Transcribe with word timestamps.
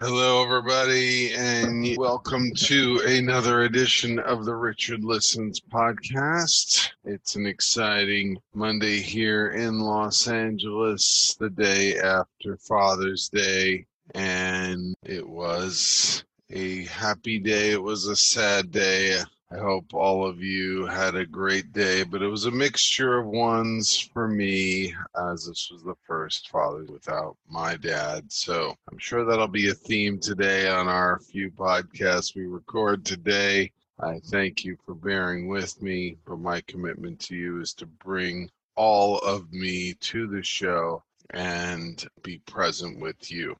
Hello, 0.00 0.37
everybody, 0.58 1.32
and 1.34 1.96
welcome 1.98 2.50
to 2.52 3.00
another 3.06 3.62
edition 3.62 4.18
of 4.18 4.44
the 4.44 4.56
Richard 4.56 5.04
Listens 5.04 5.60
podcast. 5.60 6.90
It's 7.04 7.36
an 7.36 7.46
exciting 7.46 8.36
Monday 8.54 8.98
here 8.98 9.50
in 9.50 9.78
Los 9.78 10.26
Angeles, 10.26 11.36
the 11.38 11.48
day 11.48 11.96
after 11.98 12.56
Father's 12.56 13.28
Day, 13.28 13.86
and 14.16 14.96
it 15.04 15.28
was 15.28 16.24
a 16.50 16.86
happy 16.86 17.38
day. 17.38 17.70
It 17.70 17.82
was 17.82 18.06
a 18.06 18.16
sad 18.16 18.72
day. 18.72 19.20
I 19.50 19.56
hope 19.56 19.94
all 19.94 20.26
of 20.26 20.42
you 20.42 20.84
had 20.84 21.14
a 21.14 21.24
great 21.24 21.72
day, 21.72 22.02
but 22.02 22.20
it 22.20 22.28
was 22.28 22.44
a 22.44 22.50
mixture 22.50 23.16
of 23.16 23.26
ones 23.26 23.98
for 23.98 24.28
me, 24.28 24.94
as 25.16 25.46
this 25.46 25.70
was 25.72 25.82
the 25.82 25.96
first 26.06 26.50
Father's 26.50 26.90
without 26.90 27.34
my 27.48 27.76
dad. 27.76 28.30
So 28.30 28.76
I'm 28.92 28.98
sure 28.98 29.24
that'll 29.24 29.48
be 29.48 29.70
a 29.70 29.74
theme 29.74 30.18
today 30.18 30.68
on 30.68 30.86
our 30.86 31.18
few 31.20 31.50
podcasts 31.50 32.36
we 32.36 32.44
record 32.44 33.06
today. 33.06 33.72
I 33.98 34.18
thank 34.26 34.66
you 34.66 34.76
for 34.84 34.94
bearing 34.94 35.48
with 35.48 35.80
me, 35.80 36.18
but 36.26 36.40
my 36.40 36.60
commitment 36.62 37.18
to 37.20 37.34
you 37.34 37.62
is 37.62 37.72
to 37.74 37.86
bring 37.86 38.50
all 38.76 39.18
of 39.20 39.50
me 39.50 39.94
to 39.94 40.26
the 40.26 40.42
show 40.42 41.02
and 41.30 42.06
be 42.22 42.38
present 42.40 43.00
with 43.00 43.30
you. 43.30 43.56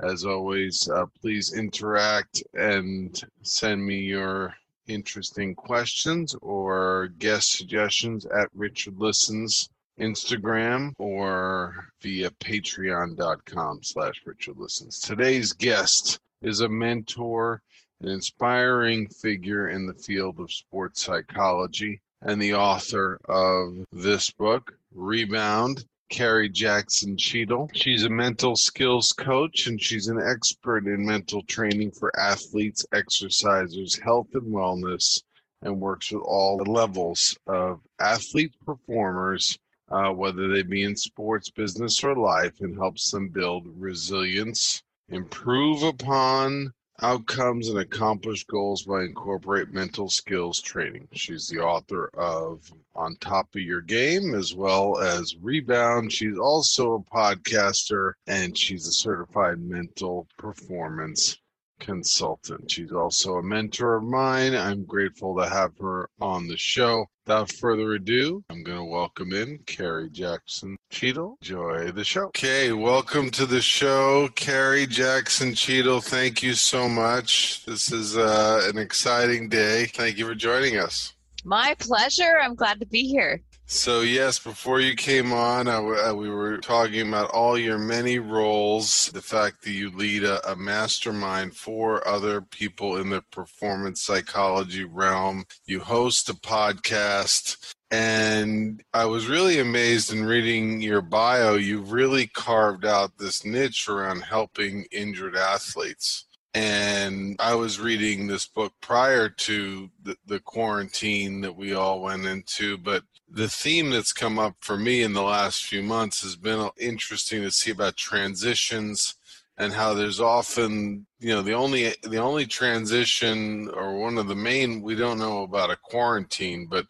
As 0.00 0.24
always, 0.24 0.88
uh, 0.88 1.04
please 1.20 1.52
interact 1.52 2.42
and 2.54 3.22
send 3.42 3.84
me 3.84 3.98
your 3.98 4.54
interesting 4.88 5.54
questions 5.54 6.34
or 6.42 7.08
guest 7.18 7.52
suggestions 7.52 8.26
at 8.26 8.48
Richard 8.54 8.98
Listens 8.98 9.68
Instagram 9.98 10.92
or 10.98 11.88
via 12.00 12.30
patreon.com 12.30 13.80
slash 13.82 14.22
Richard 14.24 14.56
Listens. 14.56 15.00
Today's 15.00 15.52
guest 15.52 16.18
is 16.40 16.60
a 16.60 16.68
mentor, 16.68 17.62
an 18.00 18.08
inspiring 18.08 19.08
figure 19.08 19.68
in 19.68 19.86
the 19.86 19.94
field 19.94 20.38
of 20.38 20.52
sports 20.52 21.02
psychology, 21.02 22.00
and 22.22 22.40
the 22.40 22.54
author 22.54 23.18
of 23.28 23.84
this 23.92 24.30
book, 24.30 24.72
Rebound 24.94 25.84
Carrie 26.08 26.48
Jackson 26.48 27.16
Cheadle. 27.16 27.70
She's 27.74 28.04
a 28.04 28.08
mental 28.08 28.56
skills 28.56 29.12
coach 29.12 29.66
and 29.66 29.80
she's 29.80 30.08
an 30.08 30.20
expert 30.20 30.86
in 30.86 31.04
mental 31.04 31.42
training 31.42 31.90
for 31.92 32.18
athletes, 32.18 32.86
exercisers, 32.92 34.00
health 34.00 34.28
and 34.34 34.52
wellness, 34.52 35.22
and 35.62 35.80
works 35.80 36.10
with 36.10 36.22
all 36.22 36.56
levels 36.58 37.36
of 37.46 37.80
athlete 38.00 38.54
performers, 38.64 39.58
uh, 39.90 40.10
whether 40.10 40.48
they 40.48 40.62
be 40.62 40.84
in 40.84 40.96
sports, 40.96 41.50
business, 41.50 42.02
or 42.02 42.14
life, 42.16 42.60
and 42.60 42.76
helps 42.76 43.10
them 43.10 43.28
build 43.28 43.66
resilience, 43.76 44.82
improve 45.08 45.82
upon 45.82 46.72
outcomes 47.02 47.68
and 47.68 47.78
accomplish 47.78 48.44
goals 48.44 48.82
by 48.82 49.02
incorporate 49.02 49.72
mental 49.72 50.08
skills 50.08 50.60
training. 50.60 51.08
She's 51.12 51.48
the 51.48 51.60
author 51.60 52.10
of 52.14 52.72
On 52.94 53.16
Top 53.16 53.54
of 53.54 53.62
Your 53.62 53.80
Game 53.80 54.34
as 54.34 54.54
well 54.54 54.98
as 54.98 55.36
Rebound. 55.40 56.12
She's 56.12 56.38
also 56.38 56.94
a 56.94 57.00
podcaster 57.00 58.12
and 58.26 58.56
she's 58.56 58.86
a 58.86 58.92
certified 58.92 59.60
mental 59.60 60.26
performance 60.36 61.38
consultant. 61.78 62.70
She's 62.70 62.92
also 62.92 63.34
a 63.34 63.42
mentor 63.42 63.96
of 63.96 64.04
mine. 64.04 64.54
I'm 64.54 64.84
grateful 64.84 65.36
to 65.36 65.48
have 65.48 65.76
her 65.78 66.08
on 66.20 66.48
the 66.48 66.56
show. 66.56 67.06
Without 67.26 67.52
further 67.52 67.92
ado, 67.92 68.42
I'm 68.48 68.62
going 68.62 68.78
to 68.78 68.84
welcome 68.84 69.34
in 69.34 69.58
Carrie 69.66 70.08
Jackson 70.08 70.78
Cheadle. 70.90 71.36
Enjoy 71.42 71.90
the 71.92 72.04
show. 72.04 72.26
Okay, 72.28 72.72
welcome 72.72 73.30
to 73.32 73.44
the 73.44 73.60
show, 73.60 74.28
Carrie 74.34 74.86
Jackson 74.86 75.54
Cheadle. 75.54 76.00
Thank 76.00 76.42
you 76.42 76.54
so 76.54 76.88
much. 76.88 77.66
This 77.66 77.92
is 77.92 78.16
uh, 78.16 78.62
an 78.64 78.78
exciting 78.78 79.50
day. 79.50 79.86
Thank 79.86 80.16
you 80.16 80.26
for 80.26 80.34
joining 80.34 80.78
us. 80.78 81.12
My 81.44 81.76
pleasure. 81.78 82.38
I'm 82.42 82.54
glad 82.54 82.80
to 82.80 82.86
be 82.86 83.02
here. 83.02 83.42
So 83.70 84.00
yes, 84.00 84.38
before 84.38 84.80
you 84.80 84.96
came 84.96 85.30
on, 85.30 85.68
I, 85.68 86.10
we 86.10 86.30
were 86.30 86.56
talking 86.56 87.06
about 87.06 87.28
all 87.32 87.58
your 87.58 87.76
many 87.76 88.18
roles, 88.18 89.10
the 89.12 89.20
fact 89.20 89.62
that 89.62 89.72
you 89.72 89.90
lead 89.90 90.24
a, 90.24 90.52
a, 90.52 90.56
mastermind 90.56 91.54
for 91.54 92.06
other 92.08 92.40
people 92.40 92.96
in 92.96 93.10
the 93.10 93.20
performance 93.30 94.00
psychology 94.00 94.84
realm. 94.84 95.44
You 95.66 95.80
host 95.80 96.30
a 96.30 96.34
podcast, 96.34 97.74
and 97.90 98.82
I 98.94 99.04
was 99.04 99.28
really 99.28 99.58
amazed 99.58 100.14
in 100.14 100.24
reading 100.24 100.80
your 100.80 101.02
bio. 101.02 101.56
You've 101.56 101.92
really 101.92 102.26
carved 102.26 102.86
out 102.86 103.18
this 103.18 103.44
niche 103.44 103.86
around 103.86 104.22
helping 104.22 104.86
injured 104.90 105.36
athletes 105.36 106.24
and 106.54 107.36
I 107.38 107.54
was 107.54 107.78
reading 107.78 108.26
this 108.26 108.46
book 108.46 108.72
prior 108.80 109.28
to 109.28 109.90
the, 110.02 110.16
the, 110.26 110.40
quarantine 110.40 111.42
that 111.42 111.56
we 111.56 111.74
all 111.74 112.00
went 112.00 112.24
into. 112.24 112.78
But 112.78 113.02
the 113.30 113.48
theme 113.48 113.90
that's 113.90 114.12
come 114.12 114.38
up 114.38 114.56
for 114.60 114.78
me 114.78 115.02
in 115.02 115.12
the 115.12 115.22
last 115.22 115.66
few 115.66 115.82
months 115.82 116.22
has 116.22 116.36
been 116.36 116.70
interesting 116.80 117.42
to 117.42 117.50
see 117.50 117.70
about 117.70 117.96
transitions 117.96 119.14
and 119.58 119.72
how 119.72 119.92
there's 119.92 120.20
often 120.20 121.06
you 121.18 121.34
know 121.34 121.42
the 121.42 121.52
only 121.52 121.92
the 122.04 122.16
only 122.16 122.46
transition 122.46 123.68
or 123.74 123.98
one 123.98 124.16
of 124.16 124.28
the 124.28 124.34
main 124.36 124.80
we 124.80 124.94
don't 124.94 125.18
know 125.18 125.42
about 125.42 125.70
a 125.70 125.76
quarantine 125.76 126.66
but 126.66 126.86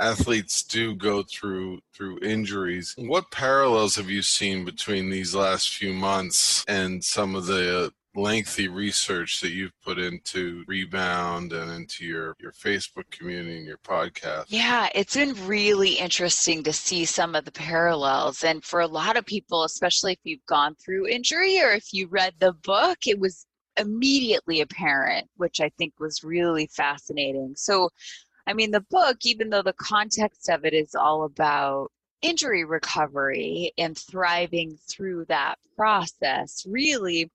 athletes 0.00 0.62
do 0.62 0.94
go 0.94 1.22
through 1.22 1.80
through 1.94 2.18
injuries 2.20 2.94
what 2.98 3.30
parallels 3.30 3.94
have 3.94 4.10
you 4.10 4.22
seen 4.22 4.64
between 4.64 5.10
these 5.10 5.34
last 5.34 5.70
few 5.70 5.92
months 5.92 6.64
and 6.66 7.02
some 7.04 7.34
of 7.34 7.46
the 7.46 7.92
lengthy 8.18 8.68
research 8.68 9.40
that 9.40 9.50
you've 9.50 9.78
put 9.82 9.98
into 9.98 10.64
Rebound 10.66 11.52
and 11.52 11.70
into 11.70 12.04
your, 12.04 12.36
your 12.40 12.52
Facebook 12.52 13.10
community 13.10 13.58
and 13.58 13.66
your 13.66 13.78
podcast. 13.78 14.46
Yeah, 14.48 14.88
it's 14.94 15.14
been 15.14 15.34
really 15.46 15.92
interesting 15.92 16.62
to 16.64 16.72
see 16.72 17.04
some 17.04 17.34
of 17.34 17.44
the 17.44 17.52
parallels. 17.52 18.44
And 18.44 18.64
for 18.64 18.80
a 18.80 18.86
lot 18.86 19.16
of 19.16 19.24
people, 19.24 19.64
especially 19.64 20.12
if 20.12 20.18
you've 20.24 20.46
gone 20.46 20.74
through 20.74 21.08
injury 21.08 21.60
or 21.60 21.70
if 21.70 21.92
you 21.92 22.08
read 22.08 22.34
the 22.38 22.52
book, 22.52 22.98
it 23.06 23.18
was 23.18 23.46
immediately 23.78 24.60
apparent, 24.60 25.28
which 25.36 25.60
I 25.60 25.70
think 25.78 25.94
was 25.98 26.24
really 26.24 26.68
fascinating. 26.72 27.54
So 27.56 27.90
I 28.48 28.54
mean, 28.54 28.70
the 28.70 28.80
book, 28.80 29.18
even 29.24 29.50
though 29.50 29.62
the 29.62 29.74
context 29.74 30.48
of 30.48 30.64
it 30.64 30.72
is 30.72 30.94
all 30.94 31.24
about 31.24 31.92
injury 32.22 32.64
recovery 32.64 33.72
and 33.76 33.96
thriving 33.96 34.78
through 34.88 35.26
that 35.26 35.56
process, 35.76 36.64
really 36.66 37.30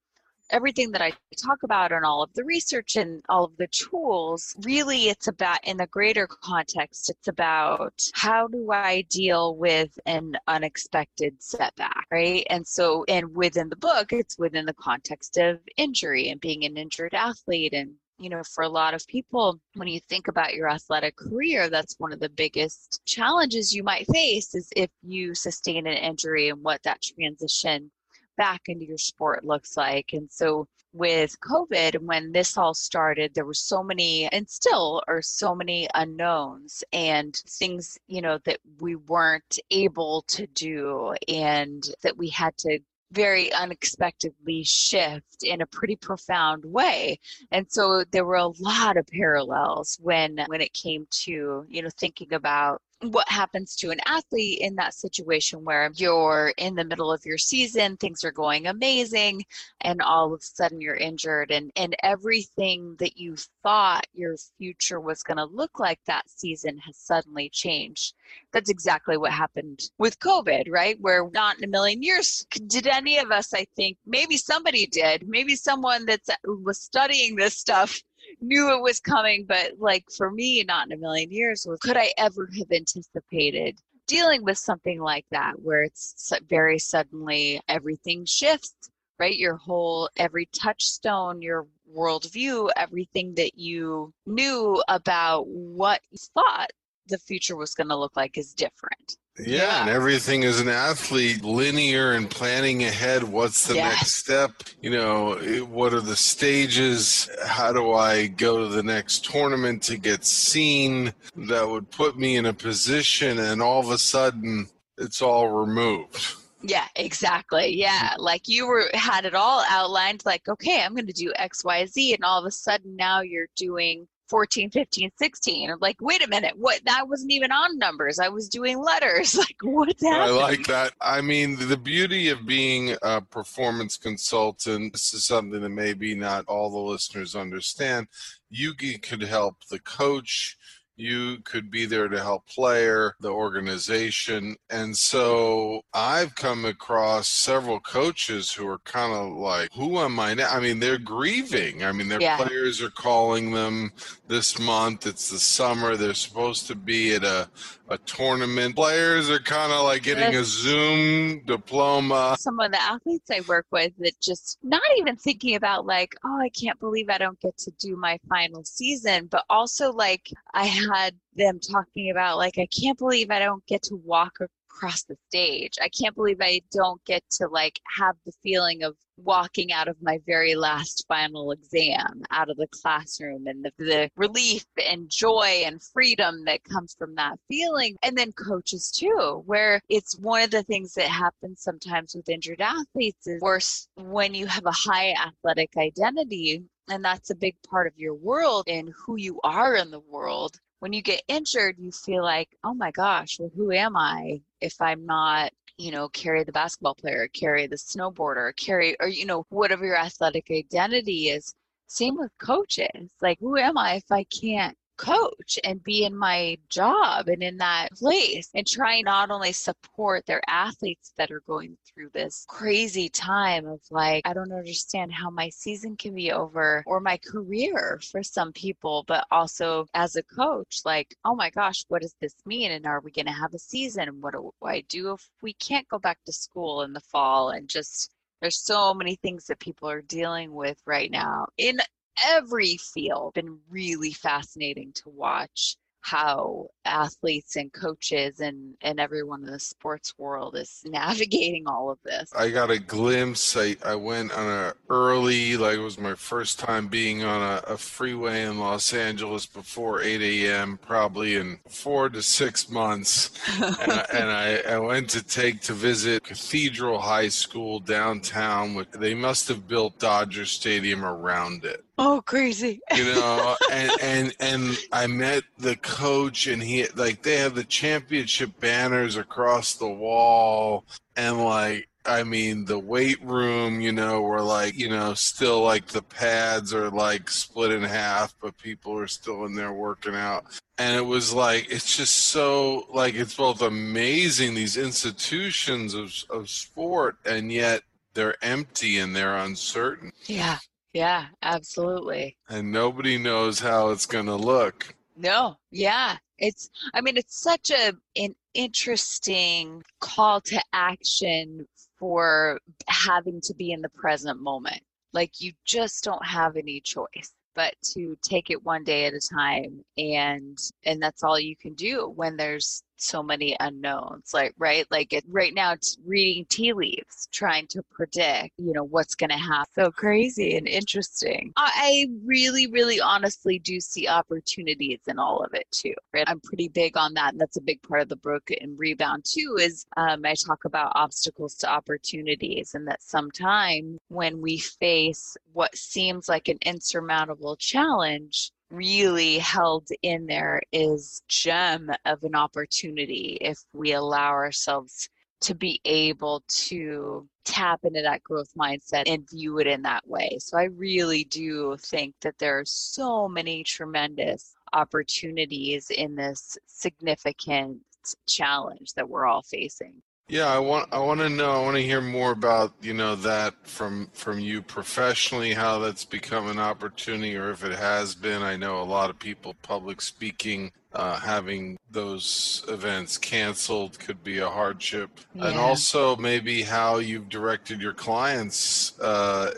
everything 0.50 0.92
that 0.92 1.02
I 1.02 1.12
talk 1.44 1.64
about 1.64 1.92
and 1.92 2.06
all 2.06 2.24
of 2.24 2.34
the 2.34 2.44
research 2.44 2.96
and 2.96 3.24
all 3.30 3.46
of 3.46 3.58
the 3.58 3.68
tools, 3.68 4.56
really 4.62 5.10
it's 5.10 5.28
about 5.28 5.60
in 5.64 5.78
the 5.78 5.88
greater 5.88 6.28
context, 6.28 7.10
it's 7.10 7.28
about 7.28 7.94
how 8.14 8.48
do 8.48 8.72
I 8.72 9.04
deal 9.10 9.56
with 9.56 9.98
an 10.06 10.38
unexpected 10.48 11.42
setback, 11.42 12.06
right? 12.12 12.46
And 12.50 12.68
so, 12.68 13.06
and 13.08 13.36
within 13.36 13.70
the 13.70 13.76
book, 13.76 14.14
it's 14.14 14.38
within 14.38 14.66
the 14.66 14.74
context 14.74 15.38
of 15.38 15.60
injury 15.78 16.30
and 16.30 16.40
being 16.40 16.66
an 16.66 16.78
injured 16.78 17.14
athlete 17.14 17.74
and 17.74 17.94
you 18.20 18.30
know, 18.30 18.44
for 18.44 18.64
a 18.64 18.70
lot 18.70 18.94
of 18.94 19.06
people, 19.08 19.60
when 19.74 19.88
you 19.88 20.00
think 20.00 20.28
about 20.28 20.54
your 20.54 20.70
athletic 20.70 21.18
career, 21.18 21.70
that's 21.70 21.96
one 21.98 22.14
of 22.14 22.20
the 22.20 22.30
biggest 22.30 23.02
challenges 23.06 23.74
you 23.74 23.84
might 23.84 24.06
face 24.14 24.54
is 24.56 24.70
if 24.76 24.90
you 25.02 25.34
sustain 25.34 25.88
an 25.88 25.98
injury 25.98 26.50
and 26.50 26.64
what 26.64 26.82
that 26.84 27.02
transition 27.02 27.92
back 28.38 28.62
into 28.68 28.86
your 28.86 28.98
sport 28.98 29.44
looks 29.46 29.78
like. 29.78 30.14
And 30.14 30.32
so 30.32 30.68
with 30.94 31.36
COVID, 31.40 32.00
when 32.00 32.32
this 32.32 32.58
all 32.58 32.74
started, 32.74 33.34
there 33.34 33.46
were 33.46 33.54
so 33.54 33.84
many, 33.84 34.28
and 34.32 34.48
still 34.48 35.02
are 35.08 35.22
so 35.22 35.56
many 35.56 35.88
unknowns 35.96 36.84
and 36.94 37.36
things, 37.48 37.98
you 38.08 38.22
know, 38.22 38.38
that 38.46 38.60
we 38.80 38.96
weren't 38.96 39.60
able 39.72 40.24
to 40.28 40.46
do 40.48 41.16
and 41.28 41.84
that 42.04 42.16
we 42.16 42.30
had 42.30 42.56
to 42.58 42.80
very 43.12 43.54
unexpectedly 43.54 44.64
shift 44.64 45.44
in 45.44 45.62
a 45.62 45.68
pretty 45.68 45.96
profound 45.96 46.66
way 46.66 47.20
and 47.52 47.68
so 47.70 48.04
there 48.12 48.26
were 48.26 48.36
a 48.38 48.48
lot 48.60 48.98
of 48.98 49.06
parallels 49.06 50.00
when 50.02 50.40
when 50.48 50.62
it 50.62 50.74
came 50.74 51.06
to 51.12 51.64
you 51.68 51.82
know 51.84 51.90
thinking 51.96 52.34
about 52.34 52.82
what 53.12 53.28
happens 53.30 53.76
to 53.78 53.92
an 53.92 54.00
athlete 54.06 54.60
in 54.60 54.76
that 54.76 54.94
situation 54.94 55.64
where 55.64 55.92
you're 55.96 56.54
in 56.58 56.76
the 56.76 56.84
middle 56.84 57.12
of 57.12 57.26
your 57.26 57.38
season, 57.38 57.98
things 57.98 58.24
are 58.24 58.32
going 58.32 58.68
amazing, 58.68 59.46
and 59.82 60.02
all 60.02 60.34
of 60.34 60.40
a 60.40 60.44
sudden 60.44 60.82
you're 60.82 60.96
injured, 60.96 61.52
and, 61.52 61.72
and 61.76 61.96
everything 62.04 62.96
that 63.00 63.18
you 63.18 63.36
thought 63.62 64.06
your 64.14 64.36
future 64.58 65.00
was 65.00 65.24
going 65.24 65.38
to 65.38 65.46
look 65.46 65.80
like 65.80 66.00
that 66.06 66.30
season 66.30 66.78
has 66.78 66.98
suddenly 66.98 67.50
changed. 67.50 68.14
That's 68.52 68.70
exactly 68.70 69.18
what 69.18 69.32
happened 69.32 69.90
with 69.98 70.20
COVID, 70.20 70.70
right? 70.70 70.98
Where 71.00 71.30
not 71.34 71.58
in 71.58 71.64
a 71.64 71.68
million 71.68 72.02
years 72.04 72.46
did 72.68 72.88
any 72.88 73.18
of 73.18 73.32
us, 73.32 73.54
I 73.54 73.66
think, 73.76 73.98
maybe 74.06 74.38
somebody 74.38 74.86
did, 74.86 75.28
maybe 75.28 75.56
someone 75.56 76.06
that 76.06 76.22
uh, 76.30 76.36
was 76.64 76.80
studying 76.80 77.36
this 77.36 77.58
stuff 77.58 78.00
knew 78.42 78.72
it 78.74 78.82
was 78.82 79.00
coming, 79.00 79.46
but 79.46 79.74
like 79.80 80.06
for 80.16 80.32
me, 80.32 80.64
not 80.64 80.88
in 80.88 80.94
a 80.94 80.98
million 80.98 81.32
years, 81.32 81.66
was 81.68 81.80
could 81.80 81.98
I 81.98 82.12
ever 82.18 82.50
have 82.58 82.72
anticipated 82.72 83.80
dealing 84.08 84.44
with 84.44 84.58
something 84.58 85.02
like 85.02 85.26
that 85.32 85.54
where 85.62 85.84
it's 85.84 86.32
very 86.50 86.78
suddenly 86.80 87.62
everything 87.70 88.26
shifts, 88.26 88.74
right? 89.20 89.38
Your 89.38 89.56
whole, 89.56 90.10
every 90.18 90.48
touchstone, 90.54 91.42
your 91.42 91.68
worldview, 91.96 92.70
everything 92.76 93.34
that 93.36 93.58
you 93.58 94.14
knew 94.26 94.82
about 94.88 95.48
what 95.48 96.02
you 96.12 96.18
thought 96.34 96.70
the 97.08 97.18
future 97.18 97.56
was 97.56 97.74
going 97.74 97.90
to 97.90 97.98
look 97.98 98.16
like 98.16 98.38
is 98.38 98.54
different. 98.54 99.18
Yeah, 99.40 99.46
yeah, 99.48 99.82
and 99.82 99.90
everything 99.90 100.44
as 100.44 100.60
an 100.60 100.70
athlete, 100.70 101.44
linear 101.44 102.12
and 102.12 102.30
planning 102.30 102.84
ahead. 102.84 103.24
What's 103.24 103.68
the 103.68 103.76
yes. 103.76 103.96
next 103.96 104.16
step? 104.18 104.52
You 104.80 104.92
know, 104.92 105.34
eh, 105.34 105.60
what 105.60 105.92
are 105.94 106.02
the 106.02 106.16
stages? 106.16 107.30
How 107.44 107.74
do 107.74 107.94
I 107.94 108.28
go 108.28 108.60
to 108.60 108.68
the 108.68 108.84
next 108.84 109.26
tournament 109.26 109.82
to 109.84 109.98
get 109.98 110.24
seen? 110.24 111.14
That 111.36 111.68
would 111.68 111.90
put 111.90 112.16
me 112.16 112.36
in 112.36 112.46
a 112.46 112.54
position, 112.54 113.40
and 113.40 113.60
all 113.60 113.80
of 113.80 113.90
a 113.90 113.98
sudden, 113.98 114.68
it's 115.00 115.22
all 115.22 115.50
removed. 115.50 116.36
Yeah, 116.64 116.88
exactly. 116.96 117.76
Yeah. 117.76 118.12
Mm-hmm. 118.12 118.22
Like 118.22 118.48
you 118.48 118.68
were 118.68 118.90
had 118.94 119.26
it 119.26 119.36
all 119.36 119.64
outlined 119.70 120.24
like, 120.26 120.48
okay, 120.48 120.82
I'm 120.82 120.96
going 120.96 121.08
to 121.08 121.14
do 121.14 121.34
XYZ 121.38 122.16
and 122.16 122.24
all 122.24 122.40
of 122.40 122.46
a 122.46 122.52
sudden 122.52 122.96
now 122.96 123.22
you're 123.22 123.50
doing 123.56 124.08
14, 124.30 124.72
15, 124.72 125.12
16. 125.18 125.72
I'm 125.72 125.78
like, 125.80 125.98
wait 126.02 126.24
a 126.24 126.30
minute, 126.30 126.54
what? 126.56 126.82
That 126.86 127.08
wasn't 127.08 127.32
even 127.32 127.52
on 127.52 127.78
numbers. 127.78 128.20
I 128.20 128.30
was 128.30 128.50
doing 128.50 128.80
letters. 128.80 129.38
Like, 129.44 129.58
what's 129.62 130.02
happening? 130.02 130.38
I 130.38 130.42
like 130.42 130.68
that. 130.68 130.94
I 131.02 131.20
mean, 131.20 131.58
the 131.58 131.76
beauty 131.76 132.30
of 132.30 132.46
being 132.46 132.96
a 133.02 133.20
performance 133.20 133.98
consultant, 133.98 134.94
this 134.94 135.14
is 135.14 135.26
something 135.26 135.60
that 135.60 135.70
maybe 135.70 136.16
not 136.16 136.46
all 136.46 136.70
the 136.70 136.78
listeners 136.78 137.36
understand. 137.36 138.08
You 138.50 138.74
could 138.74 139.24
help 139.24 139.66
the 139.66 139.80
coach 139.80 140.58
you 140.96 141.38
could 141.44 141.72
be 141.72 141.86
there 141.86 142.08
to 142.08 142.22
help 142.22 142.48
player 142.48 143.16
the 143.20 143.30
organization. 143.30 144.56
And 144.70 144.96
so 144.96 145.82
i've 145.94 146.36
come 146.36 146.66
across 146.66 147.28
several 147.28 147.80
coaches 147.80 148.52
who 148.52 148.68
are 148.68 148.80
kind 148.80 149.14
of 149.14 149.38
like 149.38 149.70
who 149.74 150.00
am 150.00 150.20
i 150.20 150.34
now? 150.34 150.50
I 150.50 150.60
mean 150.60 150.80
they're 150.80 150.98
grieving. 150.98 151.84
I 151.84 151.92
mean 151.92 152.08
their 152.08 152.22
yeah. 152.22 152.38
players 152.38 152.82
are 152.82 152.90
calling 152.90 153.52
them 153.52 153.92
this 154.28 154.60
month 154.60 155.06
it's 155.06 155.30
the 155.30 155.40
summer. 155.40 155.96
They're 155.96 156.14
supposed 156.14 156.68
to 156.68 156.76
be 156.76 157.16
at 157.16 157.24
a 157.24 157.50
a 157.90 157.98
tournament. 158.00 158.76
Players 158.76 159.30
are 159.30 159.40
kind 159.40 159.72
of 159.72 159.84
like 159.84 160.04
getting 160.04 160.36
a 160.36 160.44
Zoom 160.44 161.44
diploma. 161.46 162.36
Some 162.40 162.60
of 162.60 162.72
the 162.72 162.82
athletes 162.82 163.30
I 163.30 163.42
work 163.42 163.66
with 163.72 163.94
that 164.00 164.14
just 164.22 164.58
not 164.64 164.82
even 164.98 165.16
thinking 165.16 165.56
about 165.56 165.86
like, 165.86 166.16
oh, 166.24 166.40
I 166.40 166.50
can't 166.50 166.80
believe 166.80 167.10
I 167.10 167.18
don't 167.18 167.40
get 167.40 167.58
to 167.60 167.72
do 167.80 167.96
my 167.96 168.20
final 168.30 168.64
season, 168.64 169.28
but 169.28 169.44
also 169.50 169.92
like 169.92 170.30
I 170.54 170.66
had 170.66 171.16
them 171.36 171.60
talking 171.60 172.12
about 172.12 172.38
like, 172.38 172.58
I 172.58 172.68
can't 172.68 172.98
believe 172.98 173.32
I 173.32 173.40
don't 173.40 173.66
get 173.66 173.84
to 173.84 173.96
walk 173.96 174.38
across 174.74 175.04
the 175.04 175.16
stage. 175.30 175.78
I 175.82 175.90
can't 175.90 176.16
believe 176.16 176.38
I 176.42 176.62
don't 176.72 177.04
get 177.06 177.24
to 177.38 177.48
like 177.48 177.80
have 177.98 178.16
the 178.26 178.34
feeling 178.44 178.84
of 178.84 178.96
walking 179.18 179.72
out 179.72 179.88
of 179.88 179.96
my 180.02 180.20
very 180.26 180.56
last 180.56 181.06
final 181.08 181.52
exam 181.52 182.24
out 182.32 182.50
of 182.50 182.58
the 182.58 182.68
classroom 182.68 183.46
and 183.46 183.64
the, 183.64 183.72
the 183.78 184.10
relief 184.16 184.66
and 184.90 185.10
joy 185.10 185.64
and 185.66 185.82
freedom 185.82 186.46
that 186.46 186.64
comes 186.64 186.96
from 186.98 187.16
that 187.16 187.38
feeling. 187.48 187.96
And 188.04 188.18
then 188.18 188.32
coaches 188.32 188.92
too, 188.92 189.44
where 189.46 189.82
it's 189.90 190.18
one 190.18 190.44
of 190.44 190.52
the 190.52 190.64
things 190.64 190.94
that 190.96 191.08
happens 191.08 191.62
sometimes 191.62 192.16
with 192.16 192.30
injured 192.30 192.62
athletes 192.62 193.28
is 193.28 193.42
worse 193.42 193.88
when 193.96 194.34
you 194.34 194.48
have 194.48 194.66
a 194.66 194.72
high 194.72 195.14
athletic 195.14 195.72
identity 195.78 196.64
and 196.90 197.04
that's 197.04 197.30
a 197.30 197.36
big 197.36 197.56
part 197.70 197.88
of 197.88 197.94
your 197.98 198.14
world 198.14 198.66
and 198.68 198.92
who 199.06 199.16
you 199.16 199.40
are 199.44 199.76
in 199.76 199.90
the 199.90 200.02
world 200.02 200.60
when 200.84 200.92
you 200.92 201.02
get 201.02 201.24
injured, 201.30 201.80
you 201.80 201.94
feel 201.94 202.24
like, 202.24 202.50
oh 202.66 202.74
my 202.74 202.92
gosh, 202.92 203.40
well, 203.40 203.50
who 203.56 203.72
am 203.72 203.96
I 203.96 204.42
if 204.60 204.82
I'm 204.82 205.06
not, 205.06 205.54
you 205.78 205.92
know, 205.92 206.10
Carrie 206.10 206.44
the 206.44 206.52
basketball 206.52 206.94
player, 206.94 207.30
Carrie 207.30 207.68
the 207.68 207.78
snowboarder, 207.78 208.54
Carrie, 208.58 208.98
or, 209.00 209.08
you 209.08 209.26
know, 209.26 209.46
whatever 209.48 209.86
your 209.86 209.96
athletic 209.96 210.52
identity 210.52 211.30
is. 211.30 211.56
Same 211.88 212.18
with 212.18 212.38
coaches. 212.38 213.12
Like, 213.22 213.40
who 213.40 213.56
am 213.56 213.78
I 213.78 213.94
if 213.94 214.12
I 214.12 214.26
can't 214.26 214.78
coach 214.98 215.58
and 215.64 215.84
be 215.84 216.06
in 216.06 216.16
my 216.16 216.58
job 216.70 217.28
and 217.28 217.42
in 217.44 217.58
that 217.58 217.90
place 217.94 218.50
and 218.54 218.68
try 218.68 219.02
not 219.02 219.32
only 219.32 219.52
support 219.52 220.26
their 220.26 220.42
athletes 220.48 221.14
that 221.18 221.32
are 221.32 221.42
going 221.48 221.78
through 221.86 222.10
this 222.14 222.46
crazy 222.48 223.10
time 223.10 223.68
of 223.68 223.80
like 223.92 224.22
I 224.26 224.34
don't 224.34 224.52
understand 224.52 225.12
how 225.12 225.30
my 225.30 225.50
season 225.50 225.96
can 225.98 226.14
be 226.14 226.32
over 226.32 226.84
or 226.86 227.00
my 227.00 227.18
career 227.18 228.00
for 228.12 228.24
some 228.24 228.52
people 228.52 229.04
but 229.08 229.26
also 229.32 229.88
as 229.94 230.16
a 230.16 230.24
coach 230.24 230.82
like 230.86 231.16
oh 231.26 231.36
my 231.36 231.50
gosh 231.50 231.84
what 231.88 232.02
does 232.02 232.16
this 232.22 232.36
mean? 232.46 232.72
And 232.72 232.86
are 232.86 233.02
we 233.02 233.12
going 233.12 233.26
to 233.26 233.32
have 233.32 233.54
a 233.54 233.60
season? 233.60 234.22
What 234.22 234.34
do 234.34 234.52
I 234.64 234.82
do 234.90 235.14
if 235.14 235.30
we 235.42 235.54
can't 235.54 235.88
go 235.88 236.00
back 236.00 236.18
to 236.26 236.34
school 236.34 236.82
in 236.82 236.94
the 236.94 237.00
fall? 237.02 237.50
And 237.50 237.68
just 237.68 238.12
there's 238.42 238.60
so 238.60 238.94
many 238.94 239.16
things 239.16 239.46
that 239.46 239.60
people 239.60 239.90
are 239.90 240.02
dealing 240.02 240.54
with 240.54 240.78
right 240.86 241.12
now 241.12 241.48
in 241.58 241.78
every 242.26 242.78
field 242.78 243.34
been 243.34 243.60
really 243.70 244.14
fascinating 244.14 244.92
to 244.94 245.10
watch 245.10 245.78
how 246.04 246.68
athletes 246.84 247.56
and 247.56 247.72
coaches 247.72 248.42
and, 248.42 248.76
and 248.82 249.00
everyone 249.00 249.42
in 249.46 249.52
the 249.52 249.60
sports 249.60 250.14
world 250.18 250.56
is 250.56 250.84
navigating 250.86 251.66
all 251.66 251.90
of 251.90 251.98
this. 252.04 252.30
I 252.36 252.50
got 252.50 252.70
a 252.70 252.78
glimpse. 252.78 253.56
I, 253.56 253.78
I 253.86 253.96
went 253.96 254.34
on 254.34 254.50
a 254.50 254.74
early, 254.90 255.56
like 255.56 255.78
it 255.78 255.82
was 255.82 255.98
my 255.98 256.14
first 256.16 256.60
time 256.60 256.90
being 256.90 257.24
on 257.24 257.42
a, 257.42 257.74
a 257.74 257.78
freeway 257.78 258.44
in 258.44 258.60
Los 258.60 258.94
Angeles 258.94 259.46
before 259.46 260.02
8 260.02 260.22
a.m., 260.22 260.78
probably 260.78 261.38
in 261.38 261.60
four 261.70 262.10
to 262.10 262.22
six 262.22 262.70
months. 262.70 263.32
and, 263.62 263.92
I, 263.92 264.06
and 264.14 264.30
I, 264.30 264.56
I 264.76 264.80
went 264.80 265.10
to 265.12 265.24
take 265.24 265.62
to 265.62 265.74
visit 265.74 266.24
Cathedral 266.24 267.00
High 267.00 267.30
School 267.30 267.80
downtown. 267.80 268.76
Which 268.76 268.92
they 268.92 269.14
must 269.14 269.48
have 269.48 269.70
built 269.70 270.00
Dodger 270.00 270.46
Stadium 270.46 271.06
around 271.06 271.64
it. 271.64 271.86
Oh, 271.98 272.24
crazy! 272.26 272.82
You 272.96 273.06
know, 273.06 273.56
and 273.72 273.92
and 274.02 274.36
and 274.40 274.78
I 274.92 275.08
met 275.08 275.44
the 275.60 275.76
coach, 275.76 276.48
and 276.48 276.62
he 276.62 276.88
like 276.96 277.22
they 277.22 277.38
have 277.38 277.56
the 277.56 277.64
championship 277.64 278.60
banners 278.60 279.16
across 279.16 279.76
the 279.76 279.88
wall, 279.88 280.86
and 281.16 281.44
like 281.44 281.88
I 282.06 282.24
mean, 282.24 282.66
the 282.66 282.80
weight 282.80 283.22
room, 283.24 283.80
you 283.80 283.92
know, 283.92 284.22
where 284.22 284.42
like, 284.42 284.78
you 284.78 284.90
know, 284.90 285.14
still 285.14 285.62
like 285.62 285.88
the 285.88 286.02
pads 286.02 286.74
are 286.74 286.90
like 286.90 287.30
split 287.30 287.72
in 287.72 287.84
half, 287.84 288.36
but 288.42 288.58
people 288.58 288.98
are 288.98 289.08
still 289.08 289.46
in 289.46 289.56
there 289.56 289.72
working 289.72 290.16
out. 290.16 290.46
And 290.78 290.98
it 290.98 291.06
was 291.06 291.34
like, 291.34 291.72
it's 291.72 291.96
just 291.96 292.16
so, 292.16 292.88
like, 292.92 293.14
it's 293.16 293.36
both 293.36 293.62
amazing, 293.62 294.54
these 294.54 294.76
institutions 294.76 295.94
of, 295.94 296.14
of 296.30 296.50
sport, 296.50 297.18
and 297.26 297.52
yet 297.52 297.84
they're 298.16 298.44
empty 298.44 298.98
and 298.98 299.16
they're 299.16 299.38
uncertain. 299.38 300.12
Yeah. 300.26 300.58
Yeah, 300.94 301.26
absolutely. 301.42 302.38
And 302.50 302.72
nobody 302.72 303.18
knows 303.18 303.60
how 303.60 303.90
it's 303.90 304.06
going 304.06 304.28
to 304.28 304.36
look. 304.36 304.96
No, 305.16 305.58
yeah. 305.72 306.18
It's 306.38 306.70
I 306.94 307.02
mean 307.02 307.18
it's 307.18 307.40
such 307.40 307.70
a 307.72 307.94
an 308.16 308.36
interesting 308.54 309.84
call 310.00 310.42
to 310.42 310.62
action 310.74 311.68
for 311.98 312.60
having 312.88 313.42
to 313.42 313.54
be 313.54 313.72
in 313.72 313.82
the 313.82 313.90
present 313.90 314.42
moment. 314.42 314.82
Like 315.14 315.40
you 315.42 315.54
just 315.66 316.04
don't 316.04 316.26
have 316.26 316.58
any 316.58 316.80
choice 316.80 317.34
but 317.56 317.76
to 317.84 318.18
take 318.24 318.50
it 318.50 318.64
one 318.64 318.84
day 318.84 319.06
at 319.06 319.14
a 319.14 319.20
time 319.20 319.84
and 319.98 320.58
and 320.86 321.02
that's 321.02 321.24
all 321.24 321.40
you 321.40 321.56
can 321.56 321.74
do 321.74 322.12
when 322.16 322.36
there's 322.36 322.84
so 323.04 323.24
many 323.24 323.56
unknowns 323.60 324.34
like 324.34 324.54
right? 324.58 324.86
Like 324.92 325.14
it, 325.14 325.24
right 325.28 325.54
now 325.54 325.74
it's 325.74 325.98
reading 326.06 326.46
tea 326.50 326.74
leaves 326.74 327.28
trying 327.32 327.68
to 327.68 327.84
predict 327.92 328.52
you 328.58 328.74
know 328.74 328.84
what's 328.84 329.16
going 329.16 329.30
to 329.30 329.38
happen. 329.38 329.74
So 329.76 329.92
crazy 329.92 330.56
and 330.56 330.68
interesting. 330.68 331.54
I 331.58 332.08
really 332.26 332.68
really 332.68 333.00
honestly 333.02 333.60
do 333.60 333.80
see 333.80 334.08
opportunities 334.08 335.00
in 335.08 335.20
all 335.20 335.44
of 335.44 335.54
it 335.54 335.68
too 335.72 335.94
right? 336.14 336.28
I'm 336.28 336.40
pretty 336.40 336.68
big 336.68 336.98
on 336.98 337.14
that 337.16 337.34
and 337.34 337.42
that's 337.42 337.58
a 337.58 337.62
big 337.62 337.82
part 337.82 338.02
of 338.02 338.10
the 338.10 338.16
book 338.16 338.50
and 338.62 338.78
rebound 338.78 339.26
too 339.26 339.58
is 339.60 339.86
um, 339.98 340.26
i 340.26 340.34
talk 340.36 340.66
about 340.66 340.92
obstacles 340.96 341.56
to 341.56 341.70
opportunities 341.70 342.74
and 342.74 342.88
that 342.88 343.02
sometimes 343.02 344.00
when 344.10 344.42
we 344.42 344.58
face 344.58 345.36
what 345.54 345.76
seems 345.76 346.30
like 346.30 346.48
an 346.48 346.58
insurmountable 346.66 347.56
challenge 347.56 348.52
really 348.74 349.38
held 349.38 349.88
in 350.02 350.26
there 350.26 350.62
is 350.72 351.22
gem 351.28 351.92
of 352.06 352.24
an 352.24 352.36
opportunity 352.36 353.38
if 353.40 353.60
we 353.74 353.94
allow 353.94 354.32
ourselves 354.32 355.10
to 355.42 355.54
be 355.54 355.80
able 355.86 356.42
to 356.48 357.28
tap 357.46 357.82
into 357.84 358.02
that 358.02 358.24
growth 358.24 358.50
mindset 358.58 359.04
and 359.06 359.30
view 359.30 359.60
it 359.60 359.68
in 359.68 359.82
that 359.84 360.08
way. 360.08 360.38
So 360.40 360.58
I 360.58 360.64
really 360.64 361.26
do 361.26 361.76
think 361.80 362.16
that 362.22 362.38
there 362.40 362.58
are 362.58 362.66
so 362.66 363.28
many 363.28 363.64
tremendous 363.64 364.56
opportunities 364.72 365.90
in 365.92 366.16
this 366.16 366.58
significant 366.66 367.82
challenge 368.28 368.94
that 368.96 369.08
we're 369.08 369.28
all 369.28 369.44
facing. 369.44 370.02
Yeah, 370.30 370.48
I 370.48 370.60
want 370.60 370.88
I 370.94 371.00
want 371.00 371.20
to 371.20 371.30
know. 371.30 371.52
I 371.52 371.62
want 371.62 371.76
to 371.76 371.84
hear 371.84 372.00
more 372.00 372.32
about 372.32 372.74
you 372.82 372.94
know 372.94 373.16
that 373.18 373.56
from 373.68 374.10
from 374.14 374.40
you 374.40 374.62
professionally, 374.62 375.54
how 375.54 375.80
that's 375.80 376.06
become 376.06 376.48
an 376.48 376.60
opportunity, 376.60 377.36
or 377.36 377.52
if 377.52 377.64
it 377.64 377.78
has 377.78 378.16
been. 378.16 378.42
I 378.42 378.56
know 378.56 378.82
a 378.82 378.84
lot 378.84 379.10
of 379.10 379.20
people 379.20 379.54
public 379.62 380.02
speaking, 380.02 380.72
uh, 380.94 381.20
having 381.20 381.78
those 381.92 382.64
events 382.70 383.18
canceled 383.18 384.00
could 384.00 384.24
be 384.24 384.40
a 384.40 384.50
hardship, 384.50 385.10
yeah. 385.36 385.50
and 385.50 385.58
also 385.58 386.16
maybe 386.16 386.62
how 386.64 387.00
you've 387.00 387.28
directed 387.28 387.82
your 387.82 387.94
clients, 387.94 388.98
uh, 389.02 389.52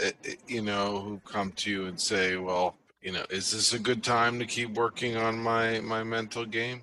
you 0.47 0.63
know, 0.63 0.99
who 0.99 1.21
come 1.25 1.51
to 1.51 1.69
you 1.69 1.85
and 1.85 2.01
say, 2.01 2.37
well, 2.37 2.75
you 3.03 3.11
know, 3.11 3.23
is 3.29 3.51
this 3.51 3.73
a 3.73 3.79
good 3.79 4.03
time 4.03 4.39
to 4.39 4.45
keep 4.45 4.71
working 4.71 5.15
on 5.15 5.37
my 5.37 5.79
my 5.81 6.03
mental 6.03 6.43
game? 6.43 6.81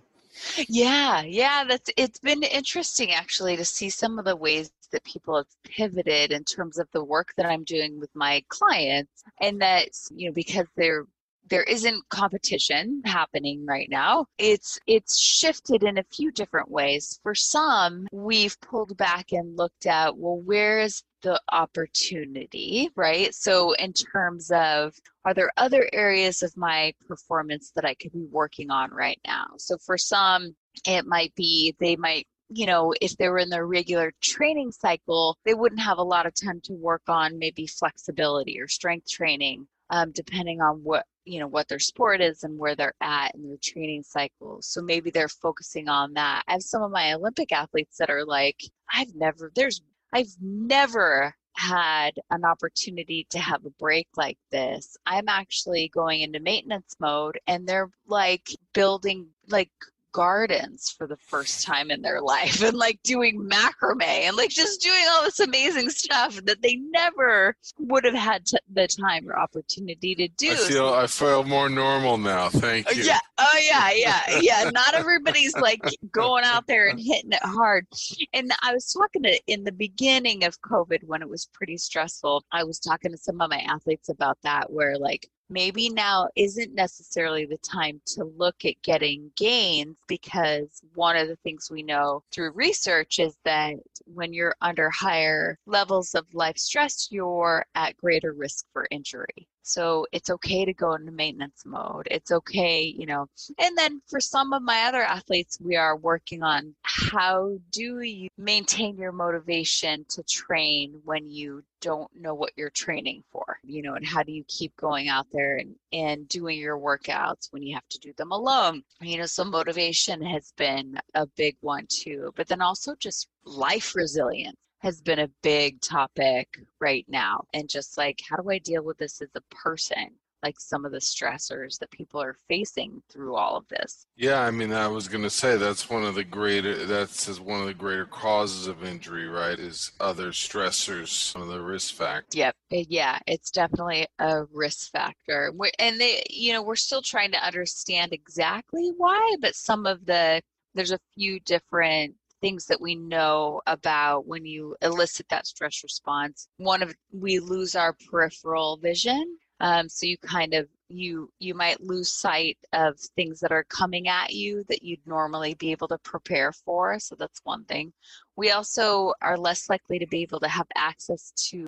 Yeah, 0.68 1.22
yeah, 1.22 1.64
that's 1.64 1.90
it's 1.96 2.18
been 2.18 2.42
interesting 2.42 3.12
actually 3.12 3.56
to 3.56 3.64
see 3.64 3.90
some 3.90 4.18
of 4.18 4.25
the 4.25 4.37
ways 4.37 4.70
that 4.92 5.04
people 5.04 5.37
have 5.37 5.46
pivoted 5.64 6.32
in 6.32 6.44
terms 6.44 6.78
of 6.78 6.88
the 6.92 7.04
work 7.04 7.32
that 7.37 7.46
I'm 7.46 7.64
doing 7.64 7.99
with 8.00 8.11
my 8.14 8.44
clients 8.49 9.22
and 9.40 9.61
that 9.62 9.88
you 10.14 10.28
know 10.28 10.32
because 10.34 10.66
they're 10.76 11.04
there 11.49 11.62
isn't 11.64 12.08
competition 12.08 13.02
happening 13.04 13.66
right 13.66 13.88
now 13.90 14.26
it's 14.38 14.78
it's 14.87 15.18
shifted 15.18 15.82
in 15.82 15.99
a 15.99 16.04
few 16.04 16.30
different 16.30 16.70
ways. 16.70 17.18
For 17.22 17.34
some 17.34 18.06
we've 18.12 18.58
pulled 18.61 18.96
back 18.96 19.32
and 19.32 19.56
looked 19.56 19.87
at 19.87 20.16
well 20.16 20.38
where 20.38 20.80
is 20.80 21.02
the 21.22 21.40
opportunity, 21.50 22.90
right? 22.96 23.34
So, 23.34 23.72
in 23.72 23.92
terms 23.92 24.50
of 24.50 24.94
are 25.24 25.34
there 25.34 25.52
other 25.56 25.88
areas 25.92 26.42
of 26.42 26.56
my 26.56 26.94
performance 27.06 27.72
that 27.74 27.84
I 27.84 27.94
could 27.94 28.12
be 28.12 28.26
working 28.30 28.70
on 28.70 28.90
right 28.90 29.20
now? 29.26 29.46
So, 29.58 29.78
for 29.78 29.96
some, 29.96 30.54
it 30.86 31.06
might 31.06 31.34
be 31.34 31.74
they 31.78 31.96
might 31.96 32.26
you 32.54 32.66
know, 32.66 32.92
if 33.00 33.16
they 33.16 33.28
were 33.28 33.38
in 33.38 33.48
their 33.48 33.66
regular 33.66 34.12
training 34.20 34.72
cycle, 34.72 35.38
they 35.44 35.54
wouldn't 35.54 35.80
have 35.80 35.98
a 35.98 36.02
lot 36.02 36.26
of 36.26 36.34
time 36.34 36.60
to 36.64 36.74
work 36.74 37.02
on 37.08 37.38
maybe 37.38 37.66
flexibility 37.66 38.60
or 38.60 38.68
strength 38.68 39.08
training, 39.08 39.66
um, 39.90 40.12
depending 40.12 40.60
on 40.60 40.82
what 40.82 41.06
you 41.24 41.38
know 41.38 41.46
what 41.46 41.68
their 41.68 41.78
sport 41.78 42.20
is 42.20 42.42
and 42.42 42.58
where 42.58 42.74
they're 42.74 42.94
at 43.00 43.34
in 43.34 43.48
their 43.48 43.56
training 43.62 44.02
cycle. 44.02 44.58
So 44.60 44.82
maybe 44.82 45.10
they're 45.10 45.28
focusing 45.28 45.88
on 45.88 46.14
that. 46.14 46.42
I 46.48 46.52
have 46.52 46.62
some 46.62 46.82
of 46.82 46.90
my 46.90 47.14
Olympic 47.14 47.52
athletes 47.52 47.96
that 47.98 48.10
are 48.10 48.24
like, 48.24 48.60
I've 48.92 49.14
never 49.14 49.50
there's 49.54 49.80
I've 50.12 50.35
never 50.40 51.35
had 51.54 52.12
an 52.31 52.45
opportunity 52.45 53.26
to 53.31 53.38
have 53.38 53.64
a 53.64 53.71
break 53.71 54.09
like 54.16 54.38
this. 54.50 54.97
I'm 55.07 55.28
actually 55.28 55.88
going 55.88 56.23
into 56.23 56.40
maintenance 56.40 56.97
mode 56.99 57.38
and 57.47 57.66
they're 57.66 57.90
like 58.07 58.49
building 58.73 59.28
like 59.49 59.71
gardens 60.12 60.95
for 60.97 61.07
the 61.07 61.16
first 61.16 61.64
time 61.66 61.90
in 61.90 62.02
their 62.02 62.21
life 62.23 62.62
and 62.62 62.76
like 62.76 63.00
doing 63.02 63.40
macrame 63.40 64.02
and 64.02 64.37
like 64.37 64.50
just 64.50 64.83
doing 64.83 65.02
all 65.11 65.23
this 65.23 65.40
amazing 65.40 65.90
stuff 65.90 66.37
that 66.45 66.62
they 66.62 66.76
never 66.90 67.57
would 67.78 68.04
have 68.04 68.14
had 68.14 68.47
t- 68.47 68.57
the 68.73 68.87
time 68.87 69.28
or 69.28 69.38
opportunity 69.38 70.14
to 70.14 70.28
do. 70.28 70.52
I 70.52 70.57
feel 70.57 70.88
I 70.88 71.07
feel 71.07 71.45
more 71.45 71.69
normal 71.69 72.19
now. 72.19 72.49
Thank 72.49 72.95
you. 72.95 73.02
Yeah. 73.02 73.21
Oh 73.38 73.61
yeah, 73.62 73.90
yeah, 73.92 74.21
yeah. 74.40 74.71
Not 74.71 74.95
everybody's 74.95 75.57
like 75.57 75.83
going 76.11 76.45
out 76.45 76.66
there 76.66 76.88
and 76.88 76.99
hitting 76.99 77.33
it 77.33 77.42
hard. 77.42 77.87
And 78.33 78.52
I 78.62 78.73
was 78.73 78.92
talking 78.92 79.23
to 79.25 79.40
in 79.47 79.64
the 79.64 79.73
beginning 79.73 80.45
of 80.45 80.61
COVID 80.61 81.04
when 81.04 81.23
it 81.23 81.28
was 81.28 81.49
pretty 81.52 81.76
stressful. 81.76 82.45
I 82.52 82.64
was 82.64 82.78
talking 82.78 83.11
to 83.11 83.19
some 83.19 83.40
of 83.40 83.50
my 83.50 83.61
athletes 83.61 84.09
about 84.09 84.38
that 84.42 84.73
where 84.73 84.99
like 84.99 85.28
maybe 85.49 85.88
now 85.88 86.28
isn't 86.37 86.75
necessarily 86.75 87.44
the 87.44 87.58
time 87.58 88.00
to 88.06 88.25
look 88.25 88.64
at 88.64 88.80
getting 88.82 89.30
gains 89.37 89.96
because 90.08 90.80
one 90.94 91.16
of 91.16 91.28
the 91.28 91.37
things 91.37 91.70
we 91.70 91.82
know 91.82 92.22
through 92.32 92.50
research 92.52 93.18
is 93.18 93.37
that 93.44 93.75
when 94.06 94.32
you're 94.32 94.56
under 94.61 94.90
higher 94.90 95.58
levels 95.66 96.14
of 96.14 96.26
life 96.34 96.58
stress, 96.58 97.08
you're 97.11 97.64
at 97.75 97.96
greater 97.96 98.32
risk 98.32 98.66
for 98.72 98.87
injury. 98.90 99.49
So 99.62 100.07
it's 100.12 100.31
okay 100.31 100.64
to 100.64 100.73
go 100.73 100.95
into 100.95 101.12
maintenance 101.12 101.64
mode. 101.64 102.09
It's 102.11 102.33
okay, 102.33 102.83
you 102.83 103.07
know. 103.07 103.26
And 103.59 103.76
then 103.78 104.02
for 104.09 104.21
some 104.21 104.52
of 104.52 104.62
my 104.62 104.85
other 104.85 105.02
athletes, 105.02 105.59
we 105.61 105.76
are 105.76 105.97
working 105.97 106.42
on 106.42 106.75
how 106.83 107.59
do 107.71 108.00
you 108.00 108.28
maintain 108.37 108.97
your 108.97 109.12
motivation 109.12 110.04
to 110.11 110.23
train 110.25 111.00
when 111.04 111.28
you 111.28 111.62
don't 111.81 112.11
know 112.14 112.35
what 112.35 112.52
you're 112.57 112.71
training 112.71 113.23
for, 113.31 113.59
you 113.64 113.83
know, 113.83 113.95
and 113.95 114.07
how 114.07 114.23
do 114.23 114.33
you 114.33 114.45
keep 114.49 114.75
going 114.76 115.09
out 115.09 115.26
there 115.33 115.57
and, 115.57 115.75
and 115.92 116.28
doing 116.28 116.59
your 116.59 116.78
workouts 116.78 117.49
when 117.50 117.62
you 117.62 117.75
have 117.75 117.88
to 117.88 117.99
do 117.99 118.12
them 118.16 118.31
alone? 118.31 118.83
You 119.00 119.19
know, 119.19 119.26
so 119.26 119.45
motivation 119.45 120.23
has 120.23 120.52
been 120.57 120.99
a 121.14 121.26
big 121.37 121.57
one 121.61 121.87
too, 121.88 122.33
but 122.37 122.47
then 122.49 122.62
also 122.62 122.95
just 122.95 123.28
life 123.45 123.95
resilience 123.95 124.57
has 124.82 125.00
been 125.00 125.20
a 125.20 125.30
big 125.42 125.80
topic 125.80 126.58
right 126.80 127.06
now. 127.08 127.44
And 127.54 127.68
just 127.68 127.96
like, 127.96 128.20
how 128.28 128.36
do 128.36 128.50
I 128.50 128.58
deal 128.58 128.82
with 128.82 128.98
this 128.98 129.22
as 129.22 129.30
a 129.34 129.40
person? 129.54 130.10
Like 130.42 130.58
some 130.58 130.84
of 130.84 130.90
the 130.90 130.98
stressors 130.98 131.78
that 131.78 131.92
people 131.92 132.20
are 132.20 132.34
facing 132.48 133.00
through 133.08 133.36
all 133.36 133.56
of 133.56 133.68
this. 133.68 134.08
Yeah, 134.16 134.40
I 134.40 134.50
mean, 134.50 134.72
I 134.72 134.88
was 134.88 135.06
going 135.06 135.22
to 135.22 135.30
say 135.30 135.56
that's 135.56 135.88
one 135.88 136.02
of 136.02 136.16
the 136.16 136.24
greater, 136.24 136.84
that's 136.84 137.38
one 137.38 137.60
of 137.60 137.66
the 137.68 137.74
greater 137.74 138.06
causes 138.06 138.66
of 138.66 138.82
injury, 138.82 139.28
right? 139.28 139.56
Is 139.56 139.92
other 140.00 140.32
stressors, 140.32 141.32
one 141.32 141.44
of 141.44 141.48
the 141.48 141.60
risk 141.60 141.94
factors. 141.94 142.36
Yep. 142.36 142.56
Yeah, 142.70 143.20
it's 143.28 143.52
definitely 143.52 144.08
a 144.18 144.42
risk 144.52 144.90
factor. 144.90 145.52
And 145.78 146.00
they, 146.00 146.24
you 146.28 146.52
know, 146.52 146.62
we're 146.64 146.74
still 146.74 147.02
trying 147.02 147.30
to 147.30 147.46
understand 147.46 148.12
exactly 148.12 148.90
why, 148.96 149.36
but 149.40 149.54
some 149.54 149.86
of 149.86 150.04
the, 150.06 150.42
there's 150.74 150.90
a 150.90 150.98
few 151.14 151.38
different 151.38 152.16
things 152.42 152.66
that 152.66 152.80
we 152.80 152.94
know 152.94 153.62
about 153.66 154.26
when 154.26 154.44
you 154.44 154.76
elicit 154.82 155.26
that 155.30 155.46
stress 155.46 155.82
response. 155.82 156.49
One 156.58 156.82
of 156.82 156.94
we 157.12 157.38
lose 157.38 157.75
our 157.75 157.96
peripheral 158.11 158.76
vision. 158.76 159.38
Um, 159.61 159.88
so 159.88 160.06
you 160.06 160.18
kind 160.18 160.54
of 160.54 160.66
you 160.88 161.30
you 161.38 161.54
might 161.54 161.80
lose 161.80 162.12
sight 162.12 162.58
of 162.72 162.99
things 163.16 163.38
that 163.40 163.52
are 163.52 163.64
coming 163.64 164.08
at 164.08 164.32
you 164.32 164.64
that 164.68 164.82
you'd 164.82 165.06
normally 165.06 165.54
be 165.54 165.70
able 165.70 165.88
to 165.88 165.99
prepare 165.99 166.52
for. 166.52 166.99
So 166.99 167.14
that's 167.14 167.40
one 167.44 167.64
thing. 167.64 167.92
We 168.37 168.50
also 168.50 169.14
are 169.22 169.38
less 169.38 169.70
likely 169.70 169.99
to 170.00 170.06
be 170.06 170.22
able 170.22 170.40
to 170.40 170.49
have 170.49 170.66
access 170.75 171.32
to 171.50 171.66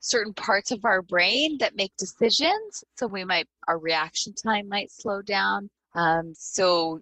certain 0.00 0.34
parts 0.34 0.70
of 0.70 0.84
our 0.84 1.02
brain 1.02 1.56
that 1.58 1.76
make 1.76 1.92
decisions. 1.96 2.84
So 2.96 3.06
we 3.06 3.24
might 3.24 3.48
our 3.68 3.78
reaction 3.78 4.34
time 4.34 4.68
might 4.68 4.90
slow 4.92 5.22
down. 5.22 5.70
Um, 5.94 6.32
so 6.36 7.00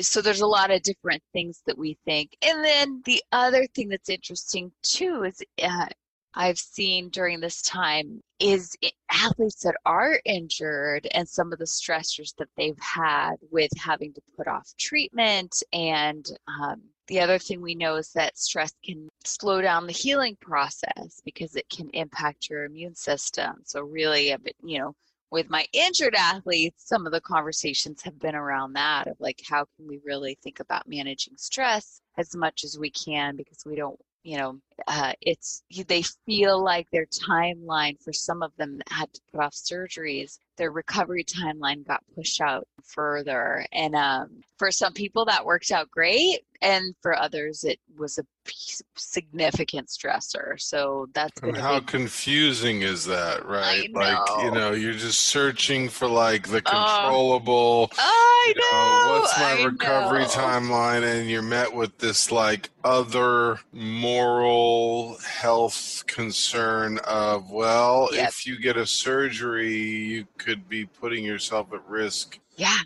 so 0.00 0.20
there's 0.20 0.40
a 0.40 0.46
lot 0.46 0.70
of 0.70 0.82
different 0.82 1.22
things 1.32 1.62
that 1.66 1.78
we 1.78 1.98
think. 2.04 2.36
And 2.42 2.64
then 2.64 3.02
the 3.04 3.22
other 3.32 3.66
thing 3.74 3.88
that's 3.88 4.08
interesting 4.08 4.72
too 4.82 5.24
is 5.24 5.42
uh, 5.62 5.86
I've 6.34 6.58
seen 6.58 7.08
during 7.08 7.40
this 7.40 7.62
time 7.62 8.20
is 8.38 8.76
athletes 9.10 9.62
that 9.62 9.74
are 9.84 10.20
injured 10.24 11.08
and 11.12 11.28
some 11.28 11.52
of 11.52 11.58
the 11.58 11.64
stressors 11.64 12.34
that 12.36 12.48
they've 12.56 12.78
had 12.78 13.36
with 13.50 13.70
having 13.76 14.12
to 14.14 14.20
put 14.36 14.46
off 14.46 14.72
treatment. 14.78 15.62
And 15.72 16.24
um, 16.46 16.82
the 17.08 17.20
other 17.20 17.38
thing 17.38 17.60
we 17.60 17.74
know 17.74 17.96
is 17.96 18.12
that 18.12 18.38
stress 18.38 18.72
can 18.84 19.08
slow 19.24 19.60
down 19.60 19.86
the 19.86 19.92
healing 19.92 20.36
process 20.40 21.20
because 21.24 21.56
it 21.56 21.68
can 21.70 21.90
impact 21.92 22.48
your 22.50 22.64
immune 22.64 22.94
system. 22.94 23.56
So, 23.64 23.80
really, 23.80 24.28
you 24.62 24.78
know, 24.78 24.94
with 25.30 25.50
my 25.50 25.66
injured 25.72 26.14
athletes, 26.14 26.86
some 26.86 27.06
of 27.06 27.12
the 27.12 27.20
conversations 27.20 28.02
have 28.02 28.18
been 28.18 28.34
around 28.34 28.72
that 28.74 29.06
of 29.06 29.16
like, 29.20 29.40
how 29.48 29.66
can 29.76 29.86
we 29.86 30.00
really 30.04 30.38
think 30.42 30.60
about 30.60 30.88
managing 30.88 31.36
stress 31.36 32.00
as 32.16 32.34
much 32.34 32.64
as 32.64 32.78
we 32.78 32.90
can 32.90 33.36
because 33.36 33.62
we 33.66 33.76
don't, 33.76 33.98
you 34.22 34.38
know, 34.38 34.58
uh, 34.86 35.12
it's 35.20 35.62
they 35.86 36.02
feel 36.26 36.62
like 36.62 36.88
their 36.90 37.06
timeline 37.06 38.00
for 38.02 38.12
some 38.12 38.42
of 38.42 38.52
them 38.56 38.78
that 38.78 38.88
had 38.90 39.12
to 39.12 39.20
put 39.32 39.40
off 39.40 39.54
surgeries 39.54 40.38
their 40.58 40.70
recovery 40.72 41.24
timeline 41.24 41.86
got 41.86 42.02
pushed 42.14 42.40
out 42.40 42.66
further. 42.84 43.64
And 43.72 43.94
um, 43.94 44.42
for 44.58 44.70
some 44.70 44.92
people 44.92 45.24
that 45.26 45.44
worked 45.44 45.70
out 45.70 45.90
great 45.90 46.40
and 46.60 46.94
for 47.02 47.16
others 47.16 47.64
it 47.64 47.78
was 47.96 48.18
a 48.18 48.24
significant 48.96 49.88
stressor 49.88 50.58
so 50.58 51.06
that's 51.14 51.40
and 51.42 51.56
how 51.56 51.78
confusing 51.80 52.82
is 52.82 53.04
that 53.04 53.44
right 53.46 53.92
like 53.94 54.18
you 54.42 54.50
know 54.50 54.72
you're 54.72 54.92
just 54.94 55.20
searching 55.20 55.88
for 55.88 56.08
like 56.08 56.48
the 56.48 56.60
controllable 56.62 57.90
uh, 57.92 57.94
I 58.00 58.54
know, 58.56 58.62
you 58.62 59.14
know, 59.14 59.20
what's 59.20 59.38
my 59.38 59.60
I 59.60 59.64
recovery 59.64 60.20
know. 60.22 60.28
timeline 60.28 61.02
and 61.04 61.28
you're 61.30 61.42
met 61.42 61.72
with 61.74 61.98
this 61.98 62.32
like 62.32 62.70
other 62.82 63.60
moral 63.72 65.18
health 65.18 66.04
concern 66.06 66.98
of 67.04 67.50
well 67.50 68.08
Yep. 68.12 68.28
if 68.28 68.46
you 68.46 68.58
get 68.58 68.76
a 68.76 68.86
surgery 68.86 69.76
you 69.76 70.26
could 70.38 70.68
be 70.68 70.86
putting 70.86 71.24
yourself 71.24 71.72
at 71.74 71.86
risk 71.86 72.38
yeah 72.56 72.78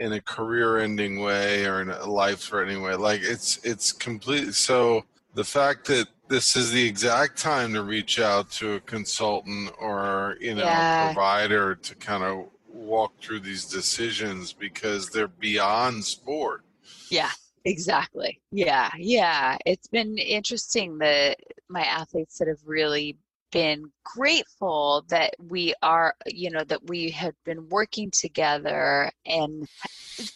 in 0.00 0.14
a 0.14 0.20
career-ending 0.20 1.20
way 1.20 1.64
or 1.66 1.80
in 1.82 1.90
a 1.90 2.06
life-threatening 2.06 2.80
way 2.82 2.94
like 2.94 3.20
it's 3.22 3.58
it's 3.64 3.92
complete 3.92 4.54
so 4.54 5.04
the 5.34 5.44
fact 5.44 5.86
that 5.86 6.06
this 6.28 6.56
is 6.56 6.70
the 6.72 6.84
exact 6.92 7.36
time 7.38 7.72
to 7.74 7.82
reach 7.82 8.18
out 8.18 8.50
to 8.50 8.74
a 8.74 8.80
consultant 8.80 9.70
or 9.80 10.36
you 10.40 10.54
know 10.54 10.64
Yeah. 10.64 11.06
provider 11.06 11.74
to 11.74 11.94
kind 11.96 12.24
of 12.24 12.46
walk 12.72 13.12
through 13.20 13.40
these 13.40 13.64
decisions 13.66 14.52
because 14.52 15.10
they're 15.10 15.28
beyond 15.28 16.04
sport 16.04 16.62
Yeah, 17.10 17.30
exactly. 17.64 18.40
Yeah, 18.52 18.90
yeah. 18.96 19.58
It's 19.66 19.88
been 19.88 20.16
interesting 20.18 20.98
that 20.98 21.36
my 21.68 21.82
athletes 21.82 22.38
that 22.38 22.48
have 22.48 22.62
really 22.64 23.18
been 23.50 23.90
grateful 24.04 25.04
that 25.08 25.34
we 25.38 25.74
are, 25.82 26.14
you 26.26 26.50
know, 26.50 26.64
that 26.64 26.88
we 26.88 27.10
have 27.10 27.34
been 27.44 27.68
working 27.68 28.10
together 28.10 29.10
and 29.26 29.68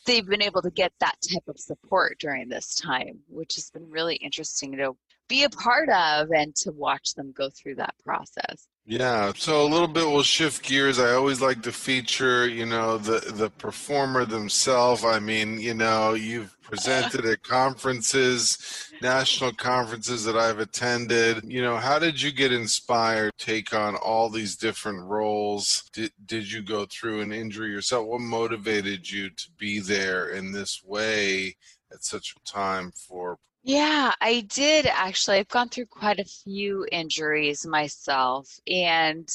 they've 0.07 0.27
been 0.27 0.43
able 0.43 0.63
to 0.63 0.71
get 0.71 0.93
that 1.01 1.17
type 1.33 1.49
of 1.49 1.59
support 1.59 2.19
during 2.19 2.49
this 2.49 2.75
time, 2.75 3.21
which 3.29 3.55
has 3.57 3.71
been 3.71 3.89
really 3.91 4.17
interesting 4.17 4.77
to 4.77 4.97
be 5.29 5.45
a 5.45 5.51
part 5.51 5.89
of 5.89 6.31
and 6.31 6.55
to 6.55 6.73
watch 6.73 7.15
them 7.15 7.33
go 7.33 7.49
through 7.51 7.77
that 7.77 7.95
process. 8.05 8.69
Yeah, 8.87 9.33
so 9.35 9.63
a 9.63 9.69
little 9.69 9.89
bit 9.89 10.07
we'll 10.07 10.23
shift 10.23 10.63
gears. 10.63 10.99
I 10.99 11.13
always 11.13 11.41
like 11.41 11.63
to 11.63 11.73
feature, 11.73 12.47
you 12.47 12.67
know, 12.67 12.99
the 12.99 13.33
the 13.33 13.49
performer 13.49 14.27
themselves. 14.27 15.05
I 15.05 15.21
mean, 15.21 15.59
you 15.59 15.73
know, 15.73 16.13
you've 16.13 16.55
presented 16.63 17.25
at 17.25 17.43
conferences, 17.43 18.93
national 19.01 19.53
conferences 19.53 20.25
that 20.25 20.37
I've 20.37 20.59
attended. 20.59 21.45
You 21.45 21.63
know, 21.63 21.77
how 21.79 21.99
did 21.99 22.21
you 22.21 22.31
get 22.31 22.53
inspired 22.53 23.33
to 23.39 23.47
take 23.47 23.73
on 23.73 23.97
all 23.97 24.29
these 24.29 24.55
different 24.55 25.01
roles? 25.01 25.89
Did 25.95 26.13
did 26.27 26.53
you 26.53 26.63
go 26.63 26.85
through 26.85 27.23
an 27.23 27.33
injury 27.33 27.71
yourself? 27.71 28.07
What 28.07 28.21
motivated 28.21 29.11
you 29.11 29.31
to 29.31 29.51
be 29.59 29.81
there 29.81 30.29
in 30.29 30.53
this 30.53 30.85
way 30.85 31.57
at 31.91 32.05
such 32.05 32.35
a 32.37 32.53
time 32.53 32.93
for 32.93 33.39
Yeah, 33.65 34.13
I 34.21 34.43
did 34.43 34.87
actually. 34.87 35.39
I've 35.39 35.49
gone 35.49 35.69
through 35.71 35.87
quite 35.87 36.21
a 36.21 36.25
few 36.25 36.87
injuries 36.93 37.67
myself, 37.67 38.61
and 38.67 39.29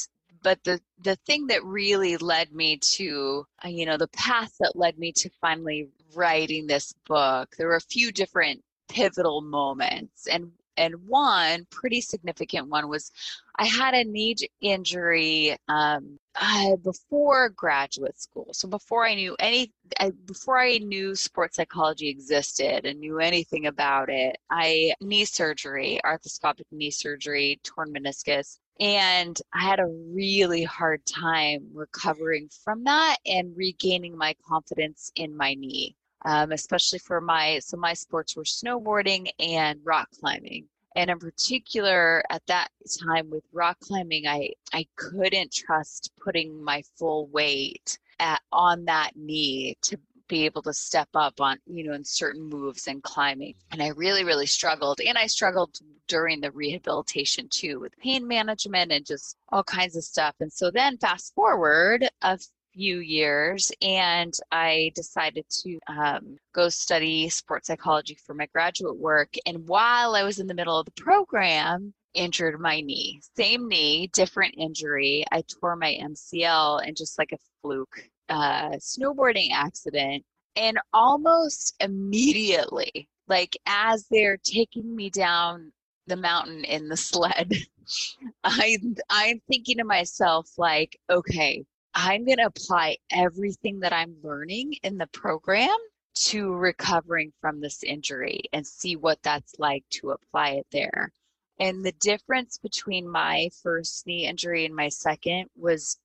but 0.43 0.63
the 0.63 0.79
the 1.03 1.15
thing 1.25 1.47
that 1.47 1.63
really 1.65 2.15
led 2.17 2.51
me 2.53 2.77
to, 2.77 3.45
uh, 3.65 3.67
you 3.69 3.85
know, 3.85 3.97
the 3.97 4.07
path 4.09 4.53
that 4.59 4.75
led 4.75 4.97
me 4.99 5.11
to 5.13 5.29
finally 5.41 5.89
writing 6.15 6.67
this 6.67 6.93
book, 7.07 7.55
there 7.57 7.67
were 7.67 7.75
a 7.75 7.81
few 7.81 8.11
different 8.11 8.63
pivotal 8.87 9.41
moments, 9.41 10.27
and 10.27 10.51
and 10.79 10.95
one 11.05 11.67
pretty 11.69 12.01
significant 12.01 12.69
one 12.69 12.87
was 12.87 13.11
I 13.57 13.65
had 13.65 13.93
a 13.93 14.05
knee 14.05 14.35
injury 14.61 15.57
um, 15.67 16.17
uh, 16.39 16.77
before 16.77 17.49
graduate 17.49 18.19
school. 18.19 18.47
So 18.53 18.69
before 18.69 19.05
I 19.05 19.15
knew 19.15 19.35
any, 19.37 19.73
I, 19.99 20.11
before 20.25 20.57
I 20.57 20.77
knew 20.77 21.13
sports 21.15 21.57
psychology 21.57 22.07
existed 22.07 22.85
and 22.85 23.01
knew 23.01 23.19
anything 23.19 23.67
about 23.67 24.09
it, 24.09 24.37
I 24.49 24.93
knee 25.01 25.25
surgery, 25.25 25.99
arthroscopic 26.05 26.65
knee 26.71 26.91
surgery, 26.91 27.59
torn 27.63 27.93
meniscus, 27.93 28.59
and 28.79 29.37
I 29.53 29.61
had 29.61 29.81
a 29.81 29.87
really 29.87 30.63
hard 30.63 31.05
time 31.05 31.67
recovering 31.73 32.47
from 32.63 32.85
that 32.85 33.17
and 33.25 33.51
regaining 33.57 34.17
my 34.17 34.33
confidence 34.47 35.11
in 35.15 35.35
my 35.35 35.53
knee. 35.55 35.97
Um, 36.25 36.51
especially 36.51 36.99
for 36.99 37.21
my 37.21 37.59
so 37.59 37.77
my 37.77 37.93
sports 37.93 38.35
were 38.35 38.43
snowboarding 38.43 39.29
and 39.39 39.79
rock 39.83 40.09
climbing. 40.19 40.65
And 40.95 41.09
in 41.09 41.19
particular 41.19 42.23
at 42.29 42.45
that 42.47 42.69
time 43.01 43.29
with 43.29 43.43
rock 43.53 43.79
climbing 43.79 44.27
i 44.27 44.49
i 44.73 44.85
couldn't 44.95 45.53
trust 45.53 46.11
putting 46.21 46.61
my 46.63 46.81
full 46.97 47.27
weight 47.27 47.97
at, 48.19 48.41
on 48.51 48.85
that 48.85 49.11
knee 49.15 49.77
to 49.83 49.97
be 50.27 50.45
able 50.45 50.61
to 50.61 50.73
step 50.73 51.09
up 51.15 51.41
on 51.41 51.57
you 51.65 51.83
know 51.83 51.93
in 51.93 52.03
certain 52.03 52.43
moves 52.43 52.87
and 52.87 53.03
climbing. 53.03 53.55
And 53.71 53.81
i 53.81 53.89
really 53.89 54.23
really 54.23 54.45
struggled. 54.45 54.99
And 55.05 55.17
i 55.17 55.27
struggled 55.27 55.79
during 56.07 56.41
the 56.41 56.51
rehabilitation 56.51 57.47
too 57.49 57.79
with 57.79 57.97
pain 57.97 58.27
management 58.27 58.91
and 58.91 59.05
just 59.05 59.37
all 59.49 59.63
kinds 59.63 59.95
of 59.95 60.03
stuff. 60.03 60.35
And 60.39 60.51
so 60.51 60.71
then 60.71 60.97
fast 60.97 61.33
forward 61.33 62.07
a 62.21 62.39
few 62.73 62.99
years 62.99 63.71
and 63.81 64.33
I 64.51 64.91
decided 64.95 65.45
to 65.63 65.79
um, 65.87 66.37
go 66.53 66.69
study 66.69 67.29
sports 67.29 67.67
psychology 67.67 68.17
for 68.25 68.33
my 68.33 68.47
graduate 68.47 68.97
work. 68.97 69.33
And 69.45 69.67
while 69.67 70.15
I 70.15 70.23
was 70.23 70.39
in 70.39 70.47
the 70.47 70.53
middle 70.53 70.77
of 70.77 70.85
the 70.85 71.01
program, 71.03 71.93
injured 72.13 72.59
my 72.59 72.81
knee. 72.81 73.21
Same 73.35 73.67
knee, 73.67 74.07
different 74.13 74.55
injury. 74.57 75.25
I 75.31 75.43
tore 75.43 75.75
my 75.75 75.97
MCL 76.01 76.87
and 76.87 76.95
just 76.95 77.17
like 77.17 77.31
a 77.31 77.37
fluke 77.61 78.09
uh, 78.29 78.71
snowboarding 78.77 79.51
accident. 79.51 80.23
And 80.55 80.79
almost 80.93 81.75
immediately, 81.79 83.07
like 83.27 83.57
as 83.65 84.05
they're 84.09 84.37
taking 84.37 84.95
me 84.95 85.09
down 85.09 85.71
the 86.07 86.17
mountain 86.17 86.63
in 86.63 86.89
the 86.89 86.97
sled, 86.97 87.53
I 88.43 88.77
I'm 89.09 89.39
thinking 89.47 89.77
to 89.77 89.83
myself 89.83 90.49
like, 90.57 90.99
okay, 91.09 91.63
I'm 91.93 92.25
going 92.25 92.37
to 92.37 92.45
apply 92.45 92.97
everything 93.11 93.79
that 93.81 93.93
I'm 93.93 94.15
learning 94.23 94.75
in 94.83 94.97
the 94.97 95.07
program 95.07 95.77
to 96.15 96.53
recovering 96.53 97.31
from 97.39 97.61
this 97.61 97.83
injury 97.83 98.41
and 98.53 98.65
see 98.65 98.95
what 98.95 99.19
that's 99.23 99.55
like 99.59 99.83
to 99.89 100.11
apply 100.11 100.51
it 100.51 100.67
there. 100.71 101.11
And 101.59 101.83
the 101.83 101.93
difference 101.93 102.57
between 102.57 103.07
my 103.07 103.49
first 103.61 104.07
knee 104.07 104.25
injury 104.27 104.65
and 104.65 104.75
my 104.75 104.89
second 104.89 105.47
was 105.55 105.97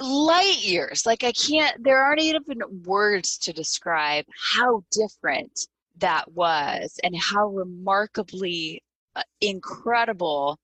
light 0.00 0.58
years. 0.60 1.04
Like, 1.04 1.24
I 1.24 1.32
can't, 1.32 1.82
there 1.82 2.02
aren't 2.02 2.20
even 2.20 2.60
words 2.84 3.38
to 3.38 3.52
describe 3.52 4.24
how 4.54 4.84
different 4.92 5.66
that 5.98 6.30
was 6.32 6.98
and 7.02 7.16
how 7.16 7.48
remarkably 7.48 8.82
uh, 9.16 9.22
incredible 9.40 10.58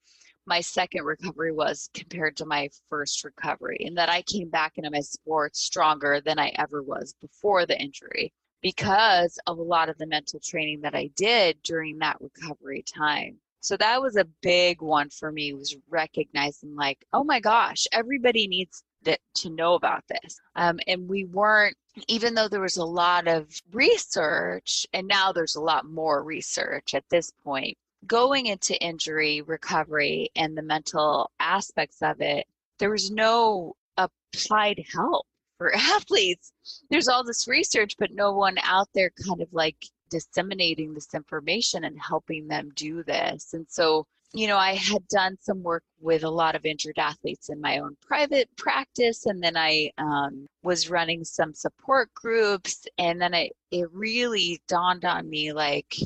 my 0.46 0.60
second 0.60 1.04
recovery 1.04 1.52
was 1.52 1.88
compared 1.94 2.36
to 2.36 2.46
my 2.46 2.68
first 2.90 3.24
recovery, 3.24 3.84
and 3.86 3.96
that 3.96 4.08
I 4.08 4.22
came 4.22 4.48
back 4.48 4.74
into 4.76 4.90
my 4.90 5.00
sport 5.00 5.56
stronger 5.56 6.20
than 6.20 6.38
I 6.38 6.52
ever 6.56 6.82
was 6.82 7.14
before 7.20 7.66
the 7.66 7.80
injury 7.80 8.32
because 8.62 9.38
of 9.46 9.58
a 9.58 9.62
lot 9.62 9.88
of 9.88 9.98
the 9.98 10.06
mental 10.06 10.40
training 10.40 10.80
that 10.80 10.94
I 10.94 11.10
did 11.16 11.62
during 11.62 11.98
that 11.98 12.16
recovery 12.20 12.82
time. 12.82 13.38
So 13.60 13.76
that 13.78 14.02
was 14.02 14.16
a 14.16 14.26
big 14.42 14.82
one 14.82 15.08
for 15.08 15.32
me 15.32 15.54
was 15.54 15.76
recognizing 15.88 16.74
like, 16.74 17.04
oh 17.14 17.24
my 17.24 17.40
gosh, 17.40 17.86
everybody 17.92 18.46
needs 18.46 18.82
that 19.04 19.20
to 19.36 19.50
know 19.50 19.74
about 19.74 20.04
this. 20.08 20.38
Um, 20.56 20.80
and 20.86 21.08
we 21.08 21.24
weren't, 21.24 21.76
even 22.08 22.34
though 22.34 22.48
there 22.48 22.60
was 22.60 22.76
a 22.76 22.84
lot 22.84 23.28
of 23.28 23.48
research, 23.72 24.86
and 24.92 25.06
now 25.06 25.32
there's 25.32 25.56
a 25.56 25.60
lot 25.62 25.86
more 25.86 26.22
research 26.22 26.94
at 26.94 27.04
this 27.10 27.32
point, 27.42 27.78
going 28.06 28.46
into 28.46 28.80
injury 28.82 29.42
recovery 29.42 30.30
and 30.36 30.56
the 30.56 30.62
mental 30.62 31.30
aspects 31.40 32.02
of 32.02 32.20
it, 32.20 32.46
there 32.78 32.90
was 32.90 33.10
no 33.10 33.74
applied 33.96 34.84
help 34.92 35.26
for 35.58 35.74
athletes. 35.74 36.52
There's 36.90 37.08
all 37.08 37.24
this 37.24 37.48
research, 37.48 37.94
but 37.98 38.12
no 38.12 38.32
one 38.32 38.56
out 38.62 38.88
there 38.94 39.10
kind 39.26 39.40
of 39.40 39.48
like 39.52 39.76
disseminating 40.10 40.94
this 40.94 41.14
information 41.14 41.84
and 41.84 41.98
helping 42.00 42.46
them 42.46 42.70
do 42.74 43.02
this. 43.02 43.54
And 43.54 43.66
so, 43.68 44.06
you 44.32 44.48
know, 44.48 44.56
I 44.56 44.74
had 44.74 45.06
done 45.08 45.36
some 45.40 45.62
work 45.62 45.84
with 46.00 46.24
a 46.24 46.30
lot 46.30 46.56
of 46.56 46.64
injured 46.64 46.98
athletes 46.98 47.48
in 47.48 47.60
my 47.60 47.78
own 47.78 47.96
private 48.00 48.48
practice, 48.56 49.26
and 49.26 49.42
then 49.42 49.56
I 49.56 49.90
um, 49.96 50.46
was 50.62 50.90
running 50.90 51.24
some 51.24 51.54
support 51.54 52.12
groups, 52.14 52.86
and 52.98 53.20
then 53.20 53.32
it 53.32 53.52
it 53.70 53.88
really 53.92 54.60
dawned 54.66 55.04
on 55.04 55.30
me 55.30 55.52
like 55.52 55.96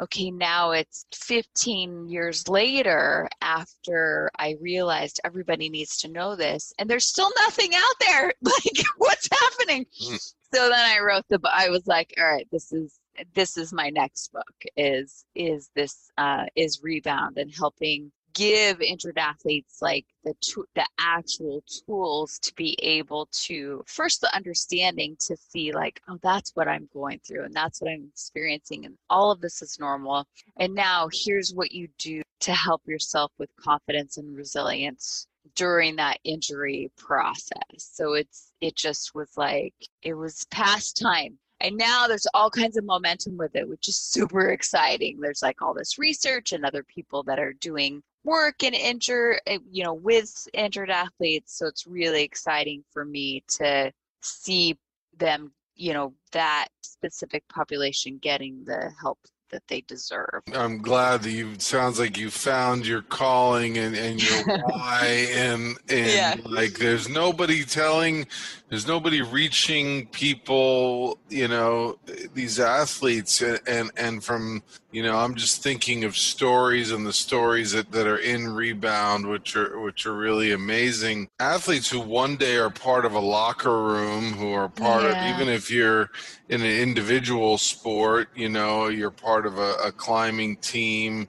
okay, 0.00 0.30
now 0.30 0.72
it's 0.72 1.06
15 1.14 2.08
years 2.08 2.48
later 2.48 3.28
after 3.40 4.30
I 4.38 4.56
realized 4.60 5.20
everybody 5.24 5.68
needs 5.68 5.98
to 5.98 6.08
know 6.08 6.36
this, 6.36 6.72
and 6.78 6.88
there's 6.88 7.08
still 7.08 7.30
nothing 7.38 7.70
out 7.74 7.96
there. 8.00 8.32
Like, 8.42 8.86
what's 8.98 9.28
happening? 9.32 9.86
Mm. 10.02 10.32
So 10.54 10.68
then 10.68 10.72
I 10.72 11.00
wrote 11.00 11.24
the. 11.28 11.40
I 11.52 11.68
was 11.70 11.86
like, 11.86 12.14
all 12.18 12.24
right, 12.24 12.46
this 12.52 12.72
is 12.72 12.98
this 13.34 13.56
is 13.56 13.72
my 13.72 13.90
next 13.90 14.32
book. 14.32 14.54
Is 14.76 15.24
is 15.34 15.70
this 15.74 16.10
uh, 16.18 16.44
is 16.56 16.80
rebound 16.82 17.38
and 17.38 17.50
helping 17.52 18.12
give 18.34 18.80
injured 18.80 19.18
athletes 19.18 19.78
like 19.80 20.04
the 20.24 20.34
to- 20.40 20.66
the 20.74 20.86
actual 20.98 21.62
tools 21.86 22.38
to 22.40 22.52
be 22.54 22.76
able 22.82 23.28
to 23.32 23.82
first 23.86 24.20
the 24.20 24.34
understanding 24.34 25.16
to 25.20 25.36
see 25.36 25.72
like 25.72 26.00
oh 26.08 26.18
that's 26.22 26.50
what 26.54 26.68
I'm 26.68 26.88
going 26.92 27.20
through 27.26 27.44
and 27.44 27.54
that's 27.54 27.80
what 27.80 27.90
I'm 27.90 28.08
experiencing 28.12 28.84
and 28.84 28.96
all 29.10 29.30
of 29.30 29.40
this 29.40 29.62
is 29.62 29.78
normal. 29.78 30.26
And 30.58 30.74
now 30.74 31.08
here's 31.12 31.54
what 31.54 31.72
you 31.72 31.88
do 31.98 32.22
to 32.40 32.52
help 32.52 32.82
yourself 32.86 33.32
with 33.38 33.50
confidence 33.56 34.18
and 34.18 34.36
resilience 34.36 35.26
during 35.54 35.96
that 35.96 36.18
injury 36.24 36.90
process. 36.96 37.60
So 37.78 38.14
it's 38.14 38.52
it 38.60 38.76
just 38.76 39.14
was 39.14 39.30
like 39.36 39.74
it 40.02 40.14
was 40.14 40.44
past 40.50 40.98
time. 41.00 41.38
And 41.60 41.76
now 41.76 42.06
there's 42.08 42.26
all 42.34 42.50
kinds 42.50 42.76
of 42.76 42.84
momentum 42.84 43.36
with 43.36 43.54
it, 43.56 43.68
which 43.68 43.88
is 43.88 43.98
super 43.98 44.50
exciting. 44.50 45.20
There's 45.20 45.42
like 45.42 45.62
all 45.62 45.74
this 45.74 45.98
research 45.98 46.52
and 46.52 46.64
other 46.64 46.82
people 46.82 47.22
that 47.24 47.38
are 47.38 47.54
doing 47.54 48.02
work 48.24 48.62
and 48.62 48.74
injure, 48.74 49.38
eh, 49.46 49.58
you 49.70 49.84
know, 49.84 49.94
with 49.94 50.48
injured 50.54 50.90
athletes. 50.90 51.56
So 51.58 51.66
it's 51.66 51.86
really 51.86 52.22
exciting 52.22 52.84
for 52.92 53.04
me 53.04 53.44
to 53.58 53.92
see 54.22 54.78
them, 55.16 55.52
you 55.76 55.92
know, 55.92 56.14
that 56.32 56.68
specific 56.82 57.46
population 57.48 58.18
getting 58.18 58.64
the 58.64 58.90
help 59.00 59.18
that 59.50 59.62
they 59.68 59.82
deserve. 59.82 60.42
I'm 60.52 60.78
glad 60.78 61.22
that 61.22 61.30
you 61.30 61.54
sounds 61.58 62.00
like 62.00 62.18
you 62.18 62.28
found 62.28 62.86
your 62.86 63.02
calling 63.02 63.78
and, 63.78 63.94
and 63.94 64.20
your 64.20 64.58
why 64.66 65.28
and 65.32 65.76
and 65.88 66.10
yeah. 66.10 66.34
like 66.44 66.78
there's 66.78 67.08
nobody 67.08 67.64
telling 67.64 68.26
there's 68.68 68.88
nobody 68.88 69.22
reaching 69.22 70.06
people, 70.08 71.18
you 71.28 71.46
know, 71.46 71.98
these 72.34 72.58
athletes 72.58 73.42
and 73.42 73.60
and, 73.68 73.90
and 73.96 74.24
from 74.24 74.62
you 74.94 75.02
know, 75.02 75.18
I'm 75.18 75.34
just 75.34 75.60
thinking 75.60 76.04
of 76.04 76.16
stories 76.16 76.92
and 76.92 77.04
the 77.04 77.12
stories 77.12 77.72
that, 77.72 77.90
that 77.90 78.06
are 78.06 78.18
in 78.18 78.48
rebound, 78.48 79.26
which 79.26 79.56
are 79.56 79.80
which 79.80 80.06
are 80.06 80.14
really 80.14 80.52
amazing. 80.52 81.28
Athletes 81.40 81.90
who 81.90 81.98
one 81.98 82.36
day 82.36 82.58
are 82.58 82.70
part 82.70 83.04
of 83.04 83.14
a 83.14 83.18
locker 83.18 83.82
room, 83.82 84.34
who 84.34 84.52
are 84.52 84.68
part 84.68 85.02
yeah. 85.02 85.30
of 85.30 85.34
even 85.34 85.48
if 85.52 85.68
you're 85.68 86.10
in 86.48 86.60
an 86.60 86.70
individual 86.70 87.58
sport, 87.58 88.28
you 88.36 88.48
know, 88.48 88.86
you're 88.86 89.10
part 89.10 89.46
of 89.46 89.58
a, 89.58 89.74
a 89.84 89.90
climbing 89.90 90.58
team, 90.58 91.26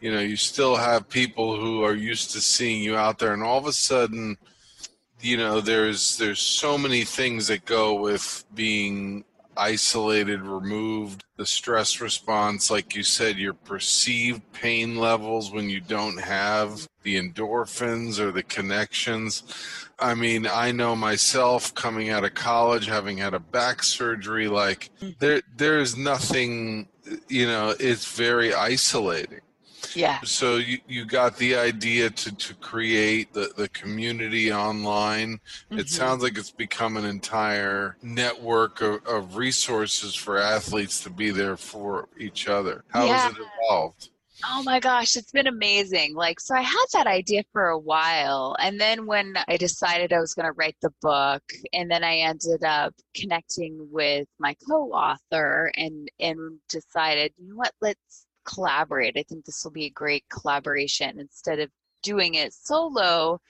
you 0.00 0.12
know, 0.12 0.20
you 0.20 0.36
still 0.36 0.76
have 0.76 1.08
people 1.08 1.58
who 1.58 1.82
are 1.82 1.96
used 1.96 2.30
to 2.34 2.40
seeing 2.40 2.80
you 2.80 2.96
out 2.96 3.18
there 3.18 3.32
and 3.32 3.42
all 3.42 3.58
of 3.58 3.66
a 3.66 3.72
sudden 3.72 4.38
you 5.20 5.36
know 5.36 5.60
there's 5.60 6.16
there's 6.18 6.38
so 6.38 6.78
many 6.78 7.02
things 7.02 7.48
that 7.48 7.64
go 7.64 7.94
with 7.94 8.44
being 8.54 9.24
isolated, 9.58 10.40
removed, 10.42 11.24
the 11.36 11.46
stress 11.46 12.00
response, 12.00 12.70
like 12.70 12.94
you 12.94 13.02
said, 13.02 13.36
your 13.36 13.54
perceived 13.54 14.42
pain 14.52 14.96
levels 14.96 15.50
when 15.50 15.68
you 15.68 15.80
don't 15.80 16.20
have 16.20 16.86
the 17.02 17.16
endorphins 17.16 18.18
or 18.18 18.30
the 18.30 18.42
connections. 18.42 19.42
I 19.98 20.14
mean, 20.14 20.46
I 20.46 20.72
know 20.72 20.94
myself 20.94 21.74
coming 21.74 22.10
out 22.10 22.24
of 22.24 22.34
college, 22.34 22.86
having 22.86 23.18
had 23.18 23.34
a 23.34 23.40
back 23.40 23.82
surgery, 23.82 24.48
like 24.48 24.90
mm-hmm. 25.00 25.10
there 25.18 25.42
there's 25.56 25.96
nothing, 25.96 26.88
you 27.28 27.46
know, 27.46 27.74
it's 27.78 28.16
very 28.16 28.54
isolating. 28.54 29.40
Yeah. 29.96 30.20
So 30.22 30.56
you, 30.56 30.78
you 30.86 31.04
got 31.04 31.36
the 31.36 31.56
idea 31.56 32.10
to, 32.10 32.34
to 32.34 32.54
create 32.54 33.32
the, 33.32 33.52
the 33.56 33.68
community 33.68 34.52
online. 34.52 35.34
Mm-hmm. 35.70 35.78
It 35.78 35.88
sounds 35.88 36.22
like 36.22 36.38
it's 36.38 36.50
become 36.50 36.96
an 36.96 37.04
entire 37.04 37.96
network 38.02 38.80
of, 38.80 39.04
of 39.06 39.36
resources 39.36 40.14
for 40.14 40.38
athletes 40.38 41.00
to 41.02 41.10
be 41.10 41.30
there 41.30 41.56
for 41.56 42.08
each 42.18 42.48
other. 42.48 42.84
How 42.88 43.06
yeah. 43.06 43.18
has 43.18 43.32
it 43.32 43.42
evolved? 43.62 44.10
Oh 44.44 44.62
my 44.62 44.78
gosh, 44.78 45.16
it's 45.16 45.32
been 45.32 45.48
amazing. 45.48 46.14
Like, 46.14 46.38
so 46.38 46.54
I 46.54 46.60
had 46.60 46.84
that 46.92 47.08
idea 47.08 47.42
for 47.52 47.68
a 47.68 47.78
while. 47.78 48.54
And 48.60 48.80
then 48.80 49.04
when 49.04 49.34
I 49.48 49.56
decided 49.56 50.12
I 50.12 50.20
was 50.20 50.32
going 50.32 50.46
to 50.46 50.52
write 50.52 50.76
the 50.80 50.92
book, 51.02 51.42
and 51.72 51.90
then 51.90 52.04
I 52.04 52.18
ended 52.18 52.62
up 52.62 52.94
connecting 53.16 53.88
with 53.90 54.28
my 54.38 54.54
co 54.68 54.92
author 54.92 55.72
and, 55.74 56.08
and 56.20 56.58
decided, 56.68 57.32
you 57.36 57.48
know 57.48 57.56
what, 57.56 57.72
let's 57.80 58.26
collaborate. 58.48 59.16
I 59.16 59.22
think 59.22 59.44
this 59.44 59.62
will 59.64 59.70
be 59.70 59.86
a 59.86 59.90
great 59.90 60.24
collaboration 60.30 61.18
instead 61.18 61.60
of 61.60 61.70
doing 62.02 62.34
it 62.34 62.52
solo. 62.52 63.40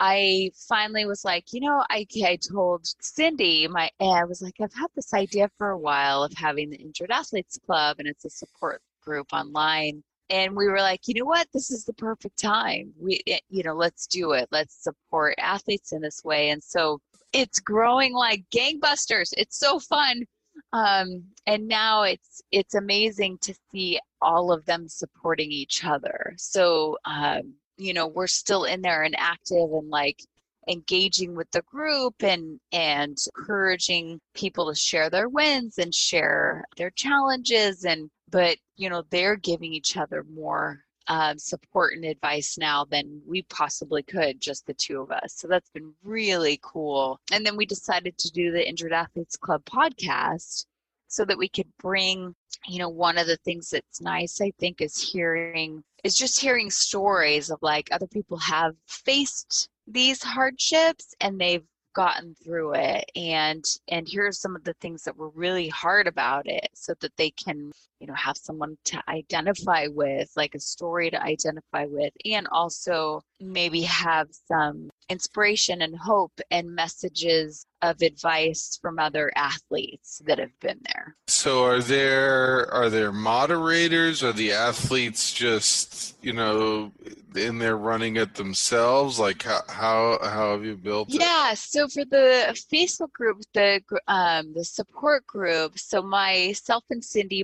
I 0.00 0.50
finally 0.68 1.04
was 1.04 1.24
like, 1.24 1.52
you 1.52 1.60
know, 1.60 1.84
I, 1.90 2.06
I 2.24 2.36
told 2.36 2.86
Cindy, 3.00 3.68
my, 3.68 3.90
I 4.00 4.24
was 4.24 4.40
like, 4.40 4.54
I've 4.60 4.72
had 4.72 4.88
this 4.94 5.12
idea 5.12 5.50
for 5.58 5.70
a 5.70 5.78
while 5.78 6.22
of 6.24 6.32
having 6.34 6.70
the 6.70 6.78
Injured 6.78 7.10
Athletes 7.10 7.58
Club, 7.66 7.96
and 7.98 8.08
it's 8.08 8.24
a 8.24 8.30
support 8.30 8.80
group 9.04 9.26
online. 9.32 10.02
And 10.30 10.56
we 10.56 10.68
were 10.68 10.80
like, 10.80 11.06
you 11.06 11.14
know 11.14 11.26
what? 11.26 11.48
This 11.52 11.70
is 11.70 11.84
the 11.84 11.92
perfect 11.92 12.38
time. 12.38 12.92
We, 12.98 13.20
eh, 13.26 13.40
you 13.50 13.62
know, 13.62 13.74
let's 13.74 14.06
do 14.06 14.32
it. 14.32 14.48
Let's 14.50 14.82
support 14.82 15.34
athletes 15.38 15.92
in 15.92 16.00
this 16.00 16.22
way. 16.24 16.50
And 16.50 16.62
so 16.62 17.00
it's 17.32 17.60
growing 17.60 18.14
like 18.14 18.44
gangbusters. 18.54 19.30
It's 19.36 19.58
so 19.58 19.80
fun 19.80 20.24
um, 20.72 21.24
and 21.46 21.68
now 21.68 22.02
it's 22.02 22.42
it's 22.52 22.74
amazing 22.74 23.38
to 23.42 23.54
see 23.70 23.98
all 24.22 24.52
of 24.52 24.64
them 24.66 24.88
supporting 24.88 25.50
each 25.50 25.84
other 25.84 26.34
so 26.36 26.96
um, 27.04 27.54
you 27.76 27.94
know 27.94 28.06
we're 28.06 28.26
still 28.26 28.64
in 28.64 28.82
there 28.82 29.02
and 29.02 29.14
active 29.18 29.70
and 29.72 29.88
like 29.88 30.20
engaging 30.68 31.34
with 31.34 31.50
the 31.52 31.62
group 31.62 32.22
and 32.22 32.60
and 32.72 33.16
encouraging 33.36 34.20
people 34.34 34.68
to 34.68 34.74
share 34.74 35.10
their 35.10 35.28
wins 35.28 35.78
and 35.78 35.94
share 35.94 36.64
their 36.76 36.90
challenges 36.90 37.84
and 37.84 38.10
but 38.30 38.56
you 38.76 38.90
know 38.90 39.02
they're 39.10 39.36
giving 39.36 39.72
each 39.72 39.96
other 39.96 40.24
more 40.32 40.80
um, 41.08 41.38
support 41.38 41.94
and 41.94 42.04
advice 42.04 42.56
now 42.56 42.84
than 42.84 43.20
we 43.26 43.42
possibly 43.42 44.02
could, 44.02 44.40
just 44.40 44.64
the 44.66 44.74
two 44.74 45.00
of 45.00 45.10
us. 45.10 45.34
So 45.34 45.48
that's 45.48 45.68
been 45.70 45.92
really 46.04 46.60
cool. 46.62 47.18
And 47.32 47.44
then 47.44 47.56
we 47.56 47.66
decided 47.66 48.16
to 48.18 48.30
do 48.30 48.52
the 48.52 48.66
Injured 48.66 48.92
Athletes 48.92 49.36
Club 49.36 49.64
podcast 49.64 50.66
so 51.10 51.24
that 51.24 51.36
we 51.36 51.48
could 51.48 51.66
bring, 51.78 52.34
you 52.66 52.78
know, 52.78 52.88
one 52.88 53.18
of 53.18 53.26
the 53.26 53.36
things 53.38 53.68
that's 53.70 54.00
nice, 54.00 54.40
I 54.40 54.52
think, 54.60 54.80
is 54.80 54.96
hearing, 54.96 55.82
is 56.04 56.14
just 56.14 56.40
hearing 56.40 56.70
stories 56.70 57.50
of 57.50 57.58
like 57.62 57.88
other 57.90 58.06
people 58.06 58.38
have 58.38 58.76
faced 58.86 59.68
these 59.88 60.22
hardships 60.22 61.12
and 61.20 61.38
they've 61.38 61.66
gotten 61.94 62.36
through 62.36 62.74
it. 62.74 63.10
And 63.16 63.64
and 63.88 64.08
here's 64.08 64.40
some 64.40 64.54
of 64.54 64.62
the 64.62 64.74
things 64.74 65.02
that 65.02 65.16
were 65.16 65.30
really 65.30 65.68
hard 65.68 66.06
about 66.06 66.46
it 66.46 66.68
so 66.74 66.94
that 67.00 67.16
they 67.16 67.30
can 67.30 67.72
you 68.00 68.06
know 68.06 68.14
have 68.14 68.36
someone 68.36 68.76
to 68.84 69.00
identify 69.08 69.86
with 69.88 70.30
like 70.36 70.54
a 70.54 70.60
story 70.60 71.10
to 71.10 71.22
identify 71.22 71.84
with 71.86 72.12
and 72.24 72.48
also 72.50 73.22
maybe 73.40 73.82
have 73.82 74.28
some 74.48 74.90
inspiration 75.08 75.82
and 75.82 75.96
hope 75.96 76.32
and 76.50 76.74
messages 76.74 77.66
of 77.82 78.00
advice 78.02 78.78
from 78.80 78.98
other 78.98 79.32
athletes 79.36 80.20
that 80.26 80.38
have 80.38 80.58
been 80.60 80.78
there. 80.84 81.16
So 81.28 81.64
are 81.64 81.80
there 81.80 82.72
are 82.72 82.90
there 82.90 83.12
moderators? 83.12 84.22
Are 84.22 84.32
the 84.32 84.52
athletes 84.52 85.32
just 85.32 86.16
you 86.22 86.32
know 86.32 86.92
in 87.34 87.58
there 87.58 87.76
running 87.76 88.16
it 88.16 88.34
themselves? 88.34 89.18
Like 89.18 89.42
how 89.42 89.60
how, 89.68 90.18
how 90.22 90.52
have 90.52 90.64
you 90.64 90.76
built 90.76 91.08
it? 91.14 91.22
Yeah 91.22 91.54
so 91.54 91.88
for 91.88 92.04
the 92.04 92.54
facebook 92.72 93.12
group 93.12 93.40
the 93.54 93.80
um 94.08 94.52
the 94.54 94.64
support 94.64 95.26
group 95.26 95.78
so 95.78 96.02
myself 96.02 96.84
and 96.90 97.04
cindy 97.04 97.42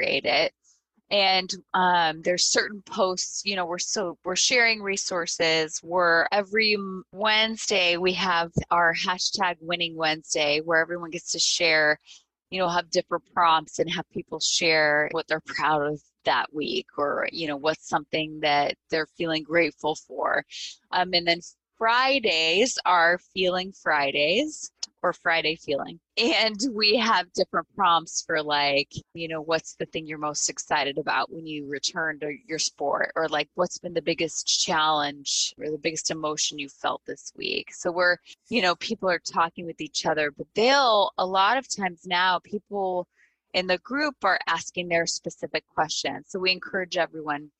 it. 0.00 0.52
And 1.10 1.50
um, 1.72 2.20
there's 2.22 2.44
certain 2.44 2.82
posts 2.82 3.42
you 3.44 3.56
know 3.56 3.64
we're 3.64 3.78
so 3.78 4.18
we're 4.24 4.36
sharing 4.36 4.82
resources. 4.82 5.80
We're 5.82 6.26
every 6.32 6.76
wednesday 7.12 7.96
we 7.96 8.12
have 8.14 8.52
our 8.70 8.94
hashtag 8.94 9.56
winning 9.60 9.96
wednesday 9.96 10.60
where 10.62 10.80
everyone 10.80 11.10
gets 11.10 11.32
to 11.32 11.38
share 11.38 11.98
you 12.50 12.58
know 12.58 12.68
have 12.68 12.90
different 12.90 13.24
prompts 13.32 13.78
and 13.78 13.90
have 13.90 14.04
people 14.10 14.40
share 14.40 15.08
what 15.12 15.26
they're 15.28 15.42
proud 15.46 15.82
of 15.86 16.00
that 16.24 16.52
week 16.52 16.86
or 16.98 17.26
you 17.32 17.48
know 17.48 17.56
what's 17.56 17.88
something 17.88 18.40
that 18.40 18.74
they're 18.90 19.08
feeling 19.16 19.42
grateful 19.42 19.94
for. 19.94 20.44
Um, 20.92 21.10
and 21.14 21.26
then 21.26 21.40
fridays 21.78 22.78
are 22.84 23.18
feeling 23.32 23.72
fridays 23.72 24.70
or 25.02 25.12
Friday 25.12 25.56
feeling. 25.56 26.00
And 26.16 26.56
we 26.72 26.96
have 26.96 27.32
different 27.32 27.66
prompts 27.76 28.22
for 28.22 28.42
like, 28.42 28.92
you 29.14 29.28
know, 29.28 29.40
what's 29.40 29.74
the 29.74 29.86
thing 29.86 30.06
you're 30.06 30.18
most 30.18 30.48
excited 30.48 30.98
about 30.98 31.32
when 31.32 31.46
you 31.46 31.68
return 31.68 32.18
to 32.20 32.34
your 32.46 32.58
sport 32.58 33.12
or 33.14 33.28
like 33.28 33.48
what's 33.54 33.78
been 33.78 33.94
the 33.94 34.02
biggest 34.02 34.46
challenge 34.46 35.54
or 35.58 35.70
the 35.70 35.78
biggest 35.78 36.10
emotion 36.10 36.58
you 36.58 36.68
felt 36.68 37.02
this 37.06 37.32
week. 37.36 37.72
So 37.72 37.92
we're, 37.92 38.16
you 38.48 38.62
know, 38.62 38.74
people 38.76 39.08
are 39.08 39.20
talking 39.20 39.66
with 39.66 39.80
each 39.80 40.06
other, 40.06 40.30
but 40.30 40.46
they'll 40.54 41.12
a 41.18 41.26
lot 41.26 41.58
of 41.58 41.68
times 41.68 42.06
now 42.06 42.40
people 42.40 43.06
in 43.54 43.66
the 43.66 43.78
group 43.78 44.16
are 44.24 44.40
asking 44.46 44.88
their 44.88 45.06
specific 45.06 45.64
questions. 45.68 46.26
So 46.28 46.38
we 46.38 46.50
encourage 46.50 46.96
everyone 46.96 47.50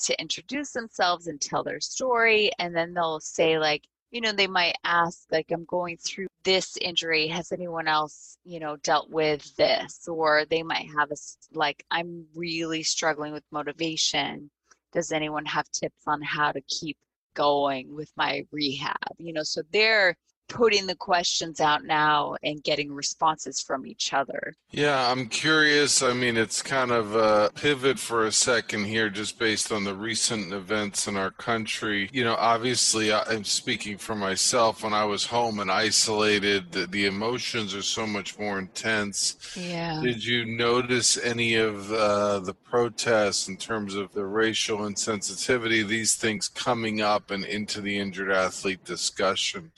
to 0.00 0.20
introduce 0.20 0.72
themselves 0.72 1.26
and 1.26 1.40
tell 1.40 1.64
their 1.64 1.80
story 1.80 2.50
and 2.58 2.74
then 2.74 2.94
they'll 2.94 3.20
say 3.20 3.58
like 3.58 3.82
you 4.10 4.20
know, 4.20 4.32
they 4.32 4.46
might 4.46 4.76
ask, 4.84 5.24
like, 5.30 5.46
I'm 5.52 5.64
going 5.64 5.96
through 5.98 6.28
this 6.44 6.76
injury. 6.78 7.26
Has 7.28 7.52
anyone 7.52 7.88
else, 7.88 8.38
you 8.44 8.58
know, 8.60 8.76
dealt 8.76 9.10
with 9.10 9.54
this? 9.56 10.08
Or 10.08 10.44
they 10.48 10.62
might 10.62 10.86
have 10.98 11.10
a, 11.10 11.16
like, 11.52 11.84
I'm 11.90 12.26
really 12.34 12.82
struggling 12.82 13.32
with 13.32 13.44
motivation. 13.50 14.50
Does 14.92 15.12
anyone 15.12 15.44
have 15.44 15.70
tips 15.70 16.02
on 16.06 16.22
how 16.22 16.52
to 16.52 16.60
keep 16.62 16.96
going 17.34 17.94
with 17.94 18.10
my 18.16 18.44
rehab? 18.50 18.96
You 19.18 19.34
know, 19.34 19.42
so 19.42 19.62
they're 19.72 20.16
putting 20.48 20.86
the 20.86 20.94
questions 20.94 21.60
out 21.60 21.84
now 21.84 22.36
and 22.42 22.62
getting 22.64 22.92
responses 22.92 23.60
from 23.60 23.86
each 23.86 24.12
other. 24.12 24.56
Yeah, 24.70 25.10
I'm 25.10 25.28
curious. 25.28 26.02
I 26.02 26.12
mean, 26.12 26.36
it's 26.36 26.62
kind 26.62 26.90
of 26.90 27.14
a 27.14 27.50
pivot 27.54 27.98
for 27.98 28.26
a 28.26 28.32
second 28.32 28.84
here, 28.84 29.10
just 29.10 29.38
based 29.38 29.70
on 29.70 29.84
the 29.84 29.94
recent 29.94 30.52
events 30.52 31.06
in 31.06 31.16
our 31.16 31.30
country. 31.30 32.08
You 32.12 32.24
know, 32.24 32.36
obviously, 32.36 33.12
I'm 33.12 33.44
speaking 33.44 33.98
for 33.98 34.14
myself. 34.14 34.82
When 34.82 34.94
I 34.94 35.04
was 35.04 35.26
home 35.26 35.60
and 35.60 35.70
isolated, 35.70 36.72
the, 36.72 36.86
the 36.86 37.06
emotions 37.06 37.74
are 37.74 37.82
so 37.82 38.06
much 38.06 38.38
more 38.38 38.58
intense. 38.58 39.36
Yeah. 39.56 40.00
Did 40.02 40.24
you 40.24 40.44
notice 40.44 41.16
any 41.18 41.54
of 41.54 41.92
uh, 41.92 42.40
the 42.40 42.54
protests 42.54 43.48
in 43.48 43.56
terms 43.56 43.94
of 43.94 44.12
the 44.12 44.24
racial 44.24 44.78
insensitivity, 44.78 45.86
these 45.86 46.14
things 46.14 46.48
coming 46.48 47.00
up 47.00 47.30
and 47.30 47.44
into 47.44 47.80
the 47.80 47.98
injured 47.98 48.30
athlete 48.30 48.84
discussion? 48.84 49.72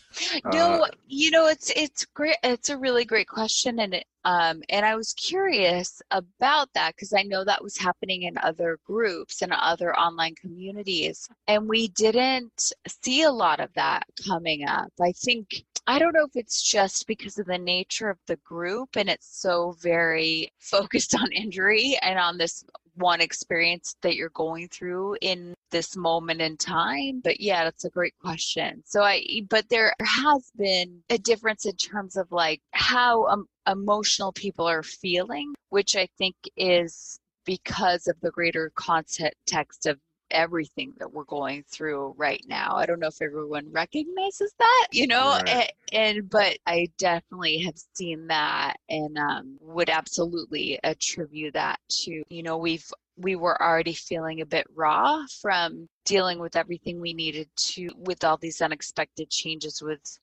No, 0.53 0.83
uh, 0.83 0.89
you 1.07 1.31
know, 1.31 1.47
it's 1.47 1.71
it's 1.77 2.05
great. 2.05 2.37
It's 2.43 2.69
a 2.69 2.77
really 2.79 3.05
great 3.05 3.29
question, 3.29 3.79
and 3.81 3.95
it, 3.95 4.07
um, 4.25 4.63
and 4.69 4.85
I 4.85 4.97
was 4.97 5.13
curious 5.15 6.03
about 6.11 6.69
that 6.75 6.95
because 6.95 7.13
I 7.13 7.23
know 7.23 7.45
that 7.45 7.63
was 7.63 7.77
happening 7.77 8.23
in 8.23 8.37
other 8.39 8.79
groups 8.85 9.43
and 9.43 9.53
other 9.53 9.97
online 9.97 10.35
communities, 10.35 11.29
and 11.47 11.69
we 11.69 11.89
didn't 11.89 12.73
see 13.03 13.23
a 13.23 13.31
lot 13.31 13.61
of 13.61 13.73
that 13.75 14.05
coming 14.27 14.67
up. 14.67 14.91
I 15.01 15.13
think 15.13 15.65
I 15.87 15.99
don't 15.99 16.15
know 16.15 16.25
if 16.25 16.37
it's 16.37 16.63
just 16.63 17.07
because 17.07 17.39
of 17.39 17.47
the 17.47 17.59
nature 17.59 18.11
of 18.11 18.19
the 18.27 18.37
group 18.37 18.97
and 18.97 19.09
it's 19.09 19.41
so 19.41 19.75
very 19.81 20.53
focused 20.59 21.15
on 21.15 21.33
injury 21.33 21.97
and 22.03 22.19
on 22.19 22.39
this 22.39 22.65
one 22.95 23.21
experience 23.21 23.97
that 24.03 24.15
you're 24.15 24.31
going 24.31 24.69
through 24.69 25.17
in 25.21 25.55
this 25.71 25.97
moment 25.97 26.41
in 26.41 26.57
time 26.57 27.21
but 27.23 27.41
yeah 27.41 27.65
that's 27.65 27.85
a 27.85 27.91
great 27.91 28.15
question 28.21 28.83
so 28.85 29.03
i 29.03 29.23
but 29.49 29.69
there 29.69 29.95
has 30.01 30.51
been 30.57 31.03
a 31.11 31.19
difference 31.19 31.67
in 31.67 31.77
terms 31.77 32.17
of 32.17 32.31
like 32.31 32.61
how 32.73 33.27
um, 33.27 33.47
emotional 33.67 34.33
people 34.33 34.67
are 34.67 34.83
feeling 34.83 35.53
which 35.69 35.97
i 35.97 36.07
think 36.19 36.35
is 36.57 37.21
because 37.45 38.07
of 38.07 38.17
the 38.21 38.31
greater 38.31 38.71
context 38.75 39.87
of 39.87 39.99
everything 40.31 40.93
that 40.99 41.13
we're 41.13 41.25
going 41.25 41.65
through 41.71 42.15
right 42.17 42.45
now. 42.47 42.77
I 42.77 42.87
don't 42.87 43.01
know 43.01 43.09
if 43.09 43.21
everyone 43.21 43.71
recognizes 43.71 44.53
that, 44.59 44.89
you 44.93 45.07
know, 45.07 45.31
right. 45.31 45.49
and, 45.49 46.19
and, 46.19 46.31
but 46.31 46.59
I 46.67 46.89
definitely 46.99 47.59
have 47.59 47.79
seen 47.95 48.29
that 48.29 48.77
and 48.89 49.19
um, 49.19 49.59
would 49.61 49.91
absolutely 49.91 50.79
attribute 50.85 51.55
that 51.55 51.81
to, 52.05 52.23
you 52.29 52.43
know, 52.43 52.59
we've 52.59 52.91
we 53.21 53.37
were 53.37 53.61
already 53.61 53.93
feeling 53.93 54.41
a 54.41 54.47
bit 54.47 54.67
raw 54.75 55.25
from 55.41 55.89
dealing 56.05 56.39
with 56.39 56.57
everything 56.57 57.01
we 57.01 57.13
needed 57.13 57.49
to 57.57 57.89
with 57.97 58.25
all 58.25 58.37
these 58.37 58.61
unexpected 58.61 59.31
changes 59.31 59.83
with 59.83 60.19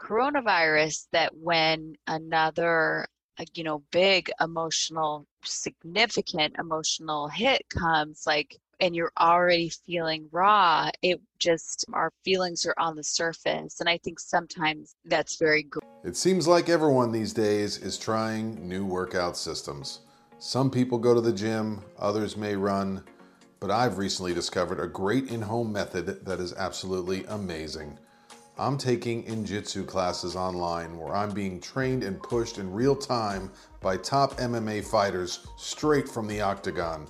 coronavirus 0.00 1.06
that 1.12 1.34
when 1.36 1.94
another 2.06 3.06
uh, 3.38 3.44
you 3.54 3.64
know 3.64 3.82
big 3.92 4.30
emotional 4.40 5.26
significant 5.44 6.54
emotional 6.58 7.28
hit 7.28 7.62
comes 7.70 8.24
like 8.26 8.58
and 8.82 8.96
you're 8.96 9.12
already 9.18 9.68
feeling 9.68 10.28
raw, 10.32 10.90
it 11.02 11.20
just, 11.38 11.84
our 11.92 12.12
feelings 12.24 12.66
are 12.66 12.74
on 12.78 12.96
the 12.96 13.04
surface. 13.04 13.78
And 13.78 13.88
I 13.88 13.96
think 13.98 14.18
sometimes 14.18 14.96
that's 15.04 15.36
very 15.36 15.62
good. 15.62 15.82
It 16.02 16.16
seems 16.16 16.48
like 16.48 16.68
everyone 16.68 17.12
these 17.12 17.32
days 17.32 17.78
is 17.78 17.96
trying 17.96 18.68
new 18.68 18.84
workout 18.84 19.36
systems. 19.36 20.00
Some 20.44 20.72
people 20.72 20.98
go 20.98 21.14
to 21.14 21.20
the 21.20 21.32
gym, 21.32 21.84
others 22.00 22.36
may 22.36 22.56
run, 22.56 23.04
but 23.60 23.70
I've 23.70 23.96
recently 23.96 24.34
discovered 24.34 24.80
a 24.80 24.88
great 24.88 25.30
in 25.30 25.40
home 25.40 25.72
method 25.72 26.26
that 26.26 26.40
is 26.40 26.52
absolutely 26.54 27.24
amazing. 27.26 27.96
I'm 28.58 28.76
taking 28.76 29.22
Injitsu 29.22 29.86
classes 29.86 30.34
online 30.34 30.98
where 30.98 31.14
I'm 31.14 31.30
being 31.30 31.60
trained 31.60 32.02
and 32.02 32.20
pushed 32.20 32.58
in 32.58 32.72
real 32.72 32.96
time 32.96 33.52
by 33.80 33.96
top 33.96 34.32
MMA 34.38 34.84
fighters 34.84 35.46
straight 35.56 36.08
from 36.08 36.26
the 36.26 36.40
octagon. 36.40 37.06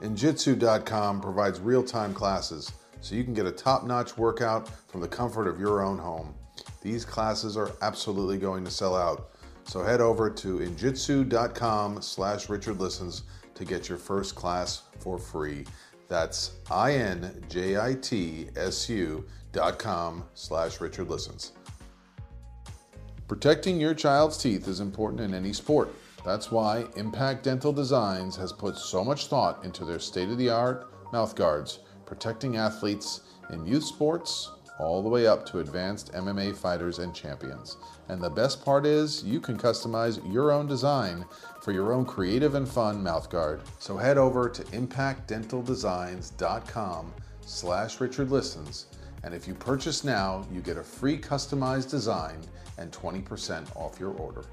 Injitsu.com 0.00 1.20
provides 1.20 1.58
real 1.58 1.82
time 1.82 2.14
classes 2.14 2.70
so 3.00 3.16
you 3.16 3.24
can 3.24 3.34
get 3.34 3.44
a 3.44 3.50
top 3.50 3.86
notch 3.88 4.16
workout 4.16 4.68
from 4.88 5.00
the 5.00 5.08
comfort 5.08 5.48
of 5.48 5.58
your 5.58 5.82
own 5.82 5.98
home. 5.98 6.32
These 6.80 7.04
classes 7.04 7.56
are 7.56 7.72
absolutely 7.82 8.38
going 8.38 8.64
to 8.64 8.70
sell 8.70 8.94
out. 8.94 9.32
So 9.68 9.82
head 9.82 10.00
over 10.00 10.30
to 10.30 10.58
injitsu.com 10.60 12.00
slash 12.00 12.48
Richard 12.48 12.80
Listens 12.80 13.24
to 13.54 13.66
get 13.66 13.86
your 13.86 13.98
first 13.98 14.34
class 14.34 14.84
for 14.98 15.18
free. 15.18 15.66
That's 16.08 16.52
I-N-J-I-T-S-U 16.70 17.44
dot 19.52 19.78
com 19.78 20.24
slash 20.32 20.80
Richard 20.80 21.10
Listens. 21.10 21.52
Protecting 23.26 23.78
your 23.78 23.92
child's 23.92 24.38
teeth 24.38 24.66
is 24.68 24.80
important 24.80 25.20
in 25.20 25.34
any 25.34 25.52
sport. 25.52 25.94
That's 26.24 26.50
why 26.50 26.86
Impact 26.96 27.44
Dental 27.44 27.74
Designs 27.74 28.36
has 28.36 28.54
put 28.54 28.78
so 28.78 29.04
much 29.04 29.26
thought 29.26 29.62
into 29.66 29.84
their 29.84 29.98
state 29.98 30.30
of 30.30 30.38
the 30.38 30.48
art 30.48 30.90
mouth 31.12 31.34
guards, 31.36 31.80
protecting 32.06 32.56
athletes 32.56 33.20
in 33.50 33.66
youth 33.66 33.84
sports 33.84 34.50
all 34.78 35.02
the 35.02 35.08
way 35.10 35.26
up 35.26 35.44
to 35.46 35.58
advanced 35.58 36.12
MMA 36.14 36.56
fighters 36.56 37.00
and 37.00 37.14
champions. 37.14 37.76
And 38.08 38.22
the 38.22 38.30
best 38.30 38.64
part 38.64 38.86
is 38.86 39.22
you 39.22 39.40
can 39.40 39.58
customize 39.58 40.20
your 40.32 40.52
own 40.52 40.66
design 40.66 41.26
for 41.60 41.72
your 41.72 41.92
own 41.92 42.04
creative 42.04 42.54
and 42.54 42.68
fun 42.68 43.04
mouthguard. 43.04 43.60
So 43.78 43.96
head 43.96 44.18
over 44.18 44.48
to 44.48 44.62
impactdentaldesigns.com 44.64 47.12
slash 47.40 48.00
Richard 48.00 48.30
Listens 48.30 48.86
and 49.24 49.34
if 49.34 49.48
you 49.48 49.54
purchase 49.54 50.04
now, 50.04 50.46
you 50.52 50.60
get 50.60 50.76
a 50.76 50.82
free 50.82 51.18
customized 51.18 51.90
design 51.90 52.40
and 52.78 52.92
20% 52.92 53.76
off 53.76 53.98
your 53.98 54.12
order 54.12 54.44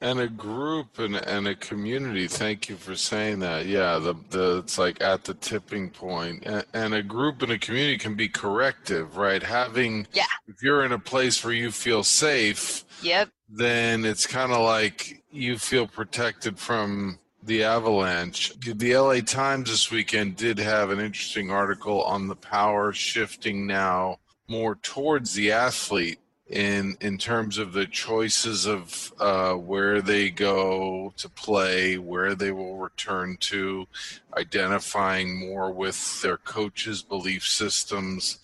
and 0.00 0.20
a 0.20 0.28
group 0.28 0.98
and, 0.98 1.16
and 1.16 1.48
a 1.48 1.54
community. 1.54 2.28
Thank 2.28 2.68
you 2.68 2.76
for 2.76 2.94
saying 2.94 3.40
that. 3.40 3.66
Yeah 3.66 3.98
the, 3.98 4.14
the 4.30 4.58
it's 4.58 4.78
like 4.78 5.00
at 5.00 5.24
the 5.24 5.34
tipping 5.34 5.90
point. 5.90 6.44
And, 6.46 6.64
and 6.72 6.94
a 6.94 7.02
group 7.02 7.42
and 7.42 7.52
a 7.52 7.58
community 7.58 7.98
can 7.98 8.14
be 8.14 8.28
corrective 8.28 9.16
right? 9.16 9.42
Having 9.42 10.06
yeah. 10.12 10.24
if 10.46 10.62
you're 10.62 10.84
in 10.84 10.92
a 10.92 10.98
place 10.98 11.44
where 11.44 11.54
you 11.54 11.70
feel 11.70 12.04
safe 12.04 12.84
yep. 13.02 13.28
then 13.48 14.04
it's 14.04 14.26
kind 14.26 14.52
of 14.52 14.60
like 14.60 15.22
you 15.30 15.58
feel 15.58 15.86
protected 15.86 16.58
from 16.58 17.18
the 17.42 17.64
avalanche. 17.64 18.52
The 18.60 18.96
la 18.96 19.20
times 19.20 19.70
this 19.70 19.90
weekend 19.90 20.36
did 20.36 20.58
have 20.58 20.90
an 20.90 21.00
interesting 21.00 21.50
article 21.50 22.02
on 22.02 22.28
the 22.28 22.36
power 22.36 22.92
shifting 22.92 23.66
now 23.66 24.18
more 24.48 24.76
towards 24.76 25.34
the 25.34 25.52
athlete 25.52 26.18
in 26.48 26.96
in 27.00 27.18
terms 27.18 27.58
of 27.58 27.72
the 27.72 27.86
choices 27.86 28.66
of 28.66 29.12
uh, 29.20 29.52
where 29.52 30.00
they 30.00 30.30
go 30.30 31.12
to 31.16 31.28
play, 31.28 31.98
where 31.98 32.34
they 32.34 32.52
will 32.52 32.76
return 32.76 33.36
to, 33.40 33.86
identifying 34.36 35.38
more 35.38 35.70
with 35.70 36.22
their 36.22 36.38
coaches' 36.38 37.02
belief 37.02 37.46
systems. 37.46 38.38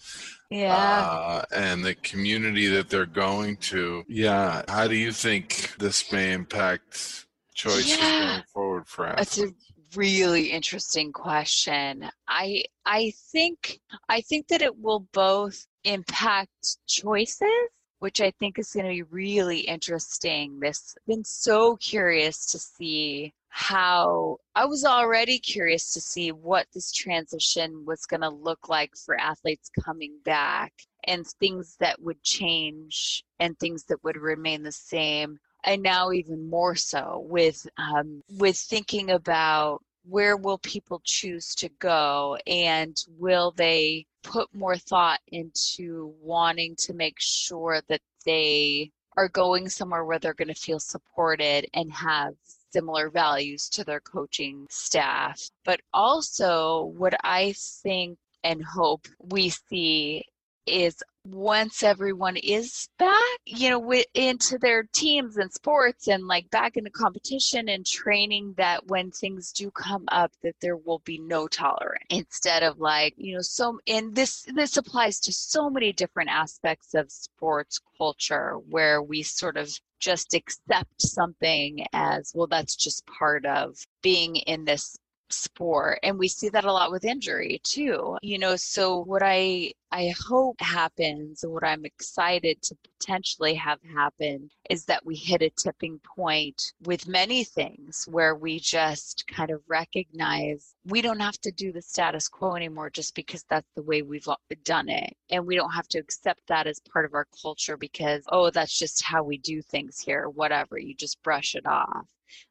Yeah. 0.50 0.76
Uh, 0.76 1.44
and 1.52 1.84
the 1.84 1.94
community 1.96 2.68
that 2.68 2.88
they're 2.88 3.06
going 3.06 3.56
to. 3.56 4.04
Yeah. 4.06 4.62
How 4.68 4.86
do 4.86 4.94
you 4.94 5.10
think 5.10 5.74
this 5.78 6.12
may 6.12 6.32
impact 6.32 7.26
choices 7.54 7.98
yeah. 7.98 8.26
going 8.26 8.42
forward 8.52 8.86
for 8.86 9.06
athletes? 9.06 9.36
That's 9.36 9.50
a 9.50 9.98
really 9.98 10.52
interesting 10.52 11.12
question. 11.12 12.08
I 12.28 12.64
I 12.84 13.12
think 13.32 13.80
I 14.08 14.20
think 14.20 14.48
that 14.48 14.62
it 14.62 14.78
will 14.78 15.06
both 15.12 15.66
impact 15.84 16.76
choices 16.86 17.68
which 18.04 18.20
I 18.20 18.32
think 18.32 18.58
is 18.58 18.70
going 18.70 18.84
to 18.84 18.90
be 18.90 19.02
really 19.04 19.60
interesting. 19.60 20.60
This 20.60 20.94
been 21.06 21.24
so 21.24 21.76
curious 21.76 22.44
to 22.48 22.58
see 22.58 23.32
how 23.48 24.36
I 24.54 24.66
was 24.66 24.84
already 24.84 25.38
curious 25.38 25.94
to 25.94 26.02
see 26.02 26.30
what 26.30 26.66
this 26.74 26.92
transition 26.92 27.86
was 27.86 28.04
going 28.04 28.20
to 28.20 28.28
look 28.28 28.68
like 28.68 28.90
for 28.94 29.18
athletes 29.18 29.70
coming 29.82 30.18
back 30.22 30.74
and 31.04 31.26
things 31.26 31.76
that 31.80 31.98
would 32.02 32.22
change 32.22 33.24
and 33.40 33.58
things 33.58 33.84
that 33.84 34.04
would 34.04 34.18
remain 34.18 34.64
the 34.64 34.72
same 34.72 35.38
and 35.64 35.82
now 35.82 36.12
even 36.12 36.50
more 36.50 36.74
so 36.74 37.24
with 37.26 37.66
um, 37.78 38.22
with 38.28 38.58
thinking 38.58 39.12
about 39.12 39.80
where 40.08 40.36
will 40.36 40.58
people 40.58 41.00
choose 41.04 41.54
to 41.54 41.68
go 41.78 42.36
and 42.46 42.96
will 43.18 43.52
they 43.56 44.06
put 44.22 44.54
more 44.54 44.76
thought 44.76 45.20
into 45.28 46.14
wanting 46.20 46.76
to 46.76 46.92
make 46.92 47.16
sure 47.18 47.80
that 47.88 48.00
they 48.24 48.90
are 49.16 49.28
going 49.28 49.68
somewhere 49.68 50.04
where 50.04 50.18
they're 50.18 50.34
going 50.34 50.48
to 50.48 50.54
feel 50.54 50.80
supported 50.80 51.66
and 51.74 51.92
have 51.92 52.34
similar 52.72 53.08
values 53.08 53.68
to 53.68 53.84
their 53.84 54.00
coaching 54.00 54.66
staff. 54.68 55.40
But 55.64 55.80
also, 55.92 56.92
what 56.96 57.14
I 57.22 57.54
think 57.56 58.18
and 58.42 58.62
hope 58.64 59.06
we 59.20 59.50
see 59.50 60.24
is 60.66 61.02
once 61.26 61.82
everyone 61.82 62.36
is 62.36 62.88
back, 62.98 63.38
you 63.46 63.70
know, 63.70 64.02
into 64.14 64.58
their 64.58 64.82
teams 64.92 65.36
and 65.36 65.52
sports 65.52 66.08
and 66.08 66.26
like 66.26 66.50
back 66.50 66.76
into 66.76 66.90
competition 66.90 67.68
and 67.68 67.86
training, 67.86 68.54
that 68.56 68.86
when 68.86 69.10
things 69.10 69.52
do 69.52 69.70
come 69.70 70.04
up, 70.08 70.32
that 70.42 70.54
there 70.60 70.76
will 70.76 71.00
be 71.00 71.18
no 71.18 71.48
tolerance. 71.48 72.04
Instead 72.10 72.62
of 72.62 72.78
like, 72.78 73.14
you 73.16 73.34
know, 73.34 73.40
so, 73.40 73.78
and 73.86 74.14
this, 74.14 74.44
this 74.54 74.76
applies 74.76 75.18
to 75.20 75.32
so 75.32 75.70
many 75.70 75.92
different 75.92 76.30
aspects 76.30 76.94
of 76.94 77.10
sports 77.10 77.80
culture 77.96 78.56
where 78.68 79.02
we 79.02 79.22
sort 79.22 79.56
of 79.56 79.70
just 80.00 80.34
accept 80.34 81.00
something 81.00 81.86
as, 81.92 82.32
well, 82.34 82.46
that's 82.46 82.76
just 82.76 83.06
part 83.06 83.46
of 83.46 83.76
being 84.02 84.36
in 84.36 84.64
this 84.64 84.98
sport. 85.30 85.98
And 86.02 86.18
we 86.18 86.28
see 86.28 86.48
that 86.50 86.64
a 86.64 86.72
lot 86.72 86.90
with 86.90 87.04
injury 87.04 87.60
too. 87.64 88.18
You 88.22 88.38
know 88.38 88.56
so 88.56 88.98
what 88.98 89.22
i 89.22 89.72
i 89.94 90.12
hope 90.26 90.60
happens 90.60 91.42
and 91.42 91.52
what 91.52 91.64
i'm 91.64 91.84
excited 91.84 92.60
to 92.60 92.74
potentially 92.98 93.54
have 93.54 93.78
happen 93.94 94.50
is 94.70 94.84
that 94.86 95.04
we 95.04 95.14
hit 95.14 95.42
a 95.42 95.50
tipping 95.50 96.00
point 96.16 96.72
with 96.84 97.06
many 97.06 97.44
things 97.44 98.06
where 98.10 98.34
we 98.34 98.58
just 98.58 99.26
kind 99.26 99.50
of 99.50 99.60
recognize 99.68 100.74
we 100.86 101.02
don't 101.02 101.20
have 101.20 101.38
to 101.40 101.52
do 101.52 101.70
the 101.72 101.82
status 101.82 102.28
quo 102.28 102.54
anymore 102.54 102.90
just 102.90 103.14
because 103.14 103.44
that's 103.50 103.68
the 103.76 103.82
way 103.82 104.02
we've 104.02 104.26
done 104.64 104.88
it. 104.88 105.14
And 105.30 105.46
we 105.46 105.56
don't 105.56 105.72
have 105.72 105.88
to 105.88 105.98
accept 105.98 106.40
that 106.48 106.66
as 106.66 106.80
part 106.80 107.04
of 107.04 107.14
our 107.14 107.26
culture 107.42 107.76
because 107.76 108.22
oh 108.28 108.50
that's 108.50 108.78
just 108.78 109.02
how 109.02 109.22
we 109.22 109.38
do 109.38 109.62
things 109.62 110.00
here 110.00 110.28
whatever 110.28 110.78
you 110.78 110.94
just 110.94 111.22
brush 111.22 111.54
it 111.54 111.66
off. 111.66 112.06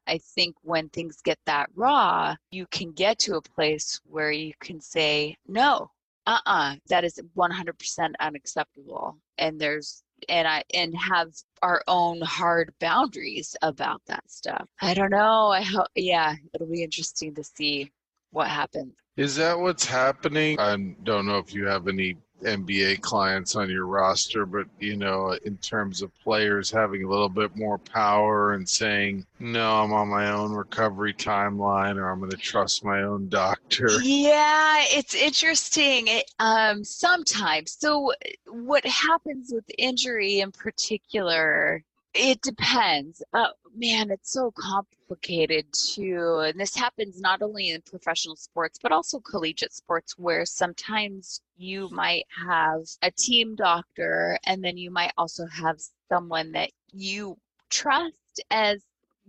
I 0.08 0.20
think 0.20 0.56
when 0.62 0.90
things 0.90 1.18
get 1.24 1.40
that 1.46 1.70
raw, 1.76 2.36
you 2.52 2.68
can 2.68 2.92
get 2.92 3.20
to 3.20 3.36
a 3.36 3.42
place 3.42 4.00
where 4.06 4.32
you 4.32 4.54
can 4.60 4.80
say, 4.80 5.36
no, 5.48 5.92
uh-uh, 6.26 6.42
uh 6.46 6.76
that 6.90 7.04
is 7.04 7.20
100% 7.38 8.14
unacceptable. 8.20 9.18
And 9.38 9.60
there's, 9.60 10.04
and 10.30 10.48
I, 10.48 10.64
and 10.74 10.96
have 10.98 11.34
our 11.62 11.84
own 11.88 12.22
hard 12.22 12.74
boundaries 12.80 13.56
about 13.62 14.02
that 14.08 14.24
stuff. 14.30 14.68
I 14.82 14.94
don't 14.94 15.12
know. 15.12 15.48
I 15.48 15.62
hope, 15.62 15.88
yeah, 15.96 16.36
it'll 16.54 16.68
be 16.68 16.84
interesting 16.84 17.36
to 17.36 17.44
see 17.44 17.92
what 18.32 18.48
happens. 18.48 18.94
Is 19.16 19.36
that 19.36 19.60
what's 19.60 19.86
happening? 19.86 20.60
I 20.60 20.76
don't 21.04 21.28
know 21.28 21.38
if 21.38 21.54
you 21.54 21.66
have 21.68 21.88
any 21.88 22.18
NBA 22.44 23.02
clients 23.02 23.56
on 23.56 23.70
your 23.70 23.86
roster, 23.86 24.46
but 24.46 24.68
you 24.80 24.96
know, 24.96 25.38
in 25.46 25.58
terms 25.58 26.02
of 26.02 26.12
players 26.20 26.70
having 26.70 27.04
a 27.04 27.10
little 27.10 27.30
bit 27.30 27.56
more 27.56 27.78
power 27.78 28.54
and 28.54 28.68
saying, 28.68 29.26
"No, 29.40 29.82
I'm 29.82 29.94
on 29.94 30.08
my 30.08 30.32
own 30.32 30.52
recovery 30.52 31.14
timeline," 31.14 31.98
or 31.98 32.10
"I'm 32.10 32.20
going 32.20 32.32
to 32.32 32.38
trust 32.38 32.84
my 32.84 33.04
own 33.04 33.30
doctor." 33.30 33.90
Yeah, 34.02 34.84
it's 34.88 35.16
interesting. 35.16 36.08
It, 36.08 36.30
um, 36.40 36.84
sometimes, 36.84 37.78
so 37.80 38.12
what 38.48 38.86
happens 38.86 39.52
with 39.54 39.66
injury 39.78 40.40
in 40.40 40.52
particular? 40.52 41.84
It 42.14 42.42
depends. 42.42 43.24
Oh 43.34 43.54
man, 43.76 44.12
it's 44.12 44.32
so 44.32 44.52
complicated 44.52 45.66
too. 45.74 46.40
And 46.46 46.60
this 46.60 46.76
happens 46.76 47.20
not 47.20 47.42
only 47.42 47.72
in 47.72 47.82
professional 47.82 48.36
sports, 48.36 48.80
but 48.82 48.92
also 48.92 49.20
collegiate 49.20 49.74
sports, 49.74 50.18
where 50.18 50.46
sometimes 50.46 51.42
you 51.64 51.90
might 51.90 52.26
have 52.48 52.82
a 53.02 53.12
team 53.12 53.56
doctor 53.56 54.38
and 54.46 54.64
then 54.64 54.78
you 54.78 54.92
might 54.92 55.14
also 55.18 55.46
have 55.48 55.80
someone 56.10 56.52
that 56.52 56.70
you 56.92 57.38
trust 57.70 58.42
as 58.52 58.84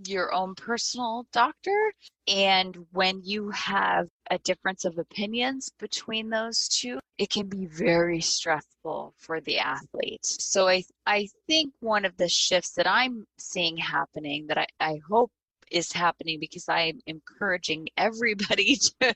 your 0.06 0.32
own 0.32 0.54
personal 0.54 1.26
doctor. 1.32 1.92
And 2.26 2.76
when 2.92 3.20
you 3.22 3.50
have 3.50 4.08
a 4.30 4.38
difference 4.38 4.84
of 4.84 4.98
opinions 4.98 5.70
between 5.78 6.30
those 6.30 6.68
two, 6.68 6.98
it 7.18 7.30
can 7.30 7.46
be 7.46 7.66
very 7.66 8.20
stressful 8.20 9.14
for 9.18 9.40
the 9.40 9.58
athlete. 9.58 10.24
So 10.24 10.68
I, 10.68 10.82
I 11.06 11.28
think 11.46 11.72
one 11.80 12.04
of 12.04 12.16
the 12.16 12.28
shifts 12.28 12.72
that 12.72 12.88
I'm 12.88 13.24
seeing 13.38 13.76
happening 13.76 14.46
that 14.48 14.58
I, 14.58 14.66
I 14.80 15.00
hope 15.08 15.30
is 15.70 15.92
happening 15.92 16.38
because 16.40 16.68
I'm 16.68 17.00
encouraging 17.06 17.88
everybody 17.96 18.76
to 19.00 19.14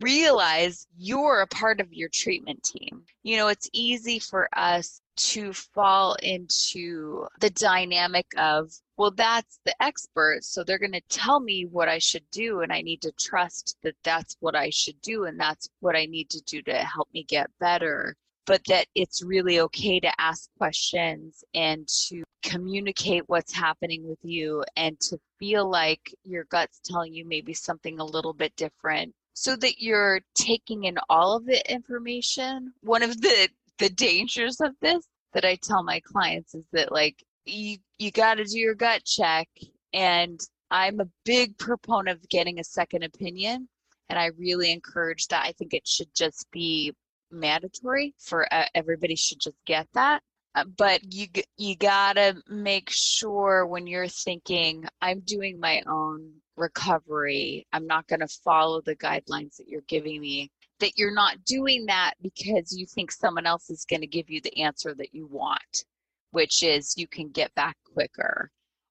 realize 0.00 0.86
you're 0.96 1.40
a 1.40 1.46
part 1.46 1.80
of 1.80 1.92
your 1.92 2.08
treatment 2.12 2.62
team. 2.62 3.02
You 3.22 3.36
know, 3.36 3.48
it's 3.48 3.68
easy 3.72 4.18
for 4.18 4.48
us 4.52 5.00
to 5.16 5.52
fall 5.52 6.14
into 6.22 7.26
the 7.40 7.50
dynamic 7.50 8.26
of, 8.36 8.72
well, 8.96 9.10
that's 9.10 9.58
the 9.64 9.74
expert, 9.82 10.44
so 10.44 10.62
they're 10.62 10.78
going 10.78 10.92
to 10.92 11.00
tell 11.08 11.40
me 11.40 11.66
what 11.66 11.88
I 11.88 11.98
should 11.98 12.24
do, 12.30 12.60
and 12.60 12.72
I 12.72 12.82
need 12.82 13.02
to 13.02 13.12
trust 13.18 13.76
that 13.82 13.96
that's 14.04 14.36
what 14.40 14.54
I 14.54 14.70
should 14.70 15.00
do, 15.02 15.24
and 15.24 15.38
that's 15.38 15.68
what 15.80 15.96
I 15.96 16.06
need 16.06 16.30
to 16.30 16.40
do 16.42 16.62
to 16.62 16.74
help 16.74 17.08
me 17.12 17.24
get 17.24 17.50
better. 17.58 18.16
But 18.48 18.62
that 18.68 18.86
it's 18.94 19.22
really 19.22 19.60
okay 19.60 20.00
to 20.00 20.10
ask 20.18 20.48
questions 20.56 21.44
and 21.54 21.86
to 22.08 22.24
communicate 22.42 23.24
what's 23.26 23.52
happening 23.52 24.08
with 24.08 24.18
you 24.22 24.64
and 24.74 24.98
to 25.00 25.18
feel 25.38 25.70
like 25.70 26.14
your 26.24 26.44
gut's 26.44 26.80
telling 26.82 27.12
you 27.12 27.26
maybe 27.26 27.52
something 27.52 28.00
a 28.00 28.04
little 28.04 28.32
bit 28.32 28.56
different 28.56 29.14
so 29.34 29.54
that 29.56 29.80
you're 29.80 30.20
taking 30.34 30.84
in 30.84 30.96
all 31.10 31.36
of 31.36 31.44
the 31.44 31.72
information. 31.72 32.72
One 32.80 33.02
of 33.02 33.20
the 33.20 33.48
the 33.78 33.90
dangers 33.90 34.60
of 34.60 34.72
this 34.80 35.06
that 35.34 35.44
I 35.44 35.56
tell 35.56 35.82
my 35.84 36.00
clients 36.00 36.54
is 36.54 36.64
that 36.72 36.90
like 36.90 37.22
you 37.44 37.76
you 37.98 38.10
got 38.10 38.36
to 38.36 38.44
do 38.44 38.58
your 38.58 38.74
gut 38.74 39.04
check 39.04 39.48
and 39.92 40.40
I'm 40.70 41.00
a 41.00 41.08
big 41.24 41.56
proponent 41.58 42.18
of 42.18 42.28
getting 42.28 42.58
a 42.58 42.64
second 42.64 43.04
opinion 43.04 43.68
and 44.08 44.18
I 44.18 44.30
really 44.38 44.72
encourage 44.72 45.26
that. 45.28 45.44
I 45.44 45.52
think 45.52 45.74
it 45.74 45.86
should 45.86 46.14
just 46.14 46.46
be 46.50 46.94
mandatory 47.30 48.14
for 48.18 48.52
uh, 48.52 48.66
everybody 48.74 49.16
should 49.16 49.40
just 49.40 49.56
get 49.66 49.86
that. 49.94 50.22
Uh, 50.54 50.64
but 50.76 51.00
you 51.12 51.26
you 51.56 51.76
got 51.76 52.14
to 52.14 52.34
make 52.48 52.90
sure 52.90 53.66
when 53.66 53.86
you're 53.86 54.08
thinking 54.08 54.84
I'm 55.00 55.20
doing 55.20 55.60
my 55.60 55.82
own 55.86 56.32
recovery, 56.56 57.66
I'm 57.72 57.86
not 57.86 58.06
going 58.06 58.20
to 58.20 58.28
follow 58.44 58.80
the 58.80 58.96
guidelines 58.96 59.56
that 59.56 59.68
you're 59.68 59.82
giving 59.82 60.20
me 60.20 60.50
that 60.80 60.96
you're 60.96 61.14
not 61.14 61.44
doing 61.44 61.86
that 61.86 62.14
because 62.22 62.76
you 62.76 62.86
think 62.86 63.10
someone 63.10 63.46
else 63.46 63.70
is 63.70 63.84
going 63.84 64.00
to 64.00 64.06
give 64.06 64.30
you 64.30 64.40
the 64.40 64.62
answer 64.62 64.94
that 64.94 65.14
you 65.14 65.26
want, 65.26 65.84
which 66.30 66.62
is 66.62 66.94
you 66.96 67.06
can 67.06 67.30
get 67.30 67.54
back 67.54 67.76
quicker 67.92 68.50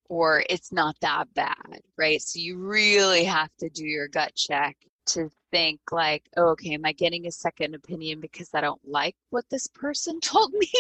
or 0.10 0.44
it's 0.50 0.72
not 0.72 0.96
that 1.02 1.34
bad, 1.34 1.82
right? 1.98 2.22
So 2.22 2.40
you 2.40 2.58
really 2.58 3.26
have 3.26 3.50
to 3.60 3.70
do 3.70 3.86
your 3.86 4.08
gut 4.08 4.34
check 4.36 4.78
to 5.08 5.30
think 5.52 5.80
like, 5.92 6.24
oh, 6.38 6.50
okay, 6.50 6.74
am 6.74 6.86
I 6.86 6.92
getting 6.92 7.28
a 7.28 7.32
second 7.32 7.76
opinion 7.76 8.20
because 8.20 8.50
I 8.54 8.62
don't 8.62 8.82
like 8.86 9.16
what 9.30 9.46
this 9.50 9.68
person 9.68 10.20
told 10.22 10.54
me 10.54 10.72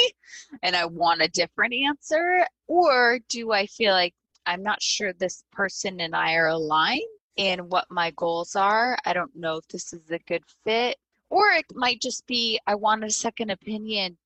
and 0.61 0.75
I 0.75 0.85
want 0.85 1.21
a 1.21 1.27
different 1.27 1.73
answer? 1.73 2.45
Or 2.67 3.19
do 3.29 3.51
I 3.51 3.65
feel 3.67 3.93
like 3.93 4.13
I'm 4.45 4.63
not 4.63 4.81
sure 4.81 5.13
this 5.13 5.43
person 5.51 5.99
and 5.99 6.15
I 6.15 6.35
are 6.35 6.47
aligned 6.47 7.01
and 7.37 7.69
what 7.69 7.85
my 7.89 8.11
goals 8.11 8.55
are. 8.55 8.97
I 9.05 9.13
don't 9.13 9.35
know 9.35 9.57
if 9.57 9.67
this 9.67 9.93
is 9.93 10.09
a 10.09 10.19
good 10.19 10.43
fit. 10.63 10.97
Or 11.29 11.49
it 11.51 11.65
might 11.73 12.01
just 12.01 12.25
be 12.25 12.59
I 12.65 12.75
want 12.75 13.03
a 13.03 13.11
second 13.11 13.51
opinion 13.51 14.17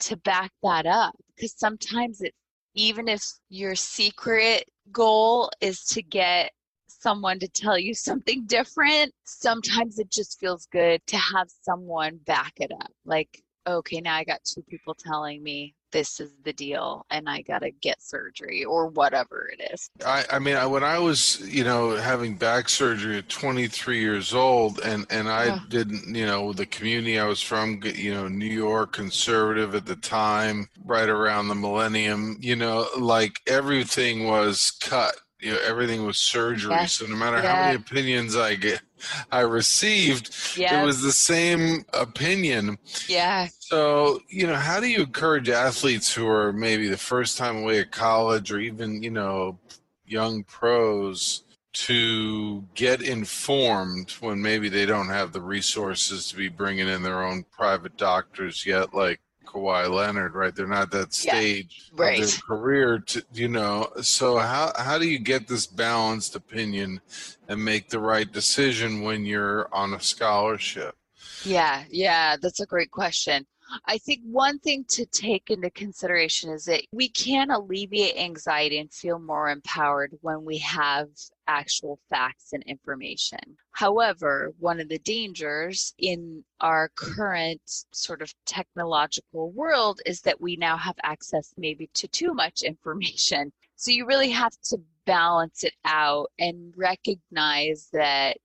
to 0.00 0.16
back 0.16 0.52
that 0.62 0.86
up. 0.86 1.14
Because 1.36 1.54
sometimes 1.56 2.20
it, 2.20 2.34
even 2.74 3.08
if 3.08 3.22
your 3.48 3.74
secret 3.74 4.68
goal 4.90 5.50
is 5.60 5.84
to 5.84 6.02
get 6.02 6.50
someone 6.98 7.38
to 7.40 7.48
tell 7.48 7.78
you 7.78 7.94
something 7.94 8.44
different, 8.46 9.12
sometimes 9.24 9.98
it 9.98 10.10
just 10.10 10.38
feels 10.40 10.66
good 10.66 11.00
to 11.06 11.16
have 11.16 11.48
someone 11.62 12.18
back 12.26 12.52
it 12.56 12.72
up. 12.72 12.92
Like, 13.04 13.42
okay, 13.66 14.00
now 14.00 14.14
I 14.14 14.24
got 14.24 14.44
two 14.44 14.62
people 14.62 14.94
telling 14.94 15.42
me 15.42 15.74
this 15.90 16.20
is 16.20 16.30
the 16.44 16.52
deal 16.52 17.06
and 17.10 17.28
I 17.28 17.42
got 17.42 17.60
to 17.60 17.70
get 17.70 18.02
surgery 18.02 18.64
or 18.64 18.88
whatever 18.88 19.50
it 19.50 19.72
is. 19.72 19.90
I, 20.04 20.24
I 20.32 20.38
mean, 20.38 20.56
I, 20.56 20.66
when 20.66 20.84
I 20.84 20.98
was, 20.98 21.40
you 21.48 21.64
know, 21.64 21.96
having 21.96 22.36
back 22.36 22.68
surgery 22.68 23.18
at 23.18 23.28
23 23.28 24.00
years 24.00 24.34
old 24.34 24.80
and, 24.80 25.06
and 25.10 25.28
I 25.28 25.56
oh. 25.56 25.60
didn't, 25.68 26.14
you 26.14 26.26
know, 26.26 26.52
the 26.52 26.66
community 26.66 27.18
I 27.18 27.26
was 27.26 27.40
from, 27.40 27.80
you 27.82 28.12
know, 28.12 28.28
New 28.28 28.46
York 28.46 28.92
conservative 28.92 29.74
at 29.74 29.86
the 29.86 29.96
time, 29.96 30.68
right 30.84 31.08
around 31.08 31.48
the 31.48 31.54
millennium, 31.54 32.36
you 32.40 32.56
know, 32.56 32.86
like 32.98 33.40
everything 33.46 34.26
was 34.26 34.72
cut 34.80 35.16
you 35.40 35.52
know 35.52 35.58
everything 35.64 36.04
was 36.04 36.18
surgery. 36.18 36.70
Yes. 36.72 36.94
So 36.94 37.06
no 37.06 37.16
matter 37.16 37.36
Yeah. 37.38 37.54
how 37.54 37.62
many 37.66 37.76
opinions 37.76 38.36
I 38.36 38.54
get, 38.56 38.80
I 39.30 39.40
received, 39.40 40.34
Yeah. 40.56 40.82
it 40.82 40.84
was 40.84 41.02
the 41.02 41.12
same 41.12 41.84
opinion. 41.92 42.78
Yeah. 43.06 43.48
So, 43.60 44.22
you 44.28 44.46
know, 44.46 44.56
how 44.56 44.80
do 44.80 44.88
you 44.88 45.00
encourage 45.02 45.48
athletes 45.48 46.12
who 46.12 46.26
are 46.26 46.52
maybe 46.52 46.88
the 46.88 46.96
first 46.98 47.38
time 47.38 47.58
away 47.58 47.80
at 47.80 47.92
college 47.92 48.50
or 48.50 48.58
even, 48.58 49.02
you 49.02 49.10
know, 49.10 49.58
young 50.06 50.42
pros 50.44 51.44
to 51.74 52.64
get 52.74 53.02
informed 53.02 54.10
when 54.20 54.40
maybe 54.42 54.68
they 54.68 54.86
don't 54.86 55.10
have 55.10 55.32
the 55.32 55.40
resources 55.40 56.28
to 56.28 56.36
be 56.36 56.48
bringing 56.48 56.88
in 56.88 57.02
their 57.02 57.22
own 57.22 57.44
private 57.52 57.96
doctors 57.96 58.66
yet, 58.66 58.94
like 58.94 59.20
Kawhi 59.48 59.90
Leonard, 59.90 60.34
right? 60.34 60.54
They're 60.54 60.66
not 60.66 60.90
that 60.90 61.18
Yeah, 61.24 61.38
stage 61.38 61.90
of 61.92 61.98
their 61.98 62.26
career, 62.46 62.98
to, 62.98 63.24
you 63.32 63.48
know. 63.48 63.90
So, 64.02 64.38
how, 64.38 64.72
how 64.76 64.98
do 64.98 65.08
you 65.08 65.18
get 65.18 65.48
this 65.48 65.66
balanced 65.66 66.36
opinion 66.36 67.00
and 67.48 67.64
make 67.64 67.88
the 67.88 68.00
right 68.00 68.30
decision 68.30 69.02
when 69.02 69.24
you're 69.24 69.72
on 69.74 69.94
a 69.94 70.00
scholarship? 70.00 70.94
Yeah, 71.44 71.84
yeah, 71.90 72.36
that's 72.40 72.60
a 72.60 72.66
great 72.66 72.90
question. 72.90 73.46
I 73.86 73.98
think 73.98 74.20
one 74.24 74.58
thing 74.58 74.84
to 74.90 75.06
take 75.06 75.50
into 75.50 75.70
consideration 75.70 76.50
is 76.50 76.64
that 76.64 76.84
we 76.92 77.08
can 77.08 77.50
alleviate 77.50 78.16
anxiety 78.16 78.78
and 78.78 78.92
feel 78.92 79.18
more 79.18 79.50
empowered 79.50 80.16
when 80.20 80.44
we 80.44 80.58
have 80.58 81.08
actual 81.46 81.98
facts 82.10 82.52
and 82.52 82.62
information. 82.64 83.38
However, 83.72 84.52
one 84.58 84.80
of 84.80 84.88
the 84.88 84.98
dangers 84.98 85.94
in 85.98 86.44
our 86.60 86.90
current 86.94 87.60
sort 87.92 88.22
of 88.22 88.32
technological 88.46 89.50
world 89.52 90.00
is 90.06 90.20
that 90.22 90.40
we 90.40 90.56
now 90.56 90.76
have 90.76 90.96
access 91.02 91.54
maybe 91.56 91.88
to 91.94 92.08
too 92.08 92.34
much 92.34 92.62
information. 92.62 93.52
So 93.76 93.90
you 93.90 94.06
really 94.06 94.30
have 94.30 94.52
to 94.70 94.78
balance 95.06 95.64
it 95.64 95.74
out 95.84 96.30
and 96.38 96.72
recognize 96.76 97.88
that 97.92 98.36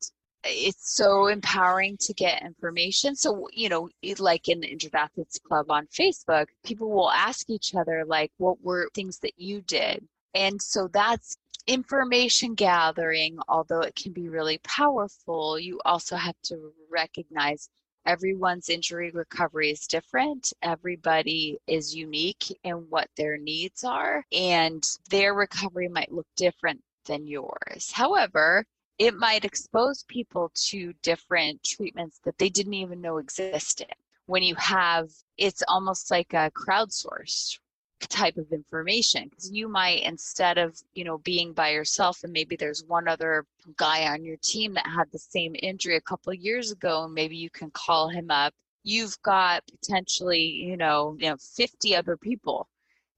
it's 0.43 0.95
so 0.95 1.27
empowering 1.27 1.97
to 2.01 2.13
get 2.13 2.41
information. 2.41 3.15
So, 3.15 3.47
you 3.51 3.69
know, 3.69 3.89
like 4.19 4.49
in 4.49 4.59
the 4.59 4.67
Injured 4.67 4.95
Athletes 4.95 5.39
Club 5.39 5.71
on 5.71 5.87
Facebook, 5.87 6.47
people 6.65 6.89
will 6.89 7.11
ask 7.11 7.49
each 7.49 7.75
other, 7.75 8.03
like, 8.05 8.31
what 8.37 8.61
were 8.61 8.89
things 8.93 9.19
that 9.19 9.33
you 9.37 9.61
did? 9.61 10.05
And 10.33 10.61
so 10.61 10.87
that's 10.87 11.37
information 11.67 12.55
gathering, 12.55 13.37
although 13.47 13.81
it 13.81 13.95
can 13.95 14.11
be 14.11 14.29
really 14.29 14.59
powerful, 14.63 15.59
you 15.59 15.79
also 15.85 16.15
have 16.15 16.35
to 16.43 16.73
recognize 16.91 17.69
everyone's 18.05 18.69
injury 18.69 19.11
recovery 19.11 19.69
is 19.71 19.87
different. 19.87 20.51
Everybody 20.61 21.57
is 21.67 21.95
unique 21.95 22.45
in 22.63 22.75
what 22.89 23.07
their 23.15 23.37
needs 23.37 23.83
are, 23.83 24.25
and 24.31 24.83
their 25.09 25.33
recovery 25.33 25.87
might 25.87 26.11
look 26.11 26.27
different 26.35 26.81
than 27.05 27.27
yours. 27.27 27.91
However, 27.91 28.65
it 29.03 29.17
might 29.17 29.43
expose 29.43 30.03
people 30.03 30.49
to 30.55 30.93
different 31.01 31.61
treatments 31.61 32.21
that 32.23 32.37
they 32.37 32.47
didn't 32.47 32.73
even 32.73 33.01
know 33.01 33.17
existed. 33.17 33.91
When 34.27 34.43
you 34.43 34.55
have, 34.55 35.09
it's 35.37 35.61
almost 35.67 36.09
like 36.09 36.33
a 36.33 36.49
crowdsourced 36.51 37.59
type 37.99 38.37
of 38.37 38.51
information 38.53 39.27
because 39.27 39.51
you 39.51 39.67
might 39.67 40.03
instead 40.03 40.57
of 40.57 40.77
you 40.93 41.05
know 41.05 41.17
being 41.19 41.53
by 41.53 41.69
yourself 41.69 42.23
and 42.23 42.33
maybe 42.33 42.57
there's 42.57 42.83
one 42.85 43.07
other 43.07 43.45
guy 43.77 44.07
on 44.07 44.25
your 44.25 44.35
team 44.43 44.73
that 44.73 44.85
had 44.85 45.09
the 45.11 45.19
same 45.19 45.55
injury 45.61 45.95
a 45.95 46.01
couple 46.01 46.33
years 46.33 46.69
ago 46.69 47.05
and 47.05 47.13
maybe 47.13 47.37
you 47.37 47.49
can 47.49 47.71
call 47.71 48.09
him 48.09 48.29
up 48.29 48.53
you've 48.83 49.15
got 49.21 49.63
potentially 49.67 50.41
you 50.41 50.75
know 50.75 51.15
you 51.17 51.29
know 51.29 51.37
50 51.37 51.95
other 51.95 52.17
people 52.17 52.67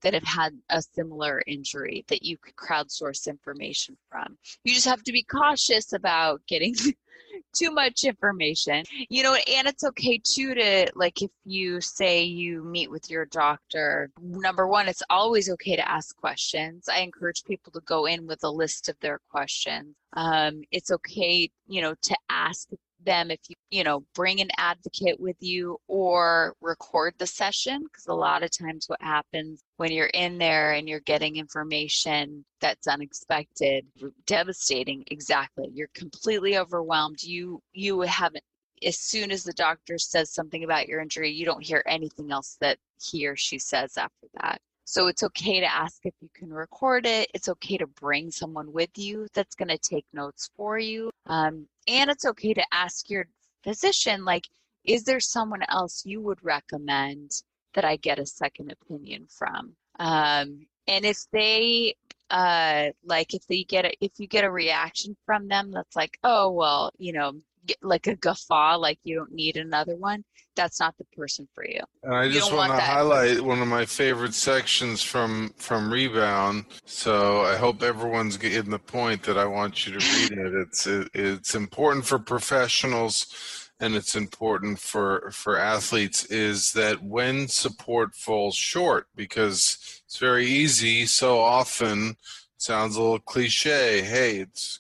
that 0.06 0.14
have 0.14 0.24
had 0.24 0.54
a 0.70 0.84
similar 0.84 1.42
injury 1.48 2.06
that 2.10 2.22
you 2.22 2.38
could 2.38 2.56
crowdsource 2.56 3.28
information 3.28 3.98
from. 4.08 4.38
You 4.64 4.76
just 4.76 4.86
have 4.86 5.02
to 5.02 5.12
be 5.12 5.24
cautious 5.24 5.94
about 5.94 6.42
getting 6.48 6.76
too 7.56 7.72
much 7.72 8.04
information. 8.04 8.84
You 9.10 9.24
know 9.24 9.34
and 9.34 9.68
it's 9.68 9.84
okay 9.84 10.22
too 10.24 10.54
to 10.54 10.92
like 10.94 11.24
if 11.24 11.32
you 11.44 11.82
say 11.82 12.22
you 12.22 12.64
meet 12.64 12.92
with 12.92 13.10
your 13.10 13.26
doctor 13.26 14.12
number 14.22 14.68
one 14.68 14.88
it's 14.88 15.02
always 15.10 15.50
okay 15.50 15.76
to 15.76 15.90
ask 15.90 16.16
questions. 16.16 16.88
I 16.88 17.00
encourage 17.00 17.44
people 17.44 17.72
to 17.72 17.82
go 17.82 18.06
in 18.06 18.28
with 18.28 18.44
a 18.44 18.50
list 18.50 18.90
of 18.90 19.00
their 19.00 19.20
questions. 19.32 19.96
Um, 20.14 20.62
it's 20.72 20.92
okay 20.92 21.50
you 21.68 21.82
know 21.82 21.96
to 22.04 22.16
ask 22.30 22.70
them 23.06 23.32
if 23.32 23.40
you 23.48 23.56
you 23.72 23.84
know 23.84 24.04
bring 24.14 24.42
an 24.42 24.50
advocate 24.58 25.20
with 25.20 25.38
you 25.40 25.78
or 25.88 26.56
record 26.62 27.14
the 27.18 27.28
session 27.28 27.84
because 27.84 28.08
a 28.08 28.14
lot 28.14 28.44
of 28.44 28.52
times 28.52 28.86
what 28.88 29.02
happens 29.02 29.64
when 29.78 29.92
you're 29.92 30.08
in 30.08 30.38
there 30.38 30.74
and 30.74 30.90
you're 30.90 31.00
getting 31.02 31.38
information 31.38 32.44
that's 32.60 32.88
unexpected 32.88 33.86
devastating 34.26 35.04
exactly 35.08 35.70
you're 35.74 35.90
completely 35.94 36.58
overwhelmed. 36.58 37.22
You 37.22 37.62
you 37.74 38.02
haven't 38.02 38.44
as 38.86 39.00
soon 39.00 39.32
as 39.32 39.44
the 39.44 39.54
doctor 39.54 39.98
says 39.98 40.34
something 40.34 40.64
about 40.64 40.88
your 40.88 41.00
injury 41.00 41.32
you 41.32 41.46
don't 41.46 41.64
hear 41.64 41.84
anything 41.86 42.32
else 42.32 42.58
that 42.60 42.78
he 43.02 43.28
or 43.28 43.36
she 43.36 43.58
says 43.60 43.98
after 43.98 44.28
that 44.42 44.60
so 44.86 45.08
it's 45.08 45.24
okay 45.24 45.60
to 45.60 45.66
ask 45.66 46.06
if 46.06 46.14
you 46.22 46.30
can 46.34 46.54
record 46.54 47.06
it. 47.08 47.30
It's 47.34 47.50
okay 47.50 47.78
to 47.78 47.88
bring 47.88 48.32
someone 48.32 48.72
with 48.72 48.92
you 48.96 49.28
that's 49.34 49.56
going 49.56 49.70
to 49.70 49.78
take 49.80 50.06
notes 50.14 50.50
for 50.56 50.78
you. 50.78 51.10
Um, 51.26 51.68
and 51.88 52.10
it's 52.10 52.26
okay 52.26 52.54
to 52.54 52.66
ask 52.72 53.10
your 53.10 53.26
physician, 53.64 54.24
like, 54.24 54.48
is 54.86 55.04
there 55.04 55.20
someone 55.20 55.64
else 55.70 56.04
you 56.06 56.22
would 56.22 56.38
recommend 56.44 57.32
that 57.74 57.84
I 57.84 57.96
get 57.98 58.20
a 58.20 58.26
second 58.26 58.72
opinion 58.72 59.26
from? 59.28 59.76
Um, 59.98 60.68
and 60.88 61.04
if 61.04 61.26
they, 61.32 61.96
uh, 62.30 62.90
like, 63.04 63.34
if 63.34 63.46
they 63.48 63.64
get 63.64 63.86
a, 63.86 63.94
if 64.02 64.12
you 64.20 64.28
get 64.28 64.44
a 64.44 64.52
reaction 64.52 65.18
from 65.26 65.48
them 65.48 65.72
that's 65.72 65.96
like, 65.96 66.20
oh, 66.24 66.52
well, 66.52 66.92
you 67.00 67.12
know, 67.12 67.34
get 67.66 67.78
like 67.82 68.08
a 68.08 68.16
guffaw, 68.16 68.78
like 68.78 69.00
you 69.04 69.16
don't 69.16 69.32
need 69.32 69.58
another 69.58 69.96
one, 69.96 70.24
that's 70.56 70.80
not 70.80 70.96
the 70.98 71.06
person 71.16 71.48
for 71.54 71.66
you. 71.66 71.82
And 72.04 72.16
I 72.16 72.26
You 72.26 72.34
just 72.34 72.54
want 72.54 72.70
want 72.70 72.80
to 72.80 72.86
highlight 72.86 73.42
one 73.42 73.62
of 73.62 73.68
my 73.68 73.86
favorite 73.86 74.34
sections 74.34 75.02
from 75.02 75.54
from 75.58 75.92
Rebound. 75.92 76.66
So 76.86 77.42
I 77.42 77.56
hope 77.58 77.84
everyone's 77.84 78.38
getting 78.38 78.72
the 78.72 78.80
point 78.80 79.24
that 79.24 79.38
I 79.38 79.46
want 79.46 79.86
you 79.86 80.00
to 80.00 80.06
read 80.06 80.32
it. 80.32 80.54
It's 80.54 80.88
it, 80.88 81.10
it's 81.14 81.56
important 81.56 82.06
for 82.06 82.20
professionals 82.20 83.66
and 83.80 83.96
it's 83.96 84.16
important 84.16 84.80
for 84.80 85.30
for 85.32 85.58
athletes 85.58 86.26
is 86.26 86.72
that 86.74 87.04
when 87.04 87.48
support 87.48 88.16
falls 88.16 88.56
short 88.56 89.08
because 89.16 90.02
it's 90.06 90.18
very 90.18 90.46
easy 90.46 91.06
so 91.06 91.40
often 91.40 92.16
sounds 92.58 92.96
a 92.96 93.02
little 93.02 93.20
cliche 93.20 94.02
hey 94.02 94.38
it's 94.38 94.80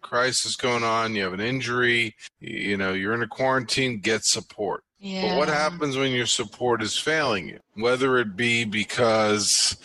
crisis 0.00 0.56
going 0.56 0.82
on 0.82 1.14
you 1.14 1.22
have 1.22 1.32
an 1.32 1.40
injury 1.40 2.14
you 2.40 2.76
know 2.76 2.92
you're 2.92 3.14
in 3.14 3.22
a 3.22 3.26
quarantine 3.28 3.98
get 3.98 4.24
support 4.24 4.82
Yeah. 4.98 5.28
but 5.28 5.36
what 5.38 5.48
happens 5.48 5.96
when 5.96 6.12
your 6.12 6.26
support 6.26 6.82
is 6.82 6.98
failing 6.98 7.48
you? 7.48 7.60
Whether 7.74 8.18
it 8.18 8.36
be 8.36 8.64
because 8.64 9.76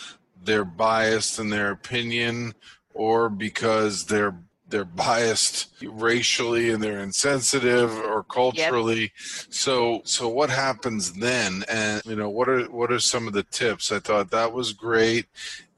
they're 0.44 0.66
biased 0.66 1.40
in 1.40 1.50
their 1.50 1.72
opinion 1.72 2.54
or 2.94 3.30
because 3.30 4.06
they're 4.06 4.36
they're 4.68 4.84
biased 4.84 5.68
racially 5.84 6.72
and 6.72 6.82
they're 6.84 7.00
insensitive 7.00 7.92
or 7.98 8.24
culturally. 8.24 9.12
So 9.50 10.02
so 10.04 10.28
what 10.28 10.50
happens 10.50 11.14
then? 11.14 11.64
And 11.70 12.02
you 12.06 12.16
know, 12.16 12.30
what 12.30 12.50
are 12.50 12.64
what 12.66 12.92
are 12.92 13.00
some 13.00 13.28
of 13.28 13.34
the 13.34 13.44
tips? 13.44 13.92
I 13.92 14.00
thought 14.00 14.32
that 14.32 14.52
was 14.54 14.74
great. 14.74 15.28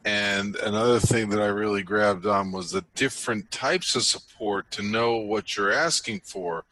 And 0.08 0.55
another 0.58 0.99
thing 0.99 1.28
that 1.30 1.41
I 1.41 1.47
really 1.47 1.84
grabbed 1.84 2.26
on 2.26 2.53
was 2.53 2.72
the 2.72 2.86
different 2.95 3.51
types 3.51 3.93
of 3.93 4.03
support 4.03 4.72
to 4.72 4.82
know 4.82 5.18
what 5.18 5.58
you're 5.58 5.74
asking 5.74 6.22
for 6.22 6.64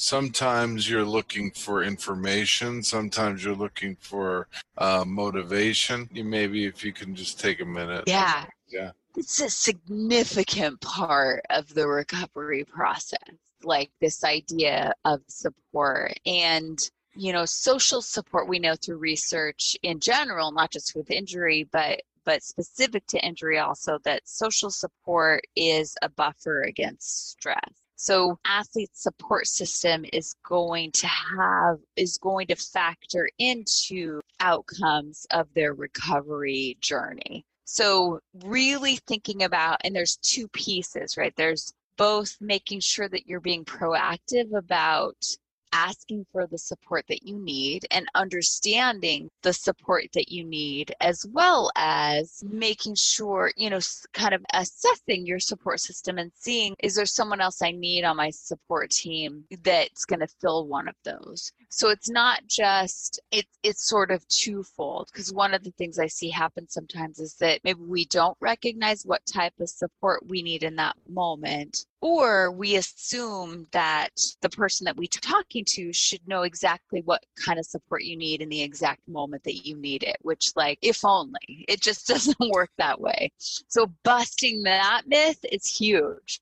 sometimes 0.00 0.88
you're 0.88 1.04
looking 1.04 1.50
for 1.50 1.82
information 1.84 2.82
sometimes 2.82 3.44
you're 3.44 3.54
looking 3.54 3.94
for 4.00 4.48
uh, 4.78 5.04
motivation 5.06 6.08
you 6.10 6.24
maybe 6.24 6.64
if 6.64 6.82
you 6.82 6.90
can 6.90 7.14
just 7.14 7.38
take 7.38 7.60
a 7.60 7.64
minute 7.66 8.04
Yeah. 8.06 8.46
Yeah. 8.70 8.92
It's 9.16 9.40
a 9.40 9.50
significant 9.50 10.80
part 10.80 11.44
of 11.50 11.74
the 11.74 11.86
recovery 11.86 12.64
process, 12.64 13.18
like 13.62 13.90
this 14.00 14.24
idea 14.24 14.94
of 15.04 15.20
support 15.26 16.18
and 16.24 16.78
you 17.14 17.32
know 17.32 17.44
social 17.44 18.00
support 18.00 18.48
we 18.48 18.58
know 18.58 18.74
through 18.76 18.96
research 18.96 19.76
in 19.82 19.98
general 20.00 20.52
not 20.52 20.70
just 20.70 20.94
with 20.94 21.10
injury 21.10 21.68
but 21.70 22.02
but 22.24 22.42
specific 22.42 23.06
to 23.06 23.24
injury 23.24 23.58
also 23.58 23.98
that 24.04 24.26
social 24.26 24.70
support 24.70 25.42
is 25.56 25.96
a 26.02 26.08
buffer 26.08 26.62
against 26.62 27.30
stress 27.30 27.72
so 27.96 28.38
athlete 28.46 28.90
support 28.94 29.46
system 29.46 30.04
is 30.12 30.34
going 30.44 30.90
to 30.92 31.06
have 31.06 31.78
is 31.96 32.18
going 32.18 32.46
to 32.46 32.56
factor 32.56 33.28
into 33.38 34.20
outcomes 34.40 35.26
of 35.30 35.46
their 35.54 35.74
recovery 35.74 36.76
journey 36.80 37.44
so, 37.72 38.18
really 38.42 38.96
thinking 39.06 39.44
about, 39.44 39.80
and 39.84 39.94
there's 39.94 40.16
two 40.16 40.48
pieces, 40.48 41.16
right? 41.16 41.32
There's 41.36 41.72
both 41.96 42.36
making 42.40 42.80
sure 42.80 43.08
that 43.08 43.28
you're 43.28 43.38
being 43.38 43.64
proactive 43.64 44.52
about 44.56 45.24
asking 45.72 46.26
for 46.32 46.46
the 46.46 46.58
support 46.58 47.04
that 47.08 47.22
you 47.22 47.38
need 47.38 47.86
and 47.90 48.06
understanding 48.14 49.30
the 49.42 49.52
support 49.52 50.04
that 50.14 50.30
you 50.30 50.44
need, 50.44 50.94
as 51.00 51.26
well 51.32 51.70
as 51.76 52.42
making 52.46 52.94
sure, 52.94 53.52
you 53.56 53.70
know, 53.70 53.80
kind 54.12 54.34
of 54.34 54.44
assessing 54.54 55.26
your 55.26 55.40
support 55.40 55.80
system 55.80 56.18
and 56.18 56.32
seeing 56.34 56.74
is 56.82 56.94
there 56.94 57.06
someone 57.06 57.40
else 57.40 57.62
I 57.62 57.70
need 57.70 58.04
on 58.04 58.16
my 58.16 58.30
support 58.30 58.90
team 58.90 59.44
that's 59.62 60.04
going 60.04 60.20
to 60.20 60.28
fill 60.40 60.66
one 60.66 60.88
of 60.88 60.94
those. 61.04 61.52
So 61.68 61.90
it's 61.90 62.10
not 62.10 62.40
just 62.48 63.20
it, 63.30 63.46
it's 63.62 63.88
sort 63.88 64.10
of 64.10 64.26
twofold 64.28 65.08
because 65.12 65.32
one 65.32 65.54
of 65.54 65.62
the 65.62 65.72
things 65.72 65.98
I 65.98 66.08
see 66.08 66.30
happen 66.30 66.68
sometimes 66.68 67.18
is 67.18 67.34
that 67.34 67.60
maybe 67.64 67.80
we 67.80 68.04
don't 68.06 68.36
recognize 68.40 69.04
what 69.04 69.24
type 69.26 69.54
of 69.60 69.68
support 69.68 70.26
we 70.26 70.42
need 70.42 70.62
in 70.62 70.76
that 70.76 70.96
moment 71.08 71.86
or 72.00 72.50
we 72.50 72.76
assume 72.76 73.66
that 73.72 74.10
the 74.40 74.48
person 74.48 74.84
that 74.84 74.96
we're 74.96 75.08
talking 75.10 75.64
to 75.64 75.92
should 75.92 76.26
know 76.26 76.42
exactly 76.42 77.02
what 77.04 77.22
kind 77.44 77.58
of 77.58 77.66
support 77.66 78.02
you 78.04 78.16
need 78.16 78.40
in 78.40 78.48
the 78.48 78.62
exact 78.62 79.06
moment 79.08 79.44
that 79.44 79.66
you 79.66 79.76
need 79.76 80.02
it 80.02 80.16
which 80.22 80.52
like 80.56 80.78
if 80.82 81.04
only. 81.04 81.64
It 81.68 81.80
just 81.80 82.06
doesn't 82.06 82.36
work 82.52 82.70
that 82.78 83.00
way. 83.00 83.32
So 83.38 83.92
busting 84.04 84.62
that 84.62 85.02
myth 85.06 85.44
is 85.50 85.66
huge 85.66 86.40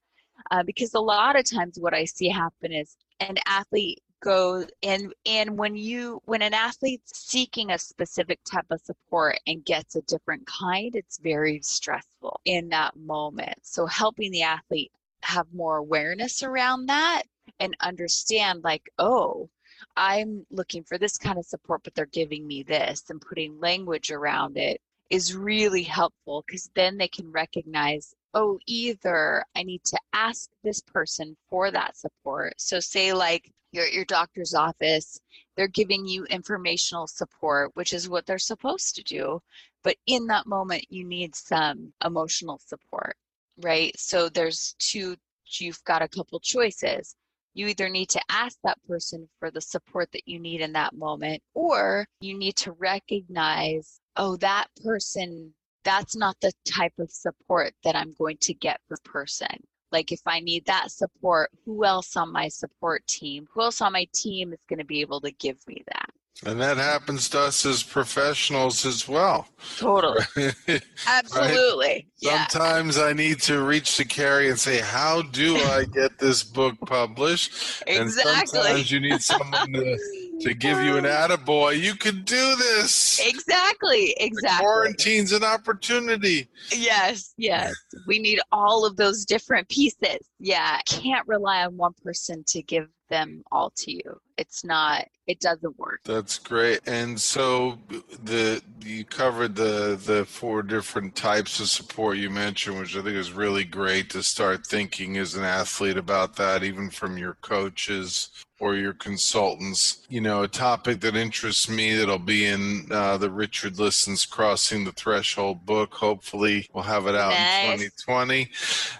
uh, 0.51 0.63
because 0.63 0.93
a 0.93 0.99
lot 0.99 1.37
of 1.37 1.43
times 1.49 1.77
what 1.79 1.93
i 1.93 2.05
see 2.05 2.29
happen 2.29 2.71
is 2.71 2.95
an 3.19 3.37
athlete 3.45 4.01
goes 4.21 4.67
and 4.83 5.13
and 5.25 5.57
when 5.57 5.75
you 5.75 6.21
when 6.25 6.41
an 6.41 6.53
athlete's 6.53 7.17
seeking 7.17 7.71
a 7.71 7.77
specific 7.77 8.39
type 8.49 8.65
of 8.69 8.81
support 8.81 9.37
and 9.47 9.63
gets 9.63 9.95
a 9.95 10.01
different 10.03 10.45
kind 10.45 10.95
it's 10.95 11.17
very 11.19 11.59
stressful 11.63 12.39
in 12.45 12.69
that 12.69 12.95
moment. 12.97 13.55
So 13.61 13.85
helping 13.85 14.31
the 14.31 14.43
athlete 14.43 14.91
have 15.21 15.47
more 15.53 15.77
awareness 15.77 16.43
around 16.43 16.87
that 16.87 17.23
and 17.59 17.75
understand 17.79 18.63
like 18.63 18.89
oh 18.99 19.49
i'm 19.95 20.45
looking 20.51 20.83
for 20.83 20.97
this 20.97 21.17
kind 21.17 21.37
of 21.37 21.45
support 21.45 21.81
but 21.83 21.93
they're 21.95 22.05
giving 22.07 22.45
me 22.45 22.63
this 22.63 23.03
and 23.09 23.21
putting 23.21 23.59
language 23.59 24.11
around 24.11 24.57
it 24.57 24.81
is 25.09 25.35
really 25.35 25.83
helpful 25.83 26.43
because 26.45 26.69
then 26.75 26.97
they 26.97 27.07
can 27.07 27.31
recognize 27.31 28.13
oh 28.33 28.59
either 28.67 29.43
i 29.55 29.63
need 29.63 29.83
to 29.83 29.97
ask 30.13 30.49
this 30.63 30.81
person 30.81 31.35
for 31.49 31.71
that 31.71 31.97
support. 31.97 32.53
So 32.57 32.79
say 32.79 33.13
like 33.13 33.51
you're 33.71 33.85
at 33.85 33.93
your 33.93 34.05
doctor's 34.05 34.53
office 34.53 35.19
they're 35.55 35.67
giving 35.67 36.05
you 36.05 36.25
informational 36.25 37.07
support 37.07 37.71
which 37.75 37.93
is 37.93 38.09
what 38.09 38.25
they're 38.25 38.39
supposed 38.39 38.95
to 38.95 39.03
do 39.03 39.41
but 39.83 39.95
in 40.07 40.27
that 40.27 40.47
moment 40.47 40.85
you 40.89 41.05
need 41.05 41.35
some 41.35 41.93
emotional 42.03 42.59
support 42.65 43.15
right? 43.61 43.97
So 43.97 44.29
there's 44.29 44.75
two, 44.79 45.15
you've 45.59 45.83
got 45.83 46.01
a 46.01 46.07
couple 46.07 46.39
choices. 46.39 47.15
You 47.53 47.67
either 47.67 47.89
need 47.89 48.09
to 48.09 48.21
ask 48.29 48.57
that 48.63 48.77
person 48.87 49.27
for 49.39 49.51
the 49.51 49.61
support 49.61 50.11
that 50.13 50.27
you 50.27 50.39
need 50.39 50.61
in 50.61 50.73
that 50.73 50.95
moment, 50.95 51.41
or 51.53 52.05
you 52.21 52.37
need 52.37 52.55
to 52.57 52.71
recognize, 52.73 53.99
oh, 54.15 54.37
that 54.37 54.67
person, 54.83 55.53
that's 55.83 56.15
not 56.15 56.37
the 56.41 56.53
type 56.65 56.93
of 56.99 57.09
support 57.11 57.73
that 57.83 57.95
I'm 57.95 58.13
going 58.17 58.37
to 58.41 58.53
get 58.53 58.79
for 58.87 58.97
person. 59.03 59.63
Like 59.91 60.11
if 60.11 60.21
I 60.25 60.39
need 60.39 60.65
that 60.65 60.91
support, 60.91 61.49
who 61.65 61.83
else 61.83 62.15
on 62.15 62.31
my 62.31 62.47
support 62.47 63.05
team, 63.07 63.47
who 63.51 63.63
else 63.63 63.81
on 63.81 63.93
my 63.93 64.07
team 64.13 64.53
is 64.53 64.59
going 64.69 64.79
to 64.79 64.85
be 64.85 65.01
able 65.01 65.19
to 65.21 65.31
give 65.31 65.57
me 65.67 65.83
that? 65.87 66.09
And 66.45 66.61
that 66.61 66.77
happens 66.77 67.27
to 67.29 67.39
us 67.41 67.65
as 67.65 67.83
professionals 67.83 68.85
as 68.85 69.09
well. 69.09 69.49
Totally. 69.77 70.23
Absolutely. 71.07 71.87
Right? 71.87 72.07
Yeah. 72.19 72.47
Sometimes 72.47 72.97
I 72.97 73.11
need 73.11 73.41
to 73.41 73.61
reach 73.61 73.97
to 73.97 74.05
Carrie 74.05 74.49
and 74.49 74.57
say, 74.57 74.79
How 74.79 75.21
do 75.21 75.57
I 75.57 75.83
get 75.83 76.17
this 76.17 76.43
book 76.43 76.75
published? 76.85 77.83
exactly. 77.87 78.31
And 78.31 78.49
sometimes 78.49 78.91
you 78.91 79.01
need 79.01 79.21
someone 79.21 79.73
to, 79.73 79.97
to 80.39 80.53
give 80.53 80.81
you 80.81 80.95
an 80.95 81.03
attaboy. 81.05 81.77
You 81.77 81.95
can 81.95 82.23
do 82.23 82.55
this. 82.55 83.19
Exactly. 83.19 84.15
Exactly. 84.17 84.59
The 84.59 84.63
quarantine's 84.63 85.33
an 85.33 85.43
opportunity. 85.43 86.49
Yes. 86.71 87.33
Yes. 87.37 87.73
We 88.07 88.17
need 88.17 88.39
all 88.53 88.85
of 88.85 88.95
those 88.95 89.25
different 89.25 89.67
pieces. 89.67 90.19
Yeah. 90.39 90.79
Can't 90.85 91.27
rely 91.27 91.65
on 91.65 91.75
one 91.75 91.93
person 92.01 92.45
to 92.47 92.61
give 92.61 92.87
them 93.09 93.43
all 93.51 93.71
to 93.77 93.91
you. 93.91 94.21
It's 94.37 94.63
not 94.63 95.05
it 95.27 95.39
doesn't 95.39 95.77
work. 95.77 95.99
That's 96.05 96.39
great. 96.39 96.79
And 96.87 97.19
so 97.19 97.77
the 98.23 98.61
you 98.81 99.05
covered 99.05 99.55
the 99.55 99.99
the 100.03 100.25
four 100.25 100.63
different 100.63 101.15
types 101.15 101.59
of 101.59 101.67
support 101.67 102.17
you 102.17 102.29
mentioned, 102.29 102.79
which 102.79 102.95
I 102.95 103.01
think 103.01 103.15
is 103.15 103.33
really 103.33 103.63
great 103.63 104.09
to 104.11 104.23
start 104.23 104.65
thinking 104.65 105.17
as 105.17 105.35
an 105.35 105.43
athlete 105.43 105.97
about 105.97 106.35
that, 106.37 106.63
even 106.63 106.89
from 106.89 107.17
your 107.17 107.35
coaches 107.41 108.29
or 108.59 108.75
your 108.75 108.93
consultants. 108.93 110.05
You 110.09 110.21
know, 110.21 110.43
a 110.43 110.47
topic 110.47 111.01
that 111.01 111.15
interests 111.15 111.69
me 111.69 111.95
that'll 111.95 112.19
be 112.19 112.45
in 112.45 112.87
uh, 112.91 113.17
the 113.17 113.29
Richard 113.29 113.79
Listens 113.79 114.25
Crossing 114.25 114.85
the 114.85 114.91
Threshold 114.91 115.65
book. 115.65 115.93
Hopefully, 115.93 116.69
we'll 116.73 116.83
have 116.83 117.07
it 117.07 117.15
out 117.15 117.31
nice. 117.31 117.81
in 117.81 117.89
2020. 117.89 118.49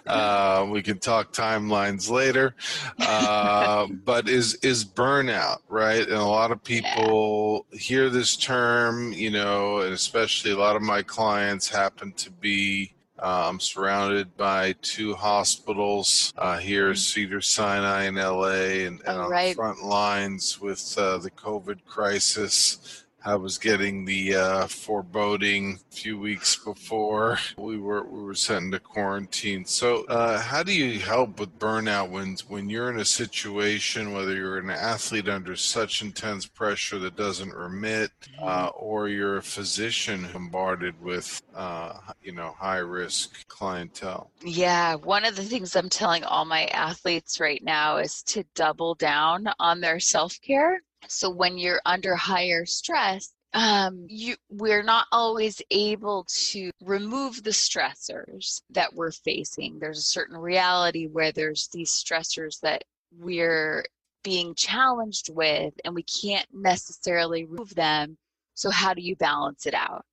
Uh, 0.06 0.66
we 0.70 0.82
can 0.82 0.98
talk 0.98 1.32
timelines 1.32 2.10
later. 2.10 2.54
Uh, 2.98 3.86
but 4.04 4.28
is 4.28 4.54
is 4.56 4.84
burnout 4.84 5.58
right? 5.70 6.06
And 6.06 6.16
a 6.16 6.24
lot 6.24 6.50
of 6.50 6.62
people 6.62 7.66
yeah. 7.70 7.78
hear 7.78 8.10
this 8.10 8.36
term, 8.36 9.12
you 9.12 9.30
know, 9.30 9.80
and 9.80 9.92
especially 9.92 10.50
a 10.50 10.58
lot 10.58 10.76
of 10.76 10.82
my 10.82 11.02
clients 11.02 11.68
happen 11.68 12.12
to 12.14 12.30
be 12.30 12.92
I'm 13.22 13.48
um, 13.48 13.60
surrounded 13.60 14.34
by 14.38 14.74
two 14.80 15.14
hospitals 15.14 16.32
uh, 16.38 16.56
here. 16.56 16.94
Cedar 16.94 17.42
Sinai 17.42 18.04
in 18.04 18.14
LA, 18.14 18.86
and, 18.86 19.00
and 19.00 19.08
oh, 19.08 19.24
on 19.24 19.30
the 19.30 19.52
front 19.54 19.82
lines 19.82 20.58
with 20.58 20.94
uh, 20.96 21.18
the 21.18 21.30
COVID 21.30 21.84
crisis. 21.84 22.99
I 23.24 23.34
was 23.34 23.58
getting 23.58 24.04
the 24.04 24.34
uh, 24.34 24.66
foreboding 24.66 25.78
a 25.90 25.94
few 25.94 26.18
weeks 26.18 26.56
before 26.56 27.38
we 27.58 27.76
were 27.78 28.04
we 28.04 28.22
were 28.22 28.34
sent 28.34 28.66
into 28.66 28.80
quarantine. 28.80 29.64
So, 29.64 30.04
uh, 30.06 30.40
how 30.40 30.62
do 30.62 30.72
you 30.72 30.98
help 31.00 31.38
with 31.38 31.58
burnout 31.58 32.10
when 32.10 32.36
when 32.48 32.70
you're 32.70 32.90
in 32.90 32.98
a 32.98 33.04
situation, 33.04 34.12
whether 34.12 34.34
you're 34.34 34.58
an 34.58 34.70
athlete 34.70 35.28
under 35.28 35.54
such 35.54 36.02
intense 36.02 36.46
pressure 36.46 36.98
that 37.00 37.16
doesn't 37.16 37.52
remit, 37.54 38.10
uh, 38.40 38.68
mm-hmm. 38.68 38.84
or 38.84 39.08
you're 39.08 39.38
a 39.38 39.42
physician 39.42 40.26
bombarded 40.32 41.00
with 41.02 41.42
uh, 41.54 41.98
you 42.22 42.32
know 42.32 42.54
high 42.58 42.78
risk 42.78 43.46
clientele? 43.48 44.30
Yeah, 44.42 44.94
one 44.94 45.24
of 45.26 45.36
the 45.36 45.44
things 45.44 45.76
I'm 45.76 45.90
telling 45.90 46.24
all 46.24 46.46
my 46.46 46.66
athletes 46.66 47.38
right 47.38 47.62
now 47.62 47.98
is 47.98 48.22
to 48.24 48.44
double 48.54 48.94
down 48.94 49.48
on 49.58 49.80
their 49.80 50.00
self 50.00 50.40
care 50.40 50.80
so 51.08 51.30
when 51.30 51.58
you're 51.58 51.80
under 51.86 52.14
higher 52.14 52.66
stress, 52.66 53.32
um, 53.52 54.06
you 54.08 54.36
we're 54.48 54.82
not 54.82 55.06
always 55.10 55.60
able 55.70 56.24
to 56.28 56.70
remove 56.82 57.42
the 57.42 57.50
stressors 57.50 58.62
that 58.70 58.94
we're 58.94 59.10
facing. 59.10 59.78
There's 59.78 59.98
a 59.98 60.02
certain 60.02 60.36
reality 60.36 61.06
where 61.08 61.32
there's 61.32 61.68
these 61.72 61.90
stressors 61.90 62.60
that 62.60 62.84
we're 63.18 63.84
being 64.22 64.54
challenged 64.54 65.30
with, 65.34 65.74
and 65.84 65.94
we 65.94 66.04
can't 66.04 66.46
necessarily 66.52 67.44
remove 67.44 67.74
them. 67.74 68.16
So 68.54 68.70
how 68.70 68.94
do 68.94 69.02
you 69.02 69.16
balance 69.16 69.66
it 69.66 69.74
out? 69.74 70.04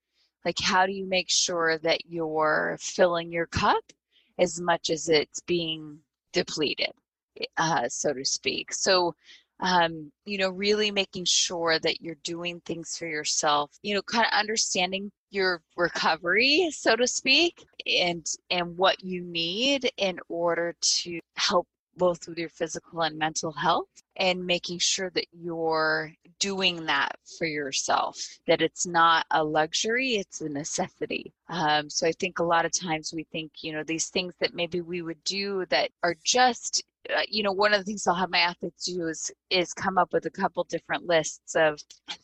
Like 0.46 0.60
how 0.60 0.86
do 0.86 0.94
you 0.94 1.06
make 1.06 1.30
sure 1.30 1.78
that 1.80 2.06
you're 2.08 2.78
filling 2.80 3.32
your 3.32 3.48
cup 3.48 3.84
as 4.40 4.60
much 4.60 4.90
as 4.90 5.10
it's 5.10 5.42
being 5.42 6.00
depleted, 6.34 6.92
uh, 7.58 7.88
so 7.90 8.14
to 8.14 8.26
speak? 8.26 8.74
So 8.74 9.14
um, 9.60 10.12
you 10.26 10.38
know, 10.38 10.50
really 10.50 10.92
making 10.92 11.26
sure 11.26 11.80
that 11.80 12.02
you're 12.02 12.18
doing 12.24 12.62
things 12.62 12.98
for 12.98 13.08
yourself, 13.08 13.72
you 13.82 13.96
know, 13.96 14.02
kind 14.04 14.26
of 14.26 14.38
understanding 14.38 15.12
your 15.32 15.62
recovery, 15.76 16.70
so 16.72 16.96
to 16.96 17.08
speak, 17.08 17.66
and 17.86 18.26
and 18.50 18.78
what 18.78 19.04
you 19.04 19.22
need 19.22 19.90
in 19.98 20.20
order 20.30 20.76
to 20.82 21.20
help 21.36 21.68
both 21.98 22.28
with 22.28 22.38
your 22.38 22.50
physical 22.50 23.02
and 23.02 23.18
mental 23.18 23.52
health 23.52 23.88
and 24.18 24.46
making 24.46 24.80
sure 24.80 25.10
that 25.12 25.26
you're 25.32 26.12
doing 26.40 26.86
that 26.86 27.16
for 27.38 27.46
yourself 27.46 28.16
that 28.46 28.62
it's 28.62 28.86
not 28.86 29.26
a 29.32 29.44
luxury 29.44 30.16
it's 30.16 30.42
a 30.42 30.50
necessity. 30.50 31.34
Um, 31.50 31.90
so 31.90 32.08
i 32.08 32.12
think 32.12 32.40
a 32.40 32.44
lot 32.44 32.66
of 32.66 32.72
times 32.72 33.14
we 33.14 33.24
think 33.32 33.52
you 33.62 33.74
know 33.74 33.84
these 33.84 34.10
things 34.10 34.36
that 34.40 34.54
maybe 34.54 34.82
we 34.82 35.02
would 35.02 35.24
do 35.24 35.66
that 35.70 35.90
are 36.04 36.16
just 36.24 36.84
you 37.30 37.44
know 37.44 37.52
one 37.52 37.74
of 37.74 37.80
the 37.80 37.86
things 37.86 38.06
i'll 38.08 38.16
have 38.16 38.30
my 38.30 38.40
athletes 38.40 38.86
do 38.86 39.08
is 39.08 39.32
is 39.50 39.74
come 39.74 39.98
up 39.98 40.12
with 40.14 40.26
a 40.26 40.30
couple 40.30 40.64
different 40.66 41.06
lists 41.06 41.56
of 41.56 41.80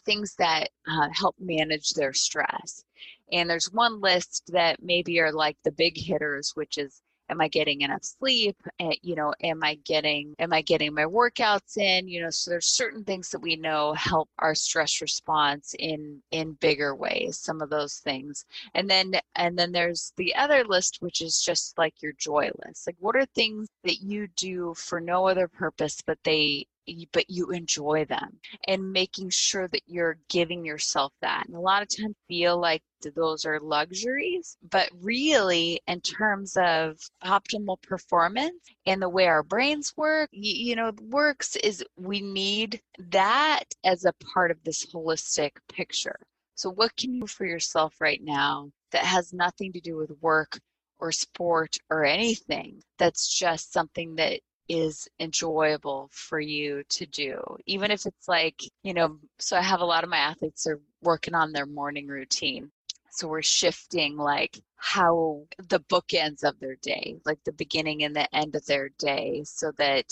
things 0.05 0.35
that 0.35 0.69
uh, 0.87 1.07
help 1.11 1.35
manage 1.39 1.91
their 1.91 2.13
stress. 2.13 2.83
And 3.31 3.49
there's 3.49 3.71
one 3.71 4.01
list 4.01 4.51
that 4.53 4.81
maybe 4.81 5.19
are 5.19 5.31
like 5.31 5.57
the 5.63 5.71
big 5.71 5.97
hitters 5.97 6.51
which 6.55 6.77
is 6.77 7.01
am 7.33 7.41
i 7.41 7.47
getting 7.47 7.81
enough 7.81 8.03
sleep? 8.03 8.55
And, 8.79 8.93
eh, 8.93 8.95
you 9.01 9.15
know 9.15 9.33
am 9.43 9.63
i 9.63 9.75
getting 9.85 10.35
am 10.39 10.53
i 10.53 10.61
getting 10.61 10.93
my 10.93 11.05
workouts 11.05 11.77
in? 11.77 12.07
You 12.07 12.21
know 12.21 12.29
so 12.29 12.51
there's 12.51 12.67
certain 12.67 13.03
things 13.03 13.29
that 13.29 13.39
we 13.39 13.55
know 13.55 13.93
help 13.93 14.29
our 14.39 14.55
stress 14.55 15.01
response 15.01 15.75
in 15.79 16.21
in 16.31 16.53
bigger 16.53 16.95
ways 16.95 17.37
some 17.37 17.61
of 17.61 17.69
those 17.69 17.95
things. 17.97 18.45
And 18.73 18.89
then 18.89 19.13
and 19.35 19.57
then 19.57 19.71
there's 19.71 20.13
the 20.17 20.35
other 20.35 20.63
list 20.63 20.97
which 21.01 21.21
is 21.21 21.41
just 21.41 21.77
like 21.77 22.01
your 22.01 22.13
joy 22.13 22.51
list. 22.65 22.87
Like 22.87 22.97
what 22.99 23.15
are 23.15 23.25
things 23.25 23.67
that 23.83 24.01
you 24.01 24.27
do 24.35 24.73
for 24.75 25.01
no 25.01 25.27
other 25.27 25.47
purpose 25.47 26.01
but 26.05 26.19
they 26.23 26.67
but 27.13 27.29
you 27.29 27.51
enjoy 27.51 28.05
them? 28.05 28.39
And 28.67 28.91
making 28.93 29.29
sure 29.31 29.67
that 29.69 29.83
you're 29.87 30.17
giving 30.29 30.65
yourself 30.65 31.13
that. 31.21 31.45
And 31.47 31.55
a 31.55 31.59
lot 31.59 31.81
of 31.81 31.89
times 31.89 32.15
feel 32.27 32.57
like 32.59 32.83
those 33.11 33.45
are 33.45 33.59
luxuries, 33.59 34.57
but 34.69 34.89
really 35.01 35.81
in 35.87 36.01
terms 36.01 36.57
of 36.57 36.97
optimal 37.23 37.81
performance 37.81 38.55
and 38.85 39.01
the 39.01 39.09
way 39.09 39.27
our 39.27 39.43
brains 39.43 39.93
work, 39.97 40.29
you, 40.31 40.69
you 40.69 40.75
know, 40.75 40.91
works 41.01 41.55
is 41.57 41.83
we 41.97 42.21
need 42.21 42.81
that 43.11 43.63
as 43.83 44.05
a 44.05 44.13
part 44.33 44.51
of 44.51 44.63
this 44.63 44.85
holistic 44.85 45.51
picture. 45.71 46.19
So 46.55 46.69
what 46.69 46.95
can 46.95 47.13
you 47.15 47.21
do 47.21 47.27
for 47.27 47.45
yourself 47.45 47.99
right 47.99 48.21
now 48.23 48.71
that 48.91 49.03
has 49.03 49.33
nothing 49.33 49.73
to 49.73 49.79
do 49.79 49.97
with 49.97 50.11
work 50.21 50.59
or 50.99 51.11
sport 51.11 51.77
or 51.89 52.05
anything 52.05 52.81
that's 52.97 53.37
just 53.37 53.73
something 53.73 54.15
that 54.15 54.39
is 54.69 55.09
enjoyable 55.19 56.09
for 56.13 56.39
you 56.39 56.81
to 56.87 57.05
do 57.05 57.41
even 57.65 57.91
if 57.91 58.05
it's 58.05 58.29
like 58.29 58.61
you 58.83 58.93
know 58.93 59.17
so 59.37 59.57
i 59.57 59.61
have 59.61 59.81
a 59.81 59.85
lot 59.85 60.05
of 60.05 60.09
my 60.09 60.17
athletes 60.17 60.65
are 60.65 60.79
working 61.01 61.35
on 61.35 61.51
their 61.51 61.65
morning 61.65 62.07
routine 62.07 62.71
so 63.13 63.27
we're 63.27 63.41
shifting 63.41 64.17
like 64.17 64.59
how 64.75 65.43
the 65.69 65.79
bookends 65.81 66.43
of 66.43 66.59
their 66.59 66.75
day 66.81 67.17
like 67.25 67.39
the 67.43 67.51
beginning 67.53 68.03
and 68.03 68.15
the 68.15 68.35
end 68.35 68.55
of 68.55 68.65
their 68.65 68.89
day 68.97 69.43
so 69.45 69.71
that 69.77 70.05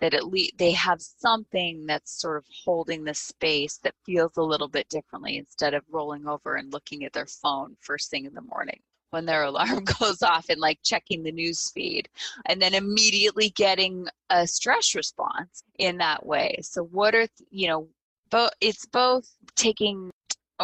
that 0.00 0.14
at 0.14 0.26
least 0.26 0.52
they 0.58 0.72
have 0.72 1.00
something 1.00 1.86
that's 1.86 2.20
sort 2.20 2.36
of 2.36 2.44
holding 2.64 3.04
the 3.04 3.14
space 3.14 3.78
that 3.78 3.94
feels 4.04 4.36
a 4.36 4.42
little 4.42 4.68
bit 4.68 4.88
differently 4.88 5.38
instead 5.38 5.72
of 5.72 5.82
rolling 5.90 6.26
over 6.26 6.56
and 6.56 6.72
looking 6.72 7.04
at 7.04 7.12
their 7.12 7.26
phone 7.26 7.76
first 7.80 8.10
thing 8.10 8.24
in 8.24 8.34
the 8.34 8.42
morning 8.42 8.80
when 9.14 9.24
their 9.24 9.42
alarm 9.50 9.84
goes 10.00 10.22
off 10.22 10.46
and 10.48 10.60
like 10.60 10.78
checking 10.82 11.22
the 11.22 11.32
news 11.32 11.70
feed 11.70 12.08
and 12.46 12.60
then 12.60 12.74
immediately 12.74 13.50
getting 13.50 14.06
a 14.30 14.46
stress 14.46 14.94
response 14.94 15.62
in 15.78 15.98
that 15.98 16.26
way. 16.26 16.58
So 16.62 16.82
what 16.82 17.14
are 17.14 17.28
you 17.50 17.68
know 17.68 17.88
both 18.30 18.50
it's 18.60 18.84
both 18.86 19.30
taking 19.54 20.10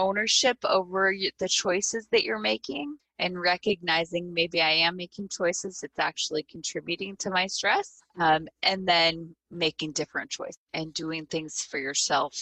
ownership 0.00 0.58
over 0.64 1.14
the 1.38 1.48
choices 1.48 2.06
that 2.10 2.24
you're 2.24 2.38
making 2.38 2.96
and 3.18 3.40
recognizing 3.40 4.32
maybe 4.32 4.62
I 4.62 4.70
am 4.70 4.96
making 4.96 5.28
choices 5.28 5.82
it's 5.82 5.98
actually 5.98 6.44
contributing 6.44 7.16
to 7.18 7.30
my 7.30 7.46
stress 7.46 8.00
um, 8.18 8.48
and 8.62 8.88
then 8.88 9.34
making 9.50 9.92
different 9.92 10.30
choices 10.30 10.58
and 10.72 10.94
doing 10.94 11.26
things 11.26 11.62
for 11.62 11.78
yourself 11.78 12.32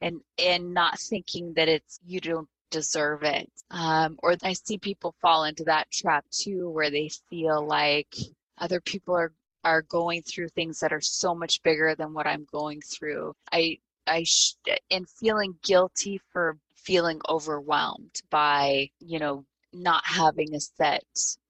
and 0.00 0.20
and 0.38 0.72
not 0.72 0.98
thinking 0.98 1.52
that 1.54 1.68
it's 1.68 2.00
you 2.04 2.20
don't 2.20 2.48
deserve 2.70 3.22
it. 3.22 3.50
Um, 3.70 4.18
or 4.22 4.36
I 4.42 4.54
see 4.54 4.78
people 4.78 5.14
fall 5.22 5.44
into 5.44 5.64
that 5.64 5.90
trap 5.92 6.24
too, 6.32 6.70
where 6.70 6.90
they 6.90 7.10
feel 7.30 7.64
like 7.64 8.12
other 8.58 8.80
people 8.80 9.14
are 9.14 9.32
are 9.64 9.82
going 9.82 10.22
through 10.22 10.48
things 10.48 10.80
that 10.80 10.92
are 10.92 11.00
so 11.00 11.34
much 11.36 11.62
bigger 11.62 11.94
than 11.94 12.12
what 12.12 12.26
I'm 12.26 12.46
going 12.50 12.80
through. 12.80 13.34
I 13.52 13.78
I 14.06 14.24
sh- 14.24 14.56
and 14.90 15.08
feeling 15.08 15.54
guilty 15.62 16.20
for 16.32 16.58
feeling 16.84 17.20
overwhelmed 17.28 18.22
by 18.30 18.90
you 19.00 19.18
know 19.18 19.44
not 19.72 20.02
having 20.04 20.54
a 20.54 20.60
set 20.60 21.04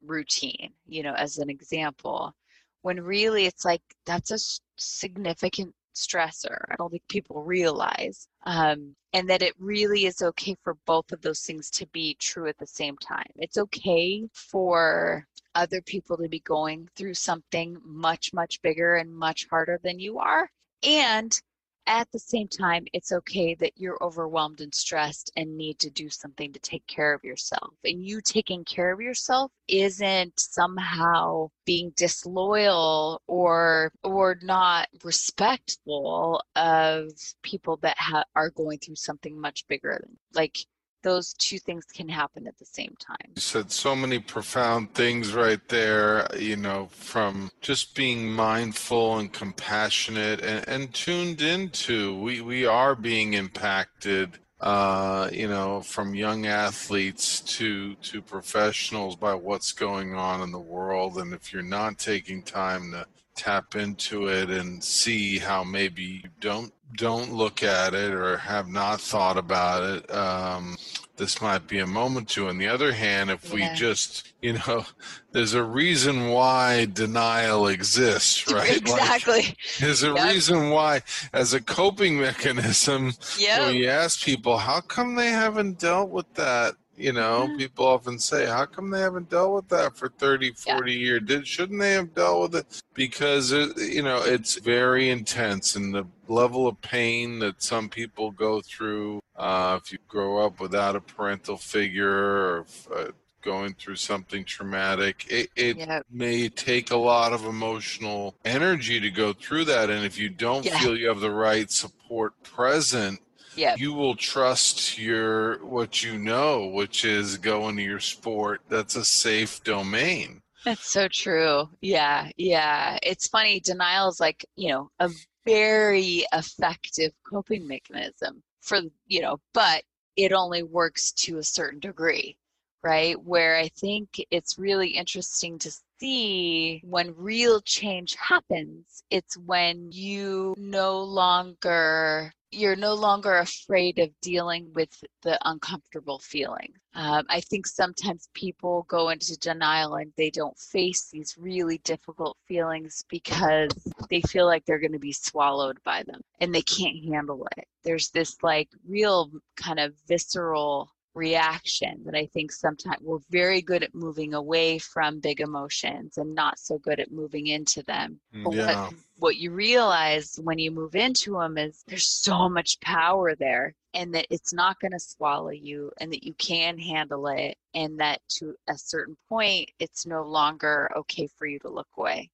routine. 0.05 0.73
You 0.87 1.03
know, 1.03 1.15
as 1.15 1.39
an 1.39 1.51
example, 1.51 2.35
when 2.83 3.01
really 3.01 3.47
it's 3.47 3.65
like 3.65 3.83
that's 4.07 4.31
a 4.31 4.39
significant 4.77 5.75
stressor. 5.95 6.57
I 6.71 6.77
don't 6.77 6.91
think 6.91 7.07
people 7.09 7.43
realize. 7.43 8.29
Um, 8.45 8.95
and 9.13 9.29
that 9.29 9.43
it 9.43 9.55
really 9.59 10.07
is 10.07 10.23
okay 10.23 10.57
for 10.63 10.77
both 10.87 11.13
of 11.13 11.21
those 11.21 11.41
things 11.41 11.71
to 11.71 11.87
be 11.89 12.17
true 12.19 12.49
at 12.49 12.59
the 12.59 12.67
same 12.67 12.97
time. 12.97 13.27
It's 13.37 13.59
okay 13.59 14.27
for 14.33 15.27
other 15.55 15.83
people 15.83 16.17
to 16.17 16.29
be 16.29 16.41
going 16.41 16.89
through 16.97 17.15
something 17.15 17.77
much, 17.85 18.33
much 18.33 18.61
bigger 18.63 18.97
and 18.97 19.15
much 19.15 19.47
harder 19.51 19.79
than 19.83 19.99
you 19.99 20.19
are. 20.19 20.51
And 20.83 21.39
at 21.87 22.11
the 22.13 22.19
same 22.19 22.49
time, 22.49 22.85
it's 22.93 23.13
okay 23.13 23.55
that 23.57 23.73
you're 23.77 24.03
overwhelmed 24.03 24.61
and 24.61 24.75
stressed 24.75 25.33
and 25.37 25.57
need 25.57 25.79
to 25.81 25.91
do 25.91 26.09
something 26.09 26.53
to 26.53 26.61
take 26.61 26.87
care 26.87 27.13
of 27.13 27.25
yourself. 27.25 27.75
And 27.85 28.05
you 28.05 28.21
taking 28.21 28.65
care 28.65 28.93
of 28.93 29.01
yourself 29.01 29.51
isn't 29.69 30.39
somehow 30.39 31.51
being 31.65 31.93
disloyal 31.97 33.21
or 33.27 33.93
or 34.03 34.39
not 34.43 34.89
respectful 35.05 36.43
of 36.57 37.11
people 37.43 37.77
that 37.79 37.99
ha- 37.99 38.25
are 38.37 38.51
going 38.51 38.79
through 38.79 38.97
something 38.97 39.41
much 39.41 39.67
bigger 39.69 39.99
than 40.01 40.19
like 40.35 40.59
those 41.03 41.33
two 41.35 41.59
things 41.59 41.85
can 41.85 42.09
happen 42.09 42.47
at 42.47 42.59
the 42.59 42.65
same 42.65 42.95
time. 42.99 43.33
You 43.35 43.43
said 43.43 43.71
so 43.71 43.95
many 43.95 44.19
profound 44.19 44.95
things 44.95 45.35
right 45.35 45.61
there, 45.69 46.27
you 46.39 46.57
know, 46.57 46.89
from 46.93 47.51
just 47.61 47.95
being 47.95 48.31
mindful 48.31 49.19
and 49.19 49.33
compassionate 49.33 50.41
and, 50.41 50.67
and 50.69 50.95
tuned 50.95 51.43
into 51.43 52.19
we, 52.19 52.41
we 52.41 52.67
are 52.67 52.95
being 52.95 53.35
impacted 53.35 54.39
uh, 54.63 55.29
you 55.33 55.49
know, 55.49 55.81
from 55.81 56.15
young 56.15 56.47
athletes 56.47 57.41
to 57.41 57.97
to 57.97 58.23
professionals 58.23 59.17
by 59.17 59.35
what's 59.35 59.73
going 59.73 60.15
on 60.15 60.41
in 60.41 60.53
the 60.53 60.59
world. 60.59 61.19
And 61.19 61.35
if 61.35 61.53
you're 61.53 61.65
not 61.65 61.99
taking 61.99 62.45
time 62.45 62.93
to 62.93 63.05
tap 63.35 63.75
into 63.75 64.29
it 64.29 64.51
and 64.51 64.83
see 64.83 65.39
how 65.39 65.65
maybe 65.65 66.03
you 66.03 66.31
don't 66.41 66.73
don't 66.97 67.33
look 67.33 67.63
at 67.63 67.95
it 67.95 68.13
or 68.13 68.37
have 68.37 68.69
not 68.69 69.01
thought 69.01 69.39
about 69.39 69.83
it 69.83 70.15
um, 70.15 70.77
this 71.17 71.41
might 71.41 71.67
be 71.67 71.79
a 71.79 71.87
moment 71.87 72.29
to 72.29 72.49
on 72.49 72.59
the 72.59 72.69
other 72.69 72.93
hand 72.93 73.31
if 73.31 73.49
yeah. 73.49 73.55
we 73.55 73.77
just 73.77 74.35
you 74.43 74.53
know 74.53 74.85
there's 75.33 75.55
a 75.55 75.63
reason 75.63 76.29
why 76.29 76.85
denial 76.93 77.69
exists 77.69 78.51
right 78.53 78.77
exactly 78.77 79.35
like, 79.35 79.57
there's 79.81 80.03
a 80.03 80.13
yep. 80.13 80.33
reason 80.33 80.71
why 80.71 81.01
as 81.33 81.55
a 81.55 81.63
coping 81.63 82.21
mechanism 82.21 83.13
yeah 83.39 83.71
you 83.71 83.89
ask 83.89 84.23
people 84.23 84.59
how 84.59 84.81
come 84.81 85.15
they 85.15 85.31
haven't 85.31 85.79
dealt 85.79 86.11
with 86.11 86.33
that 86.35 86.75
you 87.03 87.13
know 87.13 87.47
mm-hmm. 87.47 87.57
people 87.57 87.85
often 87.85 88.19
say 88.19 88.47
how 88.47 88.65
come 88.65 88.91
they 88.91 89.01
haven't 89.01 89.29
dealt 89.29 89.55
with 89.55 89.69
that 89.69 89.97
for 89.97 90.09
30 90.09 90.53
40 90.53 90.93
yeah. 90.93 90.99
years 90.99 91.23
did 91.25 91.47
shouldn't 91.47 91.81
they 91.81 91.93
have 91.93 92.15
dealt 92.15 92.43
with 92.43 92.61
it 92.61 92.83
because 92.95 93.51
it, 93.51 93.77
you 93.79 94.03
know 94.03 94.23
it's 94.23 94.59
very 94.59 95.11
intense 95.11 95.75
and 95.75 95.93
the 95.93 96.07
level 96.29 96.69
of 96.69 96.81
pain 96.81 97.41
that 97.41 97.61
some 97.63 97.89
people 97.89 98.31
go 98.31 98.61
through 98.61 99.21
uh, 99.37 99.79
if 99.83 99.91
you 99.91 99.99
grow 100.07 100.47
up 100.47 100.61
without 100.61 100.95
a 100.95 101.01
parental 101.01 101.57
figure 101.57 102.09
or 102.09 102.67
uh, 102.95 103.07
going 103.43 103.75
through 103.75 103.97
something 103.97 104.45
traumatic 104.45 105.27
it, 105.29 105.51
it 105.57 105.77
yep. 105.79 106.07
may 106.09 106.49
take 106.49 106.93
a 106.93 106.97
lot 106.97 107.33
of 107.33 107.45
emotional 107.45 108.37
energy 108.45 109.01
to 109.01 109.11
go 109.11 109.33
through 109.33 109.65
that 109.65 109.91
and 109.91 110.05
if 110.05 110.17
you 110.17 110.29
don't 110.29 110.65
yeah. 110.65 110.79
feel 110.79 110.97
you 110.97 111.09
have 111.09 111.21
the 111.21 111.31
right 111.31 111.73
support 111.73 112.41
present 112.45 113.21
yeah. 113.57 113.75
you 113.77 113.93
will 113.93 114.15
trust 114.15 114.99
your 114.99 115.65
what 115.65 116.03
you 116.03 116.19
know, 116.19 116.67
which 116.67 117.05
is 117.05 117.37
going 117.39 117.77
to 117.77 117.83
your 117.83 118.01
sport. 118.01 118.61
That's 118.69 118.97
a 118.97 119.05
safe 119.05 119.63
domain. 119.65 120.43
That's 120.65 120.91
so 120.91 121.09
true. 121.09 121.69
Yeah, 121.81 122.31
yeah. 122.37 122.99
It's 123.03 123.29
funny. 123.29 123.61
Denial 123.61 124.09
is 124.09 124.21
like 124.21 124.45
you 124.57 124.71
know 124.71 124.91
a 124.99 125.11
very 125.45 126.25
effective 126.33 127.13
coping 127.29 127.67
mechanism 127.67 128.43
for 128.61 128.81
you 129.07 129.21
know, 129.21 129.39
but 129.53 129.83
it 130.17 130.33
only 130.33 130.63
works 130.63 131.13
to 131.13 131.39
a 131.39 131.43
certain 131.43 131.81
degree, 131.81 132.37
right? 132.83 133.21
Where 133.23 133.57
I 133.57 133.69
think 133.69 134.25
it's 134.31 134.59
really 134.59 134.89
interesting 134.89 135.59
to 135.61 135.73
see 135.99 136.81
when 136.85 137.15
real 137.17 137.61
change 137.61 138.15
happens. 138.15 139.03
It's 139.11 139.37
when 139.37 139.91
you 139.91 140.55
no 140.59 141.03
longer 141.03 142.33
you're 142.53 142.77
no 142.77 142.95
longer 142.95 143.39
afraid 143.39 143.99
of 143.99 144.11
dealing 144.21 144.71
with 144.75 145.03
the 145.23 145.39
uncomfortable 145.49 146.19
feeling. 146.19 146.75
Um, 146.95 147.25
I 147.31 147.41
think 147.41 147.67
sometimes 147.67 148.29
people 148.35 148.85
go 148.89 149.09
into 149.09 149.39
denial 149.39 149.95
and 149.95 150.13
they 150.17 150.29
don't 150.29 150.59
face 150.59 151.09
these 151.11 151.35
really 151.39 151.79
difficult 151.79 152.37
feelings 152.47 153.05
because 153.09 153.71
they 154.11 154.21
feel 154.21 154.45
like 154.45 154.67
they're 154.67 154.79
going 154.79 154.93
to 154.93 154.99
be 154.99 155.13
swallowed 155.13 155.79
by 155.85 156.03
them 156.03 156.21
and 156.41 156.55
they 156.55 156.63
can't 156.63 157.03
handle 157.05 157.49
it. 157.57 157.67
There's 157.83 158.11
this 158.11 158.37
like 158.43 158.69
real 158.87 159.31
kind 159.57 159.81
of 159.81 159.95
visceral 160.07 160.93
reaction 161.15 162.03
that 162.05 162.15
I 162.15 162.27
think 162.27 162.53
sometimes 162.53 162.99
we're 163.01 163.19
very 163.31 163.63
good 163.63 163.83
at 163.83 163.95
moving 163.95 164.35
away 164.35 164.79
from 164.79 165.21
big 165.21 165.41
emotions 165.41 166.19
and 166.19 166.35
not 166.35 166.59
so 166.59 166.79
good 166.79 167.01
at 167.01 167.13
moving 167.13 167.49
into 167.49 167.83
them. 167.83 168.21
Mm, 168.35 168.55
yeah. 168.55 168.85
What, 168.85 168.95
what 169.19 169.37
you 169.37 169.53
realize 169.53 170.39
when 170.43 170.59
you 170.59 170.71
move 170.71 170.95
into 170.95 171.39
them 171.39 171.59
is 171.59 171.85
there's 171.87 172.09
so 172.09 172.49
much 172.49 172.81
power 172.81 173.35
there 173.35 173.75
and 173.95 174.15
that 174.15 174.27
it's 174.31 174.53
not 174.53 174.81
going 174.81 174.93
to 174.93 174.99
swallow 174.99 175.51
you 175.51 175.93
and 176.01 176.13
that 176.13 176.25
you 176.25 176.35
can 176.35 176.79
handle 176.79 177.27
it 177.29 177.57
and 177.75 178.01
that 178.01 178.21
to 178.29 178.55
a 178.69 178.77
certain 178.77 179.17
point 179.29 179.71
it's 179.79 180.07
no 180.07 180.23
longer 180.23 180.91
okay 180.97 181.29
for 181.37 181.47
you 181.47 181.59
to 181.61 181.69
look 181.69 181.89
away 181.97 182.31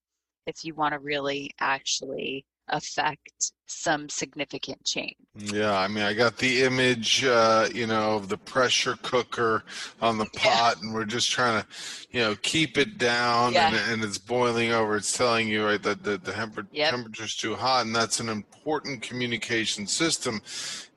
if 0.47 0.65
you 0.65 0.75
want 0.75 0.93
to 0.93 0.99
really 0.99 1.51
actually 1.61 2.45
affect 2.71 3.53
some 3.67 4.09
significant 4.09 4.83
change. 4.85 5.15
Yeah, 5.37 5.79
I 5.79 5.89
mean, 5.89 6.03
I 6.03 6.15
got 6.15 6.39
the 6.39 6.63
image, 6.63 7.25
uh, 7.25 7.69
you 7.75 7.87
know, 7.87 8.17
of 8.17 8.29
the 8.29 8.39
pressure 8.39 8.97
cooker 9.03 9.63
on 10.01 10.19
the 10.19 10.25
pot, 10.25 10.77
yeah. 10.77 10.83
and 10.83 10.95
we're 10.95 11.05
just 11.05 11.31
trying 11.31 11.63
to, 11.63 11.69
you 12.11 12.21
know, 12.21 12.35
keep 12.37 12.79
it 12.79 12.99
down, 12.99 13.53
yeah. 13.53 13.69
and, 13.69 13.93
and, 13.93 14.05
it's 14.05 14.19
boiling 14.19 14.73
over. 14.73 14.97
It's 14.97 15.17
telling 15.17 15.49
you 15.49 15.67
right 15.67 15.83
that 15.83 16.03
the, 16.03 16.19
the 16.19 16.33
temper- 16.33 16.67
yep. 16.73 16.91
temperature's 16.91 17.37
too 17.37 17.55
hot, 17.55 17.85
and 17.87 17.95
that's 17.95 18.21
an 18.21 18.29
important 18.29 19.03
communication 19.03 19.87
system. 19.87 20.41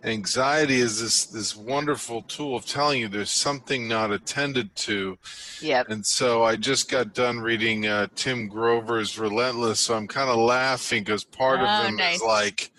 Anxiety 0.03 0.79
is 0.79 0.99
this 0.99 1.25
this 1.25 1.55
wonderful 1.55 2.23
tool 2.23 2.55
of 2.55 2.65
telling 2.65 3.01
you 3.01 3.07
there's 3.07 3.31
something 3.31 3.87
not 3.87 4.11
attended 4.11 4.75
to. 4.75 5.17
yeah 5.61 5.83
And 5.87 6.05
so 6.05 6.43
I 6.43 6.55
just 6.55 6.89
got 6.89 7.13
done 7.13 7.39
reading 7.39 7.85
uh, 7.85 8.07
Tim 8.15 8.47
Grover's 8.47 9.19
Relentless, 9.19 9.79
so 9.79 9.93
I'm 9.93 10.07
kind 10.07 10.29
of 10.29 10.37
laughing 10.37 11.03
because 11.03 11.23
part 11.23 11.59
oh, 11.59 11.65
of 11.65 11.85
him 11.85 11.97
nice. 11.97 12.15
is 12.15 12.23
like 12.23 12.71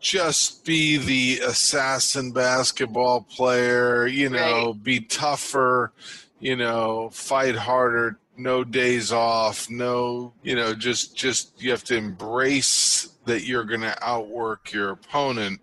just 0.00 0.64
be 0.64 0.96
the 0.96 1.44
assassin 1.44 2.32
basketball 2.32 3.20
player, 3.22 4.06
you 4.06 4.30
know, 4.30 4.68
right. 4.68 4.82
be 4.82 5.00
tougher, 5.00 5.92
you 6.38 6.56
know, 6.56 7.10
fight 7.12 7.54
harder, 7.54 8.18
no 8.38 8.64
days 8.64 9.12
off, 9.12 9.68
no, 9.68 10.32
you 10.42 10.56
know, 10.56 10.72
just 10.72 11.14
just 11.14 11.62
you 11.62 11.70
have 11.70 11.84
to 11.84 11.96
embrace 11.96 13.10
that 13.26 13.44
you're 13.44 13.64
going 13.64 13.82
to 13.82 13.96
outwork 14.02 14.72
your 14.72 14.90
opponent. 14.90 15.60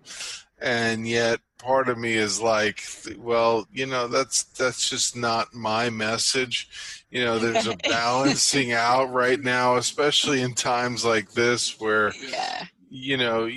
And 0.60 1.08
yet 1.08 1.40
part 1.58 1.90
of 1.90 1.98
me 1.98 2.14
is 2.14 2.42
like, 2.42 2.82
well, 3.18 3.68
you 3.72 3.86
know, 3.86 4.08
that's 4.08 4.44
that's 4.44 4.90
just 4.90 5.16
not 5.16 5.54
my 5.54 5.90
message. 5.90 7.04
You 7.12 7.24
know, 7.24 7.40
there's 7.40 7.68
a 7.68 7.78
balancing 7.84 8.74
out 8.74 9.12
right 9.12 9.40
now, 9.40 9.78
especially 9.78 10.42
in 10.42 10.54
times 10.54 11.06
like 11.06 11.32
this 11.32 11.80
where 11.80 12.14
yeah. 12.30 12.66
you 12.90 13.18
know, 13.18 13.50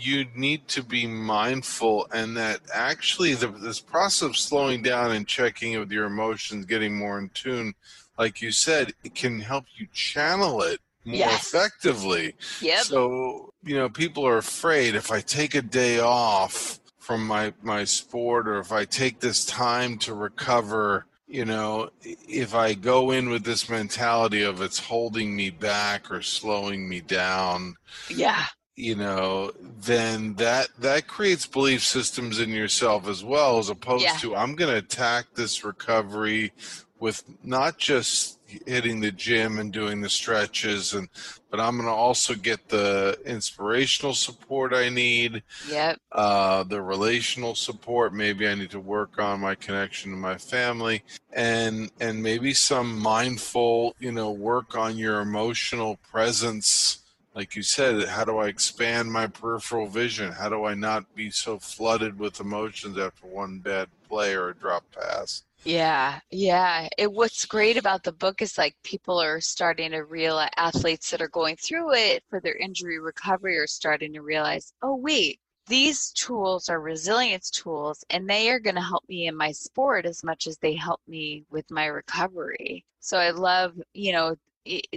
you 0.00 0.26
need 0.34 0.66
to 0.68 0.82
be 0.82 1.06
mindful 1.06 2.08
and 2.12 2.36
that 2.36 2.60
actually 2.72 3.34
the, 3.34 3.48
this 3.48 3.80
process 3.80 4.22
of 4.22 4.36
slowing 4.36 4.82
down 4.82 5.12
and 5.12 5.28
checking 5.28 5.78
with 5.78 5.92
your 5.92 6.06
emotions 6.06 6.64
getting 6.64 6.96
more 6.96 7.18
in 7.18 7.28
tune 7.30 7.74
like 8.18 8.40
you 8.40 8.50
said 8.50 8.94
it 9.04 9.14
can 9.14 9.40
help 9.40 9.66
you 9.76 9.86
channel 9.92 10.62
it 10.62 10.80
more 11.04 11.16
yes. 11.16 11.46
effectively 11.46 12.34
yep. 12.60 12.80
so 12.80 13.52
you 13.64 13.76
know 13.76 13.88
people 13.88 14.26
are 14.26 14.38
afraid 14.38 14.94
if 14.94 15.10
i 15.10 15.20
take 15.20 15.54
a 15.54 15.62
day 15.62 15.98
off 15.98 16.78
from 16.98 17.26
my 17.26 17.52
my 17.62 17.84
sport 17.84 18.46
or 18.46 18.58
if 18.58 18.72
i 18.72 18.84
take 18.84 19.20
this 19.20 19.44
time 19.44 19.96
to 19.98 20.14
recover 20.14 21.06
you 21.26 21.44
know 21.44 21.88
if 22.02 22.54
i 22.54 22.74
go 22.74 23.12
in 23.12 23.30
with 23.30 23.44
this 23.44 23.68
mentality 23.68 24.42
of 24.42 24.60
it's 24.60 24.78
holding 24.78 25.34
me 25.34 25.48
back 25.48 26.10
or 26.10 26.20
slowing 26.20 26.88
me 26.88 27.00
down 27.00 27.74
yeah 28.10 28.44
you 28.76 28.96
know 28.96 29.52
then 29.80 30.34
that 30.34 30.68
that 30.78 31.06
creates 31.06 31.46
belief 31.46 31.82
systems 31.84 32.40
in 32.40 32.50
yourself 32.50 33.06
as 33.08 33.22
well 33.22 33.58
as 33.58 33.68
opposed 33.68 34.04
yeah. 34.04 34.16
to 34.16 34.34
i'm 34.34 34.54
going 34.54 34.70
to 34.70 34.78
attack 34.78 35.26
this 35.34 35.64
recovery 35.64 36.52
with 36.98 37.22
not 37.44 37.78
just 37.78 38.39
hitting 38.66 39.00
the 39.00 39.12
gym 39.12 39.58
and 39.58 39.72
doing 39.72 40.00
the 40.00 40.08
stretches 40.08 40.94
and 40.94 41.08
but 41.50 41.60
i'm 41.60 41.76
going 41.76 41.86
to 41.86 41.92
also 41.92 42.34
get 42.34 42.68
the 42.68 43.18
inspirational 43.24 44.14
support 44.14 44.74
i 44.74 44.88
need 44.88 45.42
yep 45.68 45.98
uh, 46.12 46.62
the 46.64 46.80
relational 46.80 47.54
support 47.54 48.12
maybe 48.12 48.48
i 48.48 48.54
need 48.54 48.70
to 48.70 48.80
work 48.80 49.18
on 49.18 49.40
my 49.40 49.54
connection 49.54 50.10
to 50.10 50.16
my 50.16 50.36
family 50.36 51.02
and 51.32 51.90
and 52.00 52.22
maybe 52.22 52.52
some 52.52 52.98
mindful 52.98 53.94
you 53.98 54.12
know 54.12 54.30
work 54.30 54.76
on 54.76 54.96
your 54.96 55.20
emotional 55.20 55.96
presence 56.10 57.00
like 57.34 57.54
you 57.54 57.62
said, 57.62 58.08
how 58.08 58.24
do 58.24 58.38
I 58.38 58.48
expand 58.48 59.12
my 59.12 59.26
peripheral 59.26 59.86
vision? 59.86 60.32
How 60.32 60.48
do 60.48 60.64
I 60.64 60.74
not 60.74 61.14
be 61.14 61.30
so 61.30 61.58
flooded 61.58 62.18
with 62.18 62.40
emotions 62.40 62.98
after 62.98 63.26
one 63.26 63.58
bad 63.58 63.88
play 64.08 64.34
or 64.34 64.48
a 64.48 64.54
drop 64.54 64.84
pass? 64.92 65.44
Yeah, 65.64 66.20
yeah. 66.30 66.88
It 66.96 67.12
what's 67.12 67.44
great 67.44 67.76
about 67.76 68.02
the 68.02 68.12
book 68.12 68.40
is 68.42 68.56
like 68.56 68.76
people 68.82 69.20
are 69.20 69.40
starting 69.40 69.90
to 69.92 70.04
realize 70.04 70.50
athletes 70.56 71.10
that 71.10 71.20
are 71.20 71.28
going 71.28 71.56
through 71.56 71.94
it 71.94 72.24
for 72.30 72.40
their 72.40 72.56
injury 72.56 72.98
recovery 72.98 73.58
are 73.58 73.66
starting 73.66 74.12
to 74.14 74.22
realize, 74.22 74.72
oh 74.82 74.94
wait, 74.96 75.38
these 75.66 76.10
tools 76.12 76.68
are 76.70 76.80
resilience 76.80 77.50
tools 77.50 78.02
and 78.10 78.28
they 78.28 78.50
are 78.50 78.58
going 78.60 78.74
to 78.76 78.80
help 78.80 79.04
me 79.08 79.26
in 79.26 79.36
my 79.36 79.52
sport 79.52 80.06
as 80.06 80.24
much 80.24 80.46
as 80.46 80.56
they 80.58 80.74
help 80.74 81.00
me 81.06 81.44
with 81.50 81.70
my 81.70 81.86
recovery. 81.86 82.84
So 83.00 83.18
I 83.18 83.30
love, 83.30 83.74
you 83.92 84.12
know, 84.12 84.36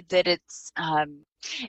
that 0.08 0.26
it's 0.26 0.72
um 0.76 1.24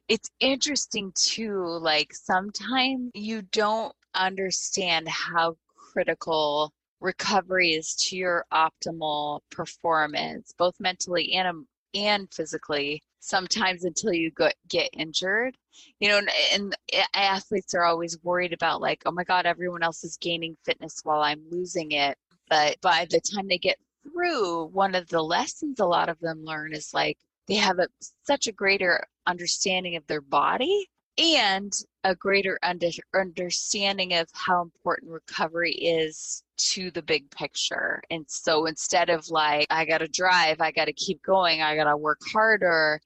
it's 0.08 0.30
interesting 0.40 1.12
too 1.16 1.64
like 1.82 2.14
sometimes 2.14 3.12
you 3.14 3.42
don't 3.52 3.94
understand 4.14 5.08
how 5.10 5.58
critical 5.76 6.74
recovery 7.06 7.70
is 7.70 7.94
to 7.96 8.18
your 8.18 8.46
optimal 8.52 9.40
performance 9.52 10.54
both 10.58 10.74
mentally 10.80 11.34
and 11.34 11.48
um, 11.48 11.68
and 11.94 12.28
physically 12.34 13.02
sometimes 13.20 13.86
until 13.86 14.14
you 14.14 14.32
get 14.68 14.90
injured. 14.94 15.56
You 16.00 16.10
know 16.10 16.18
and, 16.18 16.30
and 16.54 16.76
athletes 17.14 17.74
are 17.74 17.84
always 17.84 18.22
worried 18.24 18.54
about 18.54 18.82
like 18.82 19.04
oh 19.06 19.12
my 19.12 19.24
god 19.24 19.46
everyone 19.46 19.84
else 19.84 20.04
is 20.04 20.18
gaining 20.18 20.58
fitness 20.66 21.02
while 21.04 21.22
i'm 21.22 21.44
losing 21.50 21.92
it. 21.92 22.18
But 22.50 22.80
by 22.82 23.08
the 23.10 23.22
time 23.22 23.48
they 23.48 23.58
get 23.58 23.78
through 24.04 24.66
one 24.66 24.96
of 24.96 25.08
the 25.08 25.22
lessons 25.22 25.80
a 25.80 25.86
lot 25.86 26.10
of 26.10 26.20
them 26.20 26.44
learn 26.44 26.74
is 26.74 26.94
like 26.94 27.18
they 27.48 27.56
have 27.56 27.80
a, 27.80 27.88
such 28.24 28.48
a 28.48 28.52
greater 28.52 29.04
understanding 29.28 29.96
of 29.96 30.06
their 30.08 30.22
body 30.22 30.88
and 31.18 31.72
a 32.04 32.16
greater 32.16 32.60
under, 32.64 32.90
understanding 33.14 34.14
of 34.14 34.28
how 34.34 34.62
important 34.62 35.12
recovery 35.12 35.72
is 35.72 36.44
to 36.58 36.92
the 36.92 37.02
big 37.02 37.30
picture. 37.32 38.02
And 38.10 38.26
so 38.28 38.66
instead 38.66 39.10
of 39.10 39.30
like, 39.30 39.68
I 39.70 39.86
got 39.86 40.00
to 40.00 40.08
drive, 40.08 40.62
I 40.62 40.72
got 40.72 40.86
to 40.86 40.94
keep 40.94 41.22
going, 41.24 41.62
I 41.62 41.76
got 41.76 41.86
to 41.86 41.98
work 41.98 42.20
harder, 42.32 43.00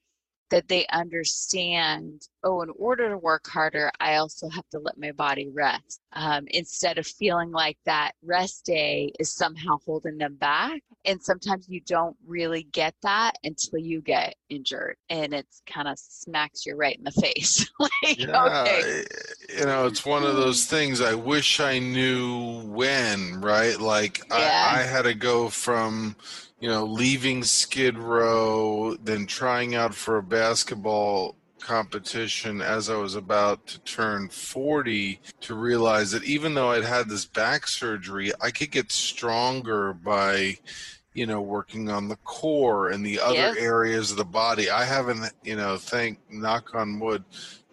that 0.50 0.68
they 0.68 0.86
understand 0.92 2.22
oh 2.44 2.62
in 2.62 2.70
order 2.76 3.08
to 3.08 3.18
work 3.18 3.46
harder 3.46 3.90
i 4.00 4.16
also 4.16 4.48
have 4.48 4.68
to 4.70 4.78
let 4.78 4.98
my 4.98 5.12
body 5.12 5.48
rest. 5.52 6.00
Um, 6.12 6.46
instead 6.48 6.98
of 6.98 7.06
feeling 7.06 7.52
like 7.52 7.78
that 7.84 8.12
rest 8.24 8.64
day 8.64 9.12
is 9.20 9.32
somehow 9.32 9.78
holding 9.86 10.18
them 10.18 10.34
back 10.34 10.82
and 11.04 11.22
sometimes 11.22 11.68
you 11.68 11.80
don't 11.82 12.16
really 12.26 12.64
get 12.64 12.94
that 13.02 13.32
until 13.44 13.78
you 13.78 14.00
get 14.00 14.34
injured 14.48 14.96
and 15.08 15.32
it's 15.32 15.62
kind 15.66 15.86
of 15.86 15.98
smacks 15.98 16.66
you 16.66 16.74
right 16.74 16.96
in 16.96 17.04
the 17.04 17.12
face. 17.12 17.68
Like 18.02 18.18
yeah, 18.18 18.44
okay. 18.44 19.04
You 19.58 19.64
know 19.64 19.86
it's 19.86 20.04
one 20.04 20.22
of 20.22 20.36
those 20.36 20.64
things 20.66 21.00
i 21.00 21.14
wish 21.14 21.60
i 21.60 21.78
knew 21.78 22.60
when 22.66 23.40
right? 23.40 23.80
Like 23.80 24.22
yeah. 24.30 24.72
I, 24.74 24.80
I 24.80 24.82
had 24.82 25.02
to 25.02 25.14
go 25.14 25.48
from 25.48 26.16
you 26.60 26.68
know, 26.68 26.84
leaving 26.84 27.42
Skid 27.42 27.98
Row, 27.98 28.94
then 29.02 29.26
trying 29.26 29.74
out 29.74 29.94
for 29.94 30.18
a 30.18 30.22
basketball 30.22 31.36
competition 31.58 32.60
as 32.60 32.90
I 32.90 32.96
was 32.96 33.14
about 33.14 33.66
to 33.68 33.78
turn 33.80 34.28
40 34.28 35.20
to 35.42 35.54
realize 35.54 36.10
that 36.10 36.24
even 36.24 36.54
though 36.54 36.70
I'd 36.70 36.84
had 36.84 37.08
this 37.08 37.24
back 37.24 37.66
surgery, 37.66 38.32
I 38.40 38.50
could 38.50 38.70
get 38.70 38.92
stronger 38.92 39.92
by, 39.92 40.56
you 41.14 41.26
know, 41.26 41.40
working 41.40 41.88
on 41.88 42.08
the 42.08 42.16
core 42.16 42.90
and 42.90 43.04
the 43.04 43.20
other 43.20 43.34
yes. 43.34 43.56
areas 43.58 44.10
of 44.10 44.16
the 44.16 44.24
body. 44.24 44.70
I 44.70 44.84
haven't, 44.84 45.32
you 45.42 45.56
know, 45.56 45.76
thank 45.76 46.18
knock 46.30 46.74
on 46.74 46.98
wood, 46.98 47.24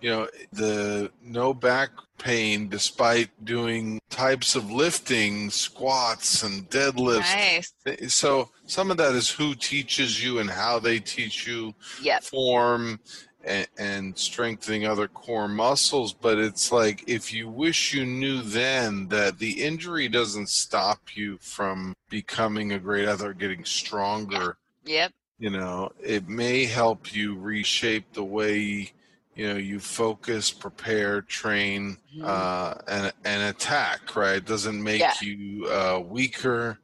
you 0.02 0.10
know, 0.10 0.28
the 0.54 1.12
no 1.24 1.54
back 1.54 1.90
pain 2.18 2.68
despite 2.68 3.30
doing 3.44 4.00
types 4.10 4.56
of 4.56 4.72
lifting, 4.72 5.50
squats 5.50 6.44
and 6.44 6.70
deadlifts. 6.70 7.74
Nice. 7.86 8.14
So 8.14 8.50
some 8.66 8.92
of 8.92 8.98
that 8.98 9.14
is 9.14 9.30
who 9.30 9.56
teaches 9.56 10.24
you 10.24 10.40
and 10.40 10.50
how 10.50 10.80
they 10.80 11.00
teach 11.00 11.48
you 11.48 11.74
yep. 12.02 12.24
form 12.24 13.00
and, 13.44 13.68
and 13.78 14.18
strengthening 14.18 14.86
other 14.86 15.08
core 15.08 15.48
muscles. 15.48 16.14
But 16.14 16.38
it's 16.38 16.72
like 16.72 17.04
if 17.08 17.34
you 17.34 17.50
wish 17.50 17.94
you 17.94 18.06
knew 18.06 18.42
then 18.42 19.08
that 19.10 19.40
the 19.40 19.64
injury 19.64 20.08
doesn't 20.08 20.50
stop 20.50 21.16
you 21.16 21.38
from 21.38 21.96
becoming 22.10 22.72
a 22.72 22.80
great 22.80 23.08
athlete, 23.08 23.38
getting 23.38 23.66
stronger. 23.66 24.58
Yep. 24.86 25.12
You 25.40 25.52
know, 25.52 25.92
it 26.02 26.28
may 26.28 26.66
help 26.66 27.14
you 27.14 27.38
reshape 27.38 28.14
the 28.14 28.24
way 28.24 28.92
you 29.38 29.48
know 29.48 29.56
you 29.56 29.80
focus 29.80 30.52
prepare 30.52 31.22
train 31.22 31.98
mm-hmm. 32.14 32.26
uh, 32.26 32.74
and 32.88 33.14
and 33.24 33.44
attack 33.44 34.16
right 34.16 34.38
it 34.38 34.46
doesn't 34.46 34.84
make 34.84 35.00
yeah. 35.00 35.14
you 35.22 35.66
uh, 35.68 36.00
weaker 36.00 36.80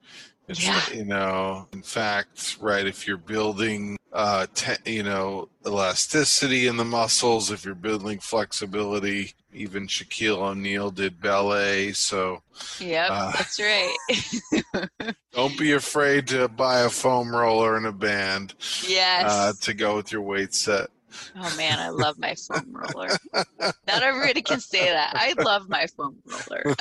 it's 0.47 0.65
yeah. 0.65 0.81
you 0.93 1.05
know 1.05 1.67
in 1.73 1.81
fact 1.81 2.57
right 2.59 2.85
if 2.85 3.07
you're 3.07 3.17
building 3.17 3.97
uh 4.11 4.45
te- 4.53 4.91
you 4.91 5.01
know 5.01 5.49
elasticity 5.65 6.67
in 6.67 6.77
the 6.77 6.85
muscles 6.85 7.49
if 7.49 7.65
you're 7.65 7.75
building 7.75 8.19
flexibility 8.19 9.33
even 9.53 9.87
Shaquille 9.87 10.39
O'Neal 10.39 10.91
did 10.91 11.21
ballet 11.21 11.93
so 11.93 12.41
yep 12.79 13.07
uh, 13.09 13.31
that's 13.31 13.59
right 13.59 13.95
don't 15.31 15.57
be 15.57 15.71
afraid 15.71 16.27
to 16.27 16.47
buy 16.49 16.81
a 16.81 16.89
foam 16.89 17.33
roller 17.33 17.77
and 17.77 17.85
a 17.85 17.91
band 17.91 18.53
yes 18.85 19.31
uh, 19.31 19.53
to 19.61 19.73
go 19.73 19.95
with 19.95 20.11
your 20.11 20.21
weight 20.21 20.53
set 20.53 20.89
Oh 21.35 21.55
man, 21.57 21.79
I 21.79 21.89
love 21.89 22.17
my 22.17 22.35
foam 22.35 22.71
roller. 22.71 23.09
Not 23.33 24.03
everybody 24.03 24.41
can 24.41 24.59
say 24.59 24.85
that. 24.85 25.13
I 25.15 25.33
love 25.41 25.69
my 25.69 25.87
foam 25.87 26.17
roller. 26.25 26.75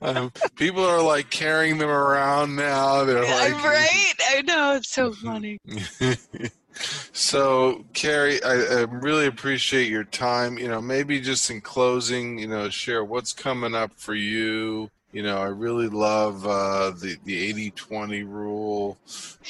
um, 0.02 0.32
people 0.56 0.84
are 0.84 1.02
like 1.02 1.30
carrying 1.30 1.78
them 1.78 1.90
around 1.90 2.56
now. 2.56 3.04
They're 3.04 3.22
like, 3.22 3.64
right? 3.64 4.14
I 4.30 4.42
know 4.42 4.76
it's 4.76 4.90
so 4.90 5.12
funny. 5.12 5.58
so, 7.12 7.84
Carrie, 7.92 8.42
I, 8.42 8.52
I, 8.52 8.80
really 8.82 9.26
appreciate 9.26 9.88
your 9.88 10.04
time. 10.04 10.58
You 10.58 10.68
know, 10.68 10.80
maybe 10.80 11.20
just 11.20 11.50
in 11.50 11.60
closing, 11.60 12.38
you 12.38 12.46
know, 12.46 12.68
share 12.68 13.04
what's 13.04 13.32
coming 13.32 13.74
up 13.74 13.92
for 13.94 14.14
you 14.14 14.90
you 15.12 15.22
know, 15.22 15.38
I 15.38 15.46
really 15.46 15.88
love 15.88 16.46
uh, 16.46 16.90
the 16.90 17.16
the 17.24 17.70
80-20 17.70 18.26
rule, 18.26 18.98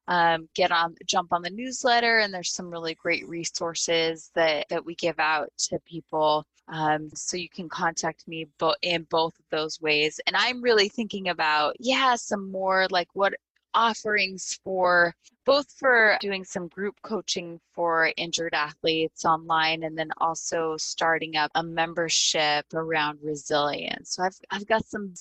um, 0.08 0.48
get 0.54 0.70
on, 0.70 0.94
jump 1.06 1.32
on 1.32 1.42
the 1.42 1.50
newsletter, 1.50 2.18
and 2.18 2.32
there's 2.32 2.52
some 2.52 2.70
really 2.70 2.94
great 2.94 3.28
resources 3.28 4.30
that 4.34 4.66
that 4.70 4.84
we 4.84 4.94
give 4.94 5.18
out 5.18 5.48
to 5.58 5.78
people. 5.80 6.46
Um, 6.68 7.10
so 7.14 7.36
you 7.36 7.48
can 7.48 7.68
contact 7.68 8.26
me 8.26 8.46
bo- 8.58 8.74
in 8.82 9.04
both 9.04 9.38
of 9.38 9.44
those 9.50 9.80
ways. 9.80 10.20
And 10.26 10.36
I'm 10.36 10.62
really 10.62 10.88
thinking 10.88 11.28
about, 11.28 11.76
yeah, 11.78 12.16
some 12.16 12.50
more 12.50 12.88
like 12.90 13.08
what 13.14 13.34
offerings 13.76 14.58
for 14.64 15.14
both 15.44 15.70
for 15.78 16.18
doing 16.20 16.44
some 16.44 16.66
group 16.66 16.96
coaching 17.02 17.60
for 17.72 18.10
injured 18.16 18.54
athletes 18.54 19.24
online 19.24 19.84
and 19.84 19.96
then 19.96 20.10
also 20.16 20.76
starting 20.76 21.36
up 21.36 21.52
a 21.54 21.62
membership 21.62 22.66
around 22.74 23.18
resilience. 23.22 24.14
So 24.14 24.24
I've 24.24 24.38
I've 24.50 24.66
got 24.66 24.84
some 24.84 25.12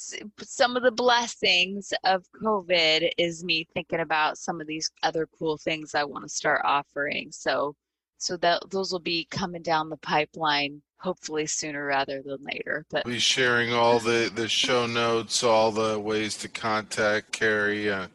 some 0.41 0.75
of 0.75 0.83
the 0.83 0.91
blessings 0.91 1.93
of 2.03 2.25
COVID 2.43 3.11
is 3.17 3.43
me 3.43 3.67
thinking 3.73 3.99
about 3.99 4.39
some 4.39 4.59
of 4.59 4.67
these 4.67 4.89
other 5.03 5.27
cool 5.37 5.57
things 5.57 5.93
I 5.93 6.05
want 6.05 6.23
to 6.23 6.29
start 6.29 6.61
offering. 6.63 7.31
So 7.31 7.75
so 8.17 8.37
that 8.37 8.63
those 8.71 8.91
will 8.91 8.99
be 8.99 9.27
coming 9.29 9.61
down 9.61 9.89
the 9.89 9.97
pipeline 9.97 10.81
hopefully 10.97 11.45
sooner 11.45 11.85
rather 11.85 12.23
than 12.23 12.37
later. 12.43 12.83
But 12.89 13.05
we'll 13.05 13.13
be 13.13 13.19
sharing 13.19 13.73
all 13.73 13.99
the 13.99 14.31
the 14.33 14.49
show 14.49 14.87
notes, 14.87 15.43
all 15.43 15.71
the 15.71 15.99
ways 15.99 16.35
to 16.37 16.47
contact 16.47 17.31
Carrie. 17.31 17.91
Uh, 17.91 18.07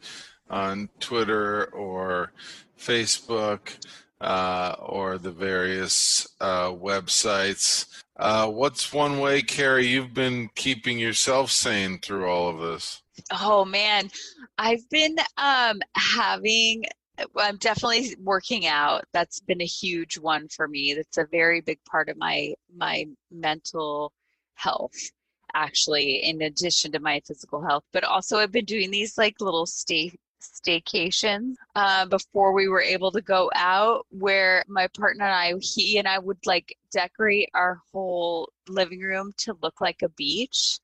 on 0.51 0.89
Twitter 0.99 1.65
or 1.73 2.31
Facebook 2.77 3.77
uh, 4.19 4.75
or 4.79 5.17
the 5.17 5.31
various 5.31 6.27
uh, 6.39 6.69
websites. 6.69 7.87
Uh, 8.17 8.47
what's 8.47 8.93
one 8.93 9.19
way, 9.19 9.41
Carrie, 9.41 9.87
you've 9.87 10.13
been 10.13 10.49
keeping 10.53 10.99
yourself 10.99 11.49
sane 11.49 11.97
through 11.99 12.29
all 12.29 12.49
of 12.49 12.59
this? 12.59 13.01
Oh 13.31 13.65
man, 13.65 14.11
I've 14.57 14.87
been 14.89 15.15
um, 15.37 15.79
having. 15.95 16.85
I'm 17.37 17.57
definitely 17.57 18.15
working 18.21 18.67
out. 18.67 19.03
That's 19.13 19.39
been 19.41 19.61
a 19.61 19.65
huge 19.65 20.17
one 20.17 20.47
for 20.47 20.67
me. 20.67 20.93
That's 20.93 21.17
a 21.17 21.27
very 21.31 21.61
big 21.61 21.79
part 21.85 22.09
of 22.09 22.17
my 22.17 22.53
my 22.75 23.05
mental 23.31 24.11
health 24.55 24.95
actually 25.53 26.23
in 26.23 26.41
addition 26.43 26.91
to 26.91 26.99
my 26.99 27.21
physical 27.27 27.61
health 27.61 27.83
but 27.91 28.05
also 28.05 28.37
i've 28.37 28.53
been 28.53 28.63
doing 28.63 28.89
these 28.89 29.17
like 29.17 29.41
little 29.41 29.65
stay 29.65 30.09
staycation 30.41 31.53
uh, 31.75 32.05
before 32.05 32.53
we 32.53 32.67
were 32.67 32.81
able 32.81 33.11
to 33.11 33.21
go 33.21 33.49
out 33.55 34.05
where 34.09 34.63
my 34.67 34.87
partner 34.87 35.25
and 35.25 35.33
I, 35.33 35.53
he 35.59 35.97
and 35.97 36.07
I 36.07 36.19
would 36.19 36.45
like 36.45 36.77
decorate 36.91 37.49
our 37.53 37.79
whole 37.91 38.51
living 38.67 39.01
room 39.01 39.33
to 39.39 39.57
look 39.61 39.81
like 39.81 40.01
a 40.01 40.09
beach 40.09 40.79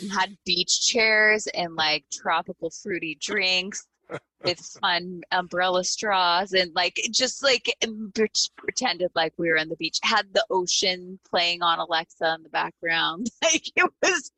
and 0.00 0.10
had 0.12 0.36
beach 0.44 0.86
chairs 0.86 1.46
and 1.48 1.74
like 1.74 2.04
tropical 2.12 2.70
fruity 2.70 3.16
drinks 3.20 3.86
with 4.44 4.58
fun 4.58 5.22
umbrella 5.30 5.84
straws 5.84 6.52
and 6.52 6.74
like 6.74 7.00
just 7.12 7.42
like 7.42 7.74
pretended 8.56 9.10
like 9.14 9.32
we 9.38 9.48
were 9.48 9.58
on 9.58 9.68
the 9.68 9.76
beach 9.76 9.98
had 10.02 10.26
the 10.34 10.44
ocean 10.50 11.18
playing 11.28 11.62
on 11.62 11.78
alexa 11.78 12.34
in 12.36 12.42
the 12.42 12.48
background. 12.48 13.30
Like 13.42 13.70
it 13.76 13.90
was 14.02 14.30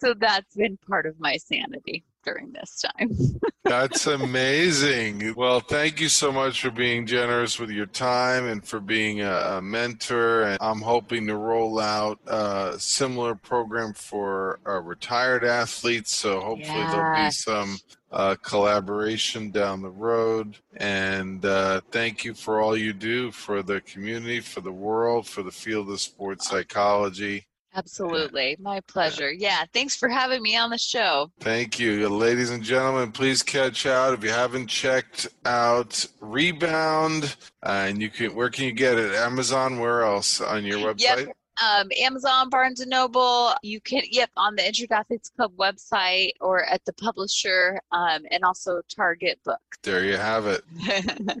so 0.00 0.14
that's 0.14 0.54
been 0.56 0.78
part 0.78 1.06
of 1.06 1.20
my 1.20 1.36
sanity 1.36 2.04
during 2.24 2.52
this 2.52 2.82
time. 2.82 3.10
That's 3.64 4.06
amazing. 4.06 5.34
Well, 5.36 5.60
thank 5.60 6.00
you 6.00 6.08
so 6.08 6.32
much 6.32 6.60
for 6.60 6.70
being 6.70 7.06
generous 7.06 7.58
with 7.58 7.70
your 7.70 7.86
time 7.86 8.46
and 8.46 8.64
for 8.64 8.80
being 8.80 9.20
a, 9.20 9.32
a 9.32 9.62
mentor. 9.62 10.42
And 10.42 10.58
I'm 10.60 10.80
hoping 10.80 11.26
to 11.26 11.36
roll 11.36 11.78
out 11.78 12.18
a 12.26 12.76
similar 12.78 13.34
program 13.34 13.92
for 13.92 14.58
uh, 14.66 14.80
retired 14.80 15.44
athletes. 15.44 16.14
So 16.14 16.40
hopefully 16.40 16.78
yeah. 16.78 16.90
there'll 16.90 17.26
be 17.26 17.30
some 17.30 17.78
uh, 18.12 18.36
collaboration 18.42 19.50
down 19.50 19.82
the 19.82 19.90
road. 19.90 20.56
And 20.76 21.44
uh, 21.44 21.80
thank 21.90 22.24
you 22.24 22.34
for 22.34 22.60
all 22.60 22.76
you 22.76 22.92
do 22.92 23.30
for 23.30 23.62
the 23.62 23.80
community, 23.82 24.40
for 24.40 24.60
the 24.60 24.72
world, 24.72 25.26
for 25.26 25.42
the 25.42 25.52
field 25.52 25.90
of 25.90 26.00
sports 26.00 26.48
psychology. 26.48 27.46
Absolutely. 27.74 28.56
My 28.60 28.80
pleasure. 28.80 29.32
Yeah. 29.32 29.64
Thanks 29.72 29.96
for 29.96 30.08
having 30.08 30.42
me 30.42 30.56
on 30.56 30.70
the 30.70 30.78
show. 30.78 31.30
Thank 31.40 31.78
you. 31.78 32.08
Ladies 32.08 32.50
and 32.50 32.62
gentlemen, 32.62 33.12
please 33.12 33.42
catch 33.42 33.86
out 33.86 34.14
if 34.14 34.24
you 34.24 34.30
haven't 34.30 34.66
checked 34.66 35.28
out 35.44 36.06
Rebound. 36.20 37.36
Uh, 37.62 37.86
and 37.88 38.02
you 38.02 38.10
can 38.10 38.34
where 38.34 38.50
can 38.50 38.64
you 38.64 38.72
get 38.72 38.98
it? 38.98 39.14
Amazon, 39.14 39.78
where 39.78 40.02
else 40.02 40.40
on 40.40 40.64
your 40.64 40.78
website? 40.78 41.26
Yep 41.26 41.36
um, 41.64 41.88
Amazon, 42.00 42.48
Barnes 42.48 42.80
and 42.80 42.90
Noble. 42.90 43.52
You 43.62 43.80
can, 43.80 44.02
yep, 44.10 44.30
on 44.36 44.56
the 44.56 44.66
Injured 44.66 44.92
Athletes 44.92 45.30
Club 45.30 45.52
website 45.56 46.30
or 46.40 46.64
at 46.64 46.84
the 46.84 46.92
publisher, 46.92 47.80
um, 47.92 48.22
and 48.30 48.44
also 48.44 48.80
Target 48.94 49.38
Book. 49.44 49.60
There 49.82 50.04
you 50.04 50.16
have 50.16 50.46
it. 50.46 50.64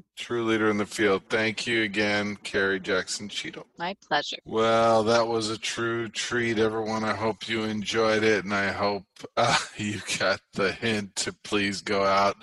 True 0.16 0.44
leader 0.44 0.70
in 0.70 0.76
the 0.76 0.86
field. 0.86 1.22
Thank 1.28 1.66
you 1.66 1.82
again, 1.82 2.36
Carrie 2.42 2.80
Jackson 2.80 3.28
Cheadle. 3.28 3.66
My 3.78 3.96
pleasure. 4.06 4.38
Well, 4.44 5.04
that 5.04 5.26
was 5.26 5.50
a 5.50 5.58
true 5.58 6.08
treat, 6.08 6.58
everyone. 6.58 7.04
I 7.04 7.14
hope 7.14 7.48
you 7.48 7.64
enjoyed 7.64 8.22
it, 8.22 8.44
and 8.44 8.54
I 8.54 8.68
hope 8.68 9.04
uh, 9.36 9.56
you 9.76 10.00
got 10.18 10.40
the 10.54 10.72
hint 10.72 11.16
to 11.16 11.32
please 11.44 11.80
go 11.80 12.04
out, 12.04 12.36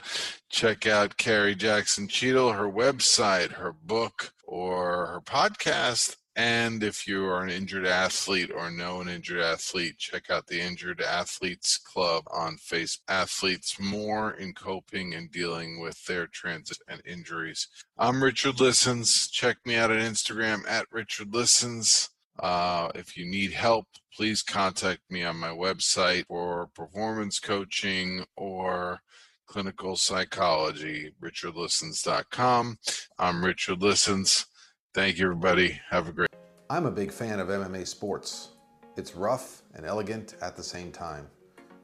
check 0.50 0.88
out 0.88 1.18
Carrie 1.18 1.56
Jackson 1.56 2.08
Cheadle, 2.08 2.54
her 2.54 2.70
website, 2.70 3.54
her 3.54 3.74
book, 3.74 4.34
or 4.46 5.08
her 5.08 5.22
podcast 5.22 6.16
and 6.38 6.84
if 6.84 7.08
you 7.08 7.26
are 7.26 7.42
an 7.42 7.50
injured 7.50 7.88
athlete 7.88 8.52
or 8.56 8.70
know 8.70 9.02
an 9.02 9.10
injured 9.10 9.42
athlete, 9.42 9.98
check 9.98 10.30
out 10.30 10.46
the 10.46 10.62
Injured 10.62 11.02
Athletes 11.02 11.78
Club 11.78 12.26
on 12.32 12.58
Facebook. 12.58 13.00
Athletes 13.08 13.80
more 13.80 14.32
in 14.34 14.54
coping 14.54 15.16
and 15.16 15.32
dealing 15.32 15.80
with 15.80 16.06
their 16.06 16.28
transit 16.28 16.78
and 16.88 17.02
injuries. 17.08 17.68
I'm 17.98 18.24
Richard 18.24 18.60
Listens. 18.60 19.28
Check 19.30 19.58
me 19.66 19.78
out 19.78 19.90
on 19.90 19.98
Instagram 19.98 20.62
at 20.70 20.86
Richard 20.92 21.34
Listens. 21.34 22.12
Uh, 22.38 22.92
if 22.94 23.18
you 23.18 23.26
need 23.26 23.54
help, 23.54 23.88
please 24.16 24.44
contact 24.44 25.02
me 25.10 25.24
on 25.24 25.38
my 25.38 25.50
website 25.50 26.26
for 26.28 26.68
performance 26.68 27.40
coaching 27.40 28.26
or 28.36 29.00
clinical 29.48 29.96
psychology, 29.96 31.14
richardlistens.com. 31.20 32.78
I'm 33.18 33.44
Richard 33.44 33.82
Listens. 33.82 34.46
Thank 34.94 35.18
you, 35.18 35.26
everybody. 35.26 35.80
Have 35.90 36.08
a 36.08 36.12
great 36.12 36.27
I'm 36.70 36.86
a 36.86 36.92
big 36.92 37.14
fan 37.14 37.40
of 37.40 37.48
MMA 37.48 37.88
sports. 37.88 38.50
It's 38.98 39.16
rough 39.16 39.62
and 39.76 39.86
elegant 39.86 40.36
at 40.42 40.58
the 40.58 40.64
same 40.64 40.92
time. 40.92 41.30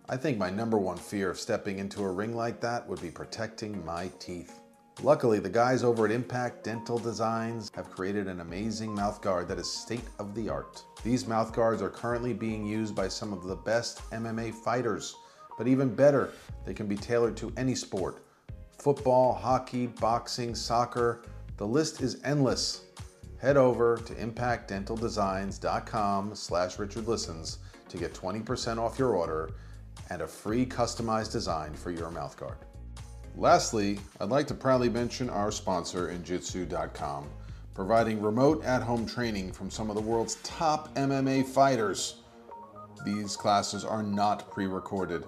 I 0.09 0.17
think 0.17 0.37
my 0.37 0.49
number 0.49 0.77
one 0.77 0.97
fear 0.97 1.29
of 1.29 1.39
stepping 1.39 1.79
into 1.79 2.03
a 2.03 2.11
ring 2.11 2.35
like 2.35 2.59
that 2.59 2.85
would 2.89 3.01
be 3.01 3.09
protecting 3.09 3.85
my 3.85 4.11
teeth. 4.19 4.59
Luckily, 5.01 5.39
the 5.39 5.49
guys 5.49 5.85
over 5.85 6.03
at 6.03 6.11
Impact 6.11 6.65
Dental 6.65 6.97
Designs 6.97 7.71
have 7.75 7.91
created 7.91 8.27
an 8.27 8.41
amazing 8.41 8.93
mouthguard 8.93 9.47
that 9.47 9.57
is 9.57 9.71
state 9.71 10.03
of 10.19 10.35
the 10.35 10.49
art. 10.49 10.83
These 11.01 11.23
mouthguards 11.23 11.81
are 11.81 11.89
currently 11.89 12.33
being 12.33 12.65
used 12.65 12.93
by 12.93 13.07
some 13.07 13.31
of 13.31 13.45
the 13.45 13.55
best 13.55 14.01
MMA 14.11 14.53
fighters, 14.53 15.15
but 15.57 15.65
even 15.65 15.95
better, 15.95 16.31
they 16.65 16.73
can 16.73 16.87
be 16.87 16.97
tailored 16.97 17.37
to 17.37 17.53
any 17.55 17.73
sport 17.73 18.25
football, 18.77 19.33
hockey, 19.33 19.87
boxing, 19.87 20.53
soccer. 20.53 21.23
The 21.55 21.65
list 21.65 22.01
is 22.01 22.19
endless 22.25 22.81
head 23.43 23.57
over 23.57 23.97
to 23.97 24.15
impactdentaldesigns.com 24.15 26.33
slash 26.33 26.77
richardlistens 26.77 27.57
to 27.89 27.97
get 27.97 28.13
20% 28.13 28.77
off 28.77 28.97
your 28.97 29.15
order 29.15 29.51
and 30.09 30.21
a 30.21 30.27
free 30.27 30.65
customized 30.65 31.33
design 31.33 31.73
for 31.73 31.91
your 31.91 32.09
mouthguard. 32.09 32.55
Lastly, 33.35 33.99
I'd 34.21 34.29
like 34.29 34.47
to 34.47 34.53
proudly 34.53 34.87
mention 34.87 35.29
our 35.29 35.51
sponsor, 35.51 36.07
Injitsu.com, 36.07 37.27
providing 37.73 38.21
remote 38.21 38.63
at 38.63 38.81
home 38.81 39.05
training 39.05 39.51
from 39.51 39.69
some 39.69 39.89
of 39.89 39.97
the 39.97 40.01
world's 40.01 40.35
top 40.35 40.95
MMA 40.95 41.45
fighters. 41.45 42.21
These 43.03 43.35
classes 43.35 43.83
are 43.83 44.03
not 44.03 44.49
pre 44.51 44.67
recorded. 44.67 45.25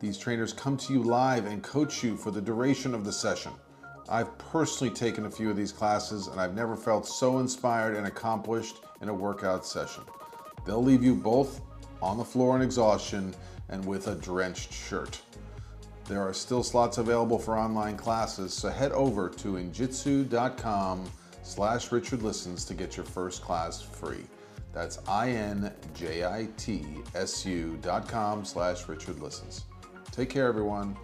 These 0.00 0.16
trainers 0.16 0.54
come 0.54 0.78
to 0.78 0.94
you 0.94 1.02
live 1.02 1.44
and 1.44 1.62
coach 1.62 2.02
you 2.02 2.16
for 2.16 2.30
the 2.30 2.40
duration 2.40 2.94
of 2.94 3.04
the 3.04 3.12
session. 3.12 3.52
I've 4.08 4.36
personally 4.38 4.92
taken 4.92 5.26
a 5.26 5.30
few 5.30 5.50
of 5.50 5.56
these 5.56 5.72
classes 5.72 6.26
and 6.26 6.40
I've 6.40 6.54
never 6.54 6.76
felt 6.76 7.06
so 7.06 7.38
inspired 7.38 7.96
and 7.96 8.06
accomplished 8.06 8.76
in 9.00 9.08
a 9.08 9.14
workout 9.14 9.64
session. 9.66 10.02
They'll 10.66 10.82
leave 10.82 11.02
you 11.02 11.14
both 11.14 11.60
on 12.00 12.18
the 12.18 12.24
floor 12.24 12.56
in 12.56 12.62
exhaustion 12.62 13.34
and 13.68 13.84
with 13.84 14.08
a 14.08 14.14
drenched 14.14 14.72
shirt. 14.72 15.20
There 16.06 16.20
are 16.20 16.34
still 16.34 16.62
slots 16.62 16.98
available 16.98 17.38
for 17.38 17.56
online 17.56 17.96
classes, 17.96 18.52
so 18.52 18.68
head 18.68 18.92
over 18.92 19.28
to 19.28 19.52
injitsu.com 19.54 21.04
slash 21.42 21.92
Richard 21.92 22.22
Listens 22.22 22.64
to 22.66 22.74
get 22.74 22.96
your 22.96 23.06
first 23.06 23.42
class 23.42 23.80
free. 23.80 24.24
That's 24.72 24.98
I-N-J-I-T-S-U 25.06 25.68
dot 27.82 28.08
com 28.08 28.44
slash 28.44 28.88
Richard 28.88 29.20
Listens. 29.20 29.64
Take 30.10 30.30
care, 30.30 30.48
everyone. 30.48 30.96